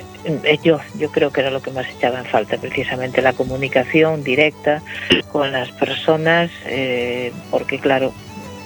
yo, 0.62 0.80
yo 0.98 1.10
creo 1.10 1.30
que 1.30 1.40
era 1.40 1.50
lo 1.50 1.60
que 1.60 1.70
más 1.70 1.86
echaba 1.88 2.18
en 2.18 2.24
falta, 2.24 2.56
precisamente 2.56 3.20
la 3.20 3.34
comunicación 3.34 4.24
directa 4.24 4.82
con 5.30 5.52
las 5.52 5.70
personas, 5.72 6.50
eh, 6.66 7.32
porque 7.50 7.78
claro, 7.78 8.12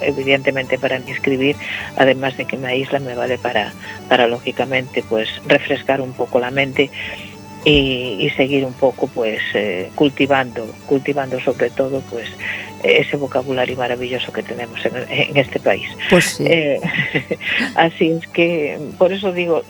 evidentemente 0.01 0.77
para 0.79 0.99
mí 0.99 1.11
escribir, 1.11 1.55
además 1.97 2.37
de 2.37 2.45
que 2.45 2.57
me 2.57 2.69
aísla, 2.69 2.99
me 2.99 3.15
vale 3.15 3.37
para, 3.37 3.73
para 4.07 4.27
lógicamente 4.27 5.03
pues 5.07 5.29
refrescar 5.47 5.99
un 5.99 6.13
poco 6.13 6.39
la 6.39 6.51
mente 6.51 6.89
y, 7.65 8.17
y 8.19 8.29
seguir 8.37 8.65
un 8.65 8.73
poco 8.73 9.07
pues 9.07 9.41
eh, 9.53 9.91
cultivando, 9.95 10.65
cultivando 10.85 11.39
sobre 11.41 11.69
todo 11.69 12.01
pues 12.09 12.29
ese 12.83 13.17
vocabulario 13.17 13.75
maravilloso 13.77 14.31
que 14.31 14.43
tenemos 14.43 14.83
en, 14.85 14.95
en 15.09 15.37
este 15.37 15.59
país. 15.59 15.87
Pues 16.09 16.25
sí. 16.25 16.45
eh, 16.47 16.79
así 17.75 18.11
es 18.11 18.27
que, 18.27 18.79
por 18.97 19.11
eso 19.11 19.31
digo, 19.31 19.63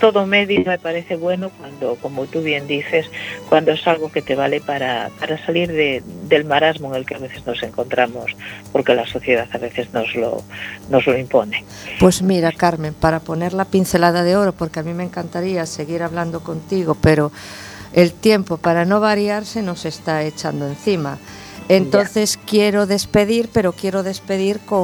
todo 0.00 0.26
medio 0.26 0.62
me 0.64 0.78
parece 0.78 1.16
bueno 1.16 1.50
cuando, 1.50 1.96
como 1.96 2.26
tú 2.26 2.42
bien 2.42 2.66
dices, 2.66 3.10
cuando 3.48 3.72
es 3.72 3.86
algo 3.86 4.10
que 4.10 4.22
te 4.22 4.34
vale 4.34 4.60
para, 4.60 5.10
para 5.18 5.44
salir 5.44 5.70
de, 5.70 6.02
del 6.28 6.44
marasmo 6.44 6.90
en 6.90 6.96
el 6.96 7.06
que 7.06 7.14
a 7.14 7.18
veces 7.18 7.46
nos 7.46 7.62
encontramos, 7.62 8.32
porque 8.72 8.94
la 8.94 9.06
sociedad 9.06 9.48
a 9.52 9.58
veces 9.58 9.92
nos 9.92 10.14
lo, 10.14 10.42
nos 10.88 11.06
lo 11.06 11.18
impone. 11.18 11.64
Pues 12.00 12.22
mira, 12.22 12.52
Carmen, 12.52 12.94
para 12.94 13.20
poner 13.20 13.52
la 13.52 13.64
pincelada 13.64 14.22
de 14.22 14.36
oro, 14.36 14.52
porque 14.52 14.80
a 14.80 14.82
mí 14.82 14.94
me 14.94 15.04
encantaría 15.04 15.66
seguir 15.66 16.02
hablando 16.02 16.40
contigo, 16.40 16.96
pero 17.00 17.32
el 17.92 18.12
tiempo 18.12 18.56
para 18.56 18.84
no 18.84 19.00
variarse 19.00 19.62
nos 19.62 19.84
está 19.84 20.22
echando 20.24 20.66
encima. 20.66 21.18
Entonces 21.68 22.36
ya. 22.36 22.42
quiero 22.46 22.86
despedir, 22.86 23.48
pero 23.52 23.72
quiero 23.72 24.02
despedir 24.02 24.60
con 24.60 24.82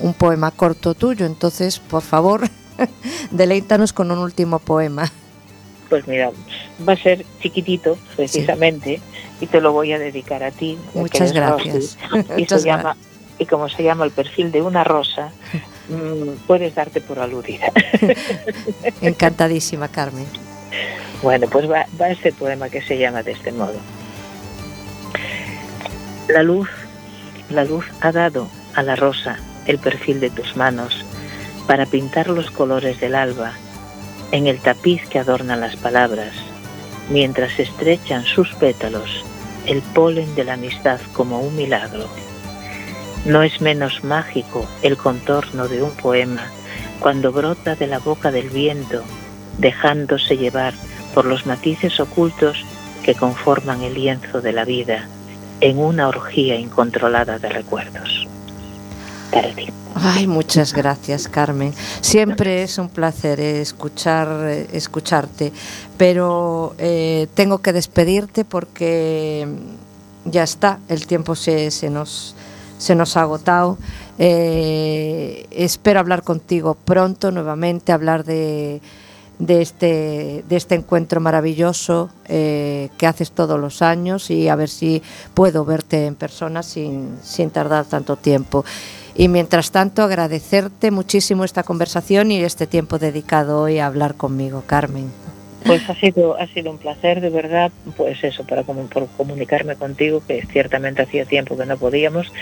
un 0.00 0.14
poema 0.16 0.50
corto 0.50 0.94
tuyo. 0.94 1.26
Entonces, 1.26 1.78
por 1.78 2.02
favor, 2.02 2.48
deleítanos 3.30 3.92
con 3.92 4.10
un 4.10 4.18
último 4.18 4.58
poema. 4.58 5.10
Pues 5.88 6.06
mira, 6.06 6.30
va 6.86 6.92
a 6.92 6.96
ser 6.96 7.24
chiquitito, 7.40 7.96
precisamente, 8.14 8.96
sí. 8.96 9.02
y 9.40 9.46
te 9.46 9.60
lo 9.60 9.72
voy 9.72 9.92
a 9.92 9.98
dedicar 9.98 10.42
a 10.42 10.50
ti. 10.50 10.76
Muchas 10.94 11.32
gracias. 11.32 11.96
Y, 12.36 12.40
Muchas 12.40 12.62
se 12.62 12.68
llama, 12.68 12.96
y 13.38 13.46
como 13.46 13.68
se 13.70 13.82
llama 13.82 14.04
el 14.04 14.10
perfil 14.10 14.52
de 14.52 14.60
una 14.60 14.84
rosa, 14.84 15.32
mmm, 15.88 16.36
puedes 16.46 16.74
darte 16.74 17.00
por 17.00 17.18
aludida. 17.18 17.72
Encantadísima, 19.00 19.88
Carmen. 19.88 20.26
Bueno, 21.22 21.48
pues 21.48 21.70
va, 21.70 21.86
va 21.98 22.10
este 22.10 22.32
poema 22.32 22.68
que 22.68 22.82
se 22.82 22.98
llama 22.98 23.22
de 23.22 23.32
este 23.32 23.50
modo. 23.50 23.80
La 26.28 26.42
luz 26.42 26.68
la 27.50 27.64
luz 27.64 27.86
ha 28.02 28.12
dado 28.12 28.48
a 28.74 28.82
la 28.82 28.94
rosa 28.94 29.38
el 29.66 29.78
perfil 29.78 30.20
de 30.20 30.28
tus 30.28 30.56
manos 30.56 31.04
para 31.66 31.86
pintar 31.86 32.28
los 32.28 32.50
colores 32.50 33.00
del 33.00 33.14
alba 33.14 33.52
en 34.32 34.46
el 34.46 34.58
tapiz 34.58 35.08
que 35.08 35.18
adorna 35.18 35.56
las 35.56 35.76
palabras, 35.76 36.34
mientras 37.10 37.58
estrechan 37.58 38.24
sus 38.24 38.54
pétalos 38.54 39.24
el 39.66 39.80
polen 39.80 40.34
de 40.34 40.44
la 40.44 40.54
amistad 40.54 41.00
como 41.14 41.40
un 41.40 41.56
milagro. 41.56 42.06
No 43.24 43.42
es 43.42 43.60
menos 43.60 44.04
mágico 44.04 44.66
el 44.82 44.96
contorno 44.96 45.68
de 45.68 45.82
un 45.82 45.90
poema 45.92 46.46
cuando 47.00 47.32
brota 47.32 47.74
de 47.74 47.86
la 47.86 47.98
boca 47.98 48.30
del 48.30 48.50
viento, 48.50 49.02
dejándose 49.58 50.36
llevar 50.36 50.74
por 51.14 51.24
los 51.24 51.46
matices 51.46 52.00
ocultos 52.00 52.64
que 53.02 53.14
conforman 53.14 53.82
el 53.82 53.94
lienzo 53.94 54.40
de 54.42 54.52
la 54.52 54.64
vida 54.64 55.08
en 55.60 55.78
una 55.78 56.08
orgía 56.08 56.56
incontrolada 56.56 57.38
de 57.38 57.48
recuerdos. 57.48 58.26
Ay, 59.94 60.26
muchas 60.26 60.72
gracias, 60.72 61.28
Carmen. 61.28 61.74
Siempre 62.00 62.62
es 62.62 62.78
un 62.78 62.88
placer 62.88 63.40
escuchar, 63.40 64.28
escucharte, 64.72 65.52
pero 65.96 66.74
eh, 66.78 67.26
tengo 67.34 67.58
que 67.58 67.72
despedirte 67.72 68.44
porque 68.44 69.46
ya 70.24 70.44
está, 70.44 70.78
el 70.88 71.06
tiempo 71.06 71.34
se, 71.34 71.70
se 71.70 71.90
nos, 71.90 72.34
se 72.78 72.94
nos 72.94 73.16
ha 73.16 73.22
agotado. 73.22 73.76
Eh, 74.18 75.46
espero 75.50 76.00
hablar 76.00 76.22
contigo 76.22 76.76
pronto 76.84 77.30
nuevamente, 77.30 77.92
hablar 77.92 78.24
de, 78.24 78.80
de, 79.38 79.62
este, 79.62 80.44
de 80.48 80.56
este 80.56 80.74
encuentro 80.74 81.20
maravilloso 81.20 82.10
eh, 82.26 82.90
que 82.98 83.06
haces 83.06 83.32
todos 83.32 83.58
los 83.58 83.82
años 83.82 84.30
y 84.30 84.48
a 84.48 84.56
ver 84.56 84.68
si 84.68 85.02
puedo 85.34 85.64
verte 85.64 86.06
en 86.06 86.14
persona 86.14 86.62
sin, 86.62 87.18
sin 87.22 87.50
tardar 87.50 87.84
tanto 87.86 88.16
tiempo. 88.16 88.64
Y 89.14 89.28
mientras 89.28 89.72
tanto, 89.72 90.02
agradecerte 90.02 90.90
muchísimo 90.90 91.44
esta 91.44 91.64
conversación 91.64 92.30
y 92.30 92.42
este 92.42 92.66
tiempo 92.66 92.98
dedicado 92.98 93.62
hoy 93.62 93.78
a 93.78 93.86
hablar 93.86 94.14
conmigo, 94.14 94.62
Carmen. 94.66 95.10
Pues 95.68 95.88
ha 95.88 95.94
sido, 95.94 96.36
ha 96.38 96.46
sido 96.46 96.70
un 96.70 96.78
placer, 96.78 97.20
de 97.20 97.30
verdad, 97.30 97.70
pues 97.96 98.24
eso, 98.24 98.44
para 98.44 98.62
por 98.62 99.08
comunicarme 99.16 99.76
contigo, 99.76 100.22
que 100.26 100.42
ciertamente 100.46 101.02
hacía 101.02 101.24
tiempo 101.26 101.56
que 101.56 101.66
no 101.66 101.76
podíamos, 101.76 102.32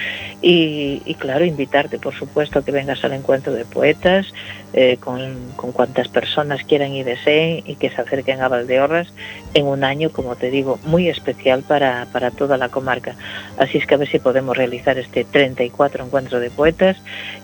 y, 0.40 1.00
claro, 1.18 1.44
invitarte, 1.44 1.98
por 1.98 2.14
supuesto, 2.14 2.60
a 2.60 2.64
que 2.64 2.72
vengas 2.72 3.04
al 3.04 3.12
encuentro 3.12 3.52
de 3.52 3.64
poetas, 3.64 4.32
eh, 4.72 4.96
con, 4.98 5.52
con, 5.56 5.72
cuantas 5.72 6.08
personas 6.08 6.62
quieran 6.64 6.92
y 6.92 7.02
deseen, 7.02 7.64
y 7.66 7.74
que 7.74 7.90
se 7.90 8.00
acerquen 8.00 8.40
a 8.40 8.48
Valdeorras 8.48 9.12
en 9.54 9.66
un 9.66 9.84
año, 9.84 10.10
como 10.10 10.36
te 10.36 10.50
digo, 10.50 10.78
muy 10.84 11.08
especial 11.08 11.62
para, 11.62 12.06
para 12.12 12.30
toda 12.30 12.56
la 12.56 12.68
comarca. 12.68 13.16
Así 13.58 13.78
es 13.78 13.86
que 13.86 13.94
a 13.94 13.98
ver 13.98 14.08
si 14.08 14.18
podemos 14.18 14.56
realizar 14.56 14.98
este 14.98 15.24
34 15.24 16.04
encuentro 16.04 16.40
de 16.40 16.50
poetas 16.50 16.96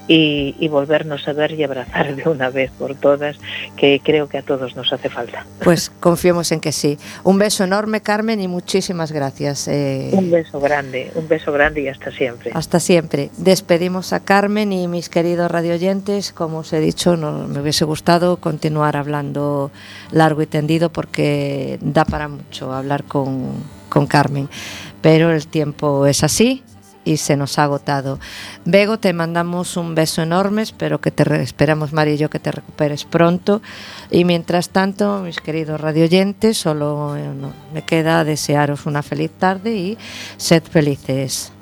y, 0.09 0.55
y 0.59 0.69
volvernos 0.69 1.27
a 1.29 1.33
ver 1.33 1.53
y 1.53 1.65
abrazar 1.65 2.15
de 2.17 2.29
una 2.29 2.51
vez 2.51 2.71
por 2.79 2.95
todas, 2.95 3.37
que 3.77 4.01
creo 4.03 4.29
que 4.29 4.39
a 4.39 4.43
todos 4.43 4.77
nos 4.77 4.93
hace 4.93 5.09
falta. 5.09 5.47
Pues 5.63 5.91
confiemos 6.01 6.53
en 6.53 6.61
que 6.61 6.73
sí. 6.73 6.99
Un 7.25 7.39
beso 7.39 7.65
enorme, 7.65 8.01
Carmen, 8.01 8.41
y 8.41 8.49
muchísimas 8.49 9.13
gracias. 9.13 9.69
Eh... 9.69 10.11
Un 10.13 10.31
beso 10.31 10.61
grande, 10.61 11.11
un 11.15 11.29
beso 11.29 11.53
grande 11.53 11.83
y 11.83 11.89
hasta 11.89 12.11
siempre. 12.11 12.51
Hasta 12.55 12.81
siempre. 12.81 13.31
Despedimos 13.37 14.13
a 14.13 14.21
Carmen 14.21 14.73
y 14.73 14.89
mis 14.89 15.09
queridos 15.09 15.51
radioyentes. 15.51 16.33
Como 16.33 16.59
os 16.59 16.73
he 16.73 16.81
dicho, 16.81 17.17
no, 17.17 17.47
me 17.47 17.61
hubiese 17.61 17.85
gustado 17.85 18.39
continuar 18.39 18.97
hablando 18.97 19.71
largo 20.11 20.43
y 20.43 20.47
tendido 20.47 20.91
porque 20.91 21.79
da 21.81 22.05
para 22.05 22.29
mucho 22.29 22.73
hablar 22.73 23.05
con, 23.05 23.53
con 23.89 24.07
Carmen. 24.07 24.49
Pero 25.01 25.33
el 25.33 25.47
tiempo 25.47 26.07
es 26.07 26.23
así 26.23 26.63
y 27.05 27.17
se 27.17 27.37
nos 27.37 27.59
ha 27.59 27.65
agotado. 27.65 28.19
Bego, 28.65 28.99
te 28.99 29.13
mandamos 29.13 29.77
un 29.77 29.95
beso 29.95 30.23
enorme, 30.23 30.63
espero 30.63 31.01
que 31.01 31.11
te 31.11 31.43
esperamos 31.43 31.93
María 31.93 32.15
y 32.15 32.19
yo 32.19 32.31
que 32.31 32.39
te 32.39 32.53
recuperes 32.53 33.05
pronto 33.05 33.63
y 34.11 34.25
mientras 34.25 34.71
tanto, 34.71 35.21
mis 35.21 35.41
queridos 35.41 35.81
radioyentes, 35.81 36.59
solo 36.59 37.17
eh, 37.17 37.31
me 37.73 37.83
queda 37.83 38.25
desearos 38.25 38.87
una 38.87 39.03
feliz 39.03 39.31
tarde 39.39 39.75
y 39.75 39.99
sed 40.37 40.63
felices. 40.63 41.53